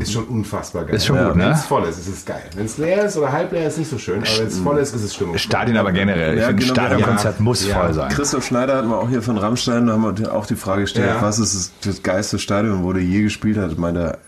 ist 0.00 0.12
schon 0.12 0.24
unfassbar 0.24 0.84
geil. 0.84 0.94
Ist 0.96 1.06
schon 1.06 1.16
gut, 1.18 1.36
ne? 1.36 1.44
Wenn 1.44 1.52
es 1.52 1.64
voll 1.64 1.84
ist, 1.84 1.98
ist 1.98 2.08
es 2.08 2.24
geil. 2.24 2.42
Wenn 2.56 2.66
es 2.66 2.78
leer 2.78 3.04
ist 3.04 3.16
oder 3.16 3.32
halb 3.32 3.52
leer 3.52 3.66
ist, 3.68 3.78
nicht 3.78 3.90
so 3.90 3.98
schön. 3.98 4.18
Aber 4.22 4.38
wenn 4.38 4.46
es 4.46 4.58
voll 4.58 4.78
ist, 4.78 4.94
ist 4.94 5.04
es 5.04 5.14
Stimmung. 5.14 5.38
Stadien 5.38 5.76
aber 5.76 5.92
generell. 5.92 6.34
Ich 6.34 6.40
Ja, 6.40 6.46
finde, 6.48 6.62
genau, 6.62 6.74
Stadionkonzert 6.74 7.36
ja. 7.38 7.42
muss 7.44 7.66
Ja. 7.66 7.80
voll 7.80 7.94
sein. 7.94 8.08
Christoph 8.10 8.44
Schneider 8.44 8.76
hatten 8.76 8.88
wir 8.88 8.98
auch 8.98 9.08
hier 9.08 9.22
von 9.22 9.38
Rammstein, 9.38 9.86
da 9.86 9.94
haben 9.94 10.18
wir 10.18 10.32
auch 10.34 10.46
die 10.46 10.56
Frage 10.56 10.82
gestellt, 10.82 11.10
Ja. 11.16 11.22
was 11.22 11.38
ist 11.38 11.54
das, 11.54 11.72
das 11.94 12.02
geilste 12.02 12.38
Stadion, 12.38 12.82
wo 12.84 12.92
der 12.92 13.02
je 13.02 13.22
gespielt 13.22 13.56
hat? 13.58 13.70
Ich 13.72 13.78
meine, 13.78 14.18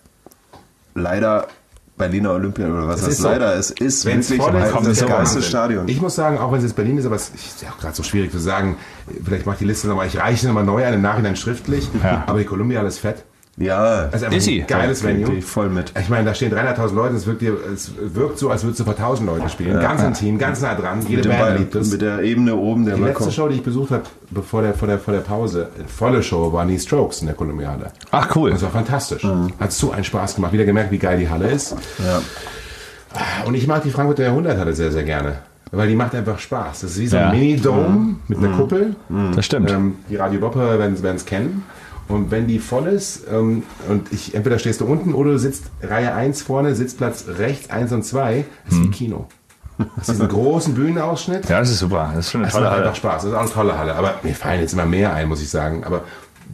leider 0.94 1.46
Berliner 1.96 2.32
Olympia 2.32 2.66
oder 2.66 2.88
was 2.88 3.01
Es 3.01 3.05
das 3.05 3.14
ist 3.14 3.20
so. 3.20 3.28
leider 3.28 3.55
ist, 3.57 3.78
ist 3.78 4.07
Wenn's 4.07 4.30
wirklich 4.30 4.46
voll 4.46 4.55
ist, 4.57 4.62
halt 4.62 4.72
kommt 4.72 4.86
das 4.86 4.98
der 5.01 5.09
geilste. 5.09 5.42
Stadion. 5.42 5.86
Ich 5.88 6.01
muss 6.01 6.14
sagen, 6.14 6.38
auch 6.38 6.51
wenn 6.51 6.59
es 6.59 6.64
jetzt 6.64 6.74
Berlin 6.76 6.96
ist, 6.96 7.05
aber 7.05 7.16
es 7.16 7.28
ist 7.28 7.61
ja 7.62 7.68
auch 7.70 7.78
gerade 7.78 7.94
so 7.94 8.03
schwierig 8.03 8.30
zu 8.32 8.38
sagen, 8.38 8.76
vielleicht 9.22 9.44
mache 9.44 9.57
ich 9.57 9.59
die 9.59 9.66
Liste 9.66 9.86
nochmal, 9.86 10.07
ich 10.07 10.16
reiche 10.18 10.46
nochmal 10.46 10.64
neu 10.64 10.82
ein, 10.82 10.94
im 10.94 11.03
Nachhinein 11.03 11.36
schriftlich, 11.36 11.86
Ja. 12.03 12.24
aber 12.26 12.38
die 12.38 12.46
Columbia 12.46 12.80
ist 12.82 12.98
fett. 13.01 13.24
Ja, 13.57 14.05
Das 14.07 14.22
ist 14.22 14.48
ein 14.48 14.66
geiles 14.66 15.05
Venue. 15.05 15.34
ich 15.34 15.44
voll 15.44 15.68
mit. 15.68 15.92
Ich 16.01 16.09
meine, 16.09 16.24
da 16.24 16.34
stehen 16.34 16.53
300.000 16.53 16.94
Leute, 16.94 17.16
es 17.16 17.26
wirkt, 17.26 17.42
dir, 17.42 17.55
es 17.74 17.90
wirkt 17.98 18.38
so, 18.38 18.48
als 18.51 18.62
würdest 18.64 18.80
du 18.80 18.84
vor 18.84 18.94
1000 18.94 19.26
Leuten 19.28 19.48
spielen. 19.51 19.78
ganz 19.80 20.03
intim, 20.03 20.38
ganz 20.38 20.62
nah 20.62 20.74
dran, 20.74 21.01
jede 21.07 21.16
Mit, 21.22 21.28
Band 21.28 21.40
Ball, 21.40 21.57
liebt 21.59 21.74
es. 21.74 21.90
mit 21.92 22.01
der 22.01 22.20
Ebene 22.22 22.55
oben, 22.57 22.86
der 22.86 22.94
Die 22.94 23.01
letzte 23.03 23.14
Balkon. 23.18 23.32
Show, 23.32 23.48
die 23.48 23.57
ich 23.57 23.62
besucht 23.62 23.90
habe, 23.90 24.05
bevor 24.30 24.62
der, 24.62 24.72
vor, 24.74 24.88
der, 24.88 24.98
vor 24.98 25.12
der 25.12 25.20
Pause, 25.20 25.68
volle 25.94 26.22
Show, 26.22 26.53
waren 26.53 26.68
die 26.68 26.78
Strokes 26.78 27.20
in 27.20 27.26
der 27.26 27.36
Kolumbiade. 27.36 27.86
Ach, 28.12 28.34
cool. 28.36 28.51
Das 28.51 28.62
war 28.62 28.70
fantastisch. 28.70 29.26
Hat 29.59 29.72
so 29.72 29.90
einen 29.90 30.05
Spaß 30.05 30.36
gemacht. 30.36 30.53
Wieder 30.53 30.64
gemerkt, 30.64 30.90
wie 30.90 30.98
geil 30.98 31.18
die 31.18 31.28
Halle 31.28 31.48
ist. 31.51 31.76
Ja. 31.98 32.22
Und 33.44 33.55
ich 33.55 33.66
mag 33.66 33.82
die 33.82 33.90
Frankfurter 33.90 34.22
Jahrhunderthalle 34.24 34.72
sehr, 34.72 34.92
sehr 34.92 35.03
gerne. 35.03 35.38
Weil 35.72 35.88
die 35.88 35.94
macht 35.94 36.14
einfach 36.16 36.38
Spaß. 36.38 36.80
Das 36.80 36.90
ist 36.92 36.98
wie 36.98 37.07
so 37.07 37.16
ein 37.16 37.22
Ja. 37.26 37.30
Mini-Dome 37.32 38.16
mit 38.26 38.38
einer 38.38 38.57
Kuppel. 38.57 38.96
Das 39.36 39.46
stimmt. 39.46 39.70
Ähm, 39.70 39.96
die 40.09 40.16
Radio 40.16 40.40
Bopper 40.40 40.78
werden 40.80 40.96
es 41.14 41.24
kennen. 41.24 41.64
Und 42.11 42.30
wenn 42.30 42.46
die 42.46 42.58
voll 42.58 42.86
ist, 42.88 43.22
ähm, 43.30 43.62
und 43.88 44.12
ich, 44.12 44.34
entweder 44.34 44.58
stehst 44.58 44.80
du 44.80 44.86
unten 44.86 45.14
oder 45.14 45.32
du 45.32 45.38
sitzt 45.38 45.64
Reihe 45.82 46.12
1 46.14 46.42
vorne, 46.42 46.74
Sitzplatz 46.74 47.24
rechts 47.38 47.70
1 47.70 47.92
und 47.92 48.02
2, 48.04 48.44
das 48.66 48.74
ist 48.74 48.82
wie 48.84 48.90
Kino. 48.90 49.26
Das 49.96 50.08
ist 50.08 50.16
diesen 50.16 50.28
großen 50.28 50.74
Bühnenausschnitt. 50.74 51.48
Ja, 51.48 51.61
das 51.61 51.70
ist 51.70 51.78
super. 51.78 52.11
Das 52.14 52.26
ist 52.26 52.32
schon 52.32 52.40
eine 52.40 52.46
Das 52.48 52.52
tolle 52.54 52.64
macht 52.66 52.72
Halle. 52.74 52.82
einfach 52.84 52.96
Spaß. 52.96 53.22
Das 53.22 53.30
ist 53.32 53.36
auch 53.36 53.40
eine 53.42 53.50
tolle 53.50 53.78
Halle. 53.78 53.94
Aber 53.94 54.14
mir 54.22 54.34
fallen 54.34 54.61
jetzt 54.61 54.74
immer 54.74 54.84
mehr 54.86 55.14
ein, 55.14 55.28
muss 55.28 55.40
ich 55.40 55.48
sagen. 55.48 55.84
Aber 55.84 56.02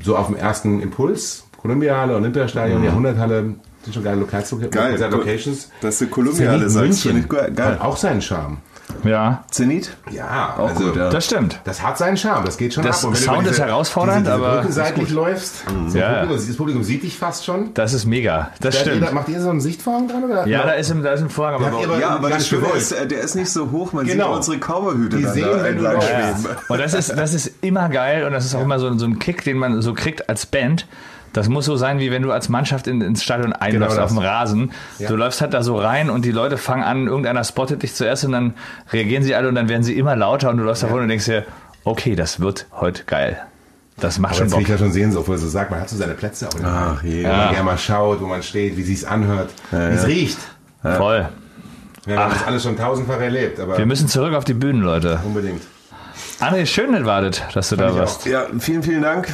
so 0.03 0.17
auf 0.17 0.27
dem 0.29 0.37
ersten 0.37 0.81
Impuls, 0.81 1.43
Kolumbiale, 1.61 2.15
Olympiastadion, 2.15 2.85
Jahrhunderthalle, 2.85 3.55
sind 3.83 3.95
schon 3.95 4.05
geile 4.05 4.21
Lokals 4.21 4.55
Geil. 4.71 4.99
Locations. 5.11 5.71
Dass 5.81 5.99
die 5.99 6.07
Columbia-Halle 6.07 6.69
sagst, 6.71 7.03
finde 7.03 7.21
ich 7.23 7.29
ge- 7.29 7.41
Hat 7.43 7.57
geil. 7.57 7.79
auch 7.81 7.97
seinen 7.97 8.23
Charme. 8.23 8.59
Ja, 9.05 9.45
Zenit? 9.51 9.97
Ja, 10.11 10.55
Auch 10.59 10.69
also 10.71 10.85
gut, 10.85 10.97
ja. 10.97 11.11
das 11.11 11.25
stimmt. 11.25 11.61
das 11.65 11.83
hat 11.83 11.99
seinen 11.99 12.17
Charme, 12.17 12.45
das 12.45 12.57
geht 12.57 12.75
schon 12.75 12.85
Das 12.85 12.99
ab. 13.05 13.11
Und 13.11 13.15
wenn 13.15 13.21
du 13.21 13.25
Sound 13.27 13.43
über 13.43 13.51
ist 13.51 13.59
herausfordernd, 13.61 14.27
diese, 14.27 14.37
diese 14.37 14.47
aber 14.47 14.61
Brücke 14.61 14.73
seitlich 14.73 15.11
läufst, 15.11 15.55
das, 15.85 15.95
Ja. 15.95 16.13
Publikum, 16.21 16.47
das 16.49 16.57
Publikum 16.57 16.83
sieht 16.83 17.03
dich 17.03 17.19
fast 17.19 17.45
schon. 17.45 17.75
Das 17.75 17.93
ist 17.93 18.07
mega. 18.07 18.51
Das 18.61 18.75
ihr 18.77 18.81
stimmt. 18.83 19.03
da- 19.07 19.13
Macht 19.13 19.29
ihr 19.29 19.41
so 19.41 19.51
einen 19.51 19.61
Sichtvorhang 19.61 20.09
dran? 20.09 20.25
Oder? 20.25 20.47
Ja, 20.47 20.63
da 20.65 20.73
ist, 20.73 20.91
im, 20.91 21.03
da 21.03 21.13
ist 21.13 21.21
ein 21.23 21.31
Vorhang. 21.31 21.55
Aber 21.57 21.81
ihr 21.81 21.89
aber- 21.89 22.01
Ja, 22.01 22.09
aber 22.11 22.31
das 22.31 22.51
ist, 22.53 22.93
äh, 22.93 23.07
der 23.07 23.21
ist 23.21 23.35
nicht 23.35 23.51
so 23.51 23.71
hoch, 23.71 23.93
man 23.93 24.07
Genau. 24.07 24.29
sieht 24.29 24.37
unsere 24.37 24.59
Cowboyhüte 24.59 25.17
Die 25.17 25.25
sehen, 25.25 25.47
da 25.51 25.63
wenn 25.65 25.77
du 25.79 25.85
schweben. 25.85 26.57
Und 26.69 26.79
das 26.81 26.95
ist, 26.95 27.11
das 27.17 27.35
ist 27.35 27.51
immer 27.63 27.89
geil 27.89 28.25
und 28.25 28.33
das 28.33 28.45
ist 28.45 28.55
auch 28.55 28.63
immer 28.63 28.79
so, 28.79 28.97
so 28.99 29.07
ein 29.07 29.19
Kick, 29.19 29.45
den 29.45 29.59
man 29.59 29.83
so 29.83 29.95
kriegt 29.95 30.29
als 30.29 30.47
Band. 30.47 30.87
Das 31.33 31.49
muss 31.49 31.67
so 31.67 31.77
sein, 31.77 31.99
wie 31.99 32.11
wenn 32.11 32.23
du 32.23 32.33
als 32.33 32.49
Mannschaft 32.49 32.87
in, 32.87 33.01
ins 33.03 33.23
Stadion 33.23 33.53
einläufst 33.53 33.97
Genau 33.97 34.05
auf 34.05 34.11
dem 34.11 34.17
das. 34.17 34.25
Rasen. 34.27 34.73
Ja. 34.99 35.09
Du 35.09 35.17
läufst 35.17 35.41
halt 35.43 35.53
da 35.53 35.63
so 35.63 35.77
rein 35.77 36.09
und 36.11 36.25
die 36.25 36.33
Leute 36.33 36.57
fangen 36.57 36.83
an, 36.83 37.07
irgendeiner 37.07 37.45
spottet 37.45 37.83
dich 37.83 37.95
zuerst 37.95 38.25
und 38.25 38.33
dann 38.33 38.55
reagieren 38.93 39.23
sie 39.23 39.35
alle 39.35 39.49
und 39.49 39.55
dann 39.55 39.69
werden 39.69 39.83
sie 39.83 39.99
immer 39.99 40.17
lauter 40.17 40.49
und 40.51 40.57
du 40.57 40.65
läufst 40.65 40.83
davon 40.83 41.01
und 41.03 41.09
denkst 41.09 41.27
dir, 41.27 41.45
okay, 41.85 42.15
das 42.17 42.41
wird 42.41 42.67
heute 42.73 43.05
geil. 43.05 43.39
Das 43.99 44.19
macht 44.19 44.33
Aber 44.33 44.39
schon 44.41 44.51
Bock. 44.51 44.59
will 44.59 44.63
ich 44.65 44.69
ja 44.71 44.79
schon 44.79 44.93
sehen, 44.93 45.13
so, 45.13 45.27
wo 45.27 45.33
er 45.33 45.39
so 45.39 45.49
sagt, 45.49 45.71
man 45.71 45.81
hat 45.81 45.89
so 45.89 45.97
seine 45.97 46.15
Plätze 46.15 46.49
auch 46.49 46.55
in 46.55 46.63
der 46.63 46.71
Ach, 46.71 47.03
je. 47.03 47.23
Wo 47.25 47.29
man 47.29 47.39
Ja. 47.39 47.51
gerne 47.51 47.65
mal 47.65 47.79
schaut, 47.79 48.21
wo 48.21 48.27
man 48.27 48.43
steht, 48.43 48.77
wie 48.77 48.83
sich's 48.83 49.05
anhört, 49.05 49.51
wie 49.71 49.77
es 49.77 50.07
riecht. 50.07 50.39
Voll. 50.83 51.29
Wir 52.05 52.19
haben 52.19 52.33
das 52.33 52.47
alles 52.47 52.63
schon 52.63 52.77
tausendfach 52.77 53.21
erlebt, 53.21 53.59
aber 53.59 53.77
Wir 53.79 53.87
müssen 53.87 54.07
zurück 54.09 54.35
auf 54.35 54.45
die 54.45 54.55
Bühnen, 54.55 54.83
Leute. 54.83 55.19
unbedingt. 55.25 55.63
André, 56.41 56.67
schön, 56.67 56.93
dass 56.93 57.05
wartet, 57.05 57.43
dass 57.55 57.71
du 57.71 57.77
da 57.77 57.89
ich 57.91 57.97
warst. 57.97 58.27
Ja, 58.27 58.47
vielen, 58.59 58.83
vielen 58.83 59.03
Dank 59.03 59.29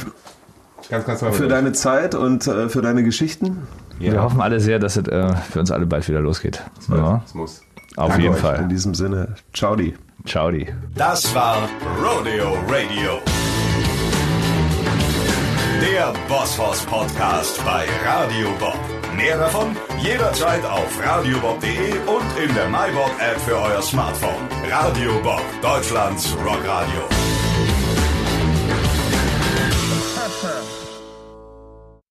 Ganz, 0.89 1.05
ganz 1.05 1.23
für 1.35 1.47
deine 1.47 1.71
Zeit 1.71 2.13
und 2.15 2.45
äh, 2.47 2.69
für 2.69 2.81
deine 2.81 3.03
Geschichten. 3.03 3.67
Wir 3.99 4.21
hoffen 4.21 4.41
alle 4.41 4.59
sehr, 4.59 4.79
dass 4.79 4.97
es 4.97 5.07
äh, 5.07 5.33
für 5.51 5.59
uns 5.59 5.71
alle 5.71 5.85
bald 5.85 6.07
wieder 6.07 6.19
losgeht. 6.19 6.61
Ja, 6.89 7.21
Das 7.23 7.33
muss. 7.33 7.61
auf 7.95 8.09
Danke 8.09 8.21
jeden 8.23 8.33
euch. 8.35 8.39
In 8.39 8.45
Fall. 8.45 8.67
diesem 8.67 8.93
Sinne, 8.93 9.35
ciao 9.53 9.75
die. 9.75 9.93
Ciao, 10.25 10.51
die. 10.51 10.67
Das 10.95 11.33
war 11.35 11.67
Rodeo 12.01 12.53
Radio. 12.69 13.19
Der 15.81 16.13
Bosshaus 16.29 16.81
Podcast 16.85 17.59
bei 17.65 17.85
Radio 18.05 18.47
Bob. 18.59 18.77
Mehr 19.17 19.37
davon 19.37 19.75
jederzeit 20.01 20.63
auf 20.65 20.87
radiobob.de 21.05 21.91
und 22.07 22.47
in 22.49 22.55
der 22.55 22.67
MyBob 22.67 23.11
App 23.19 23.39
für 23.41 23.55
euer 23.57 23.81
Smartphone. 23.81 24.47
Radio 24.71 25.11
Bob, 25.21 25.41
Deutschlands 25.61 26.35
Rockradio. 26.43 27.03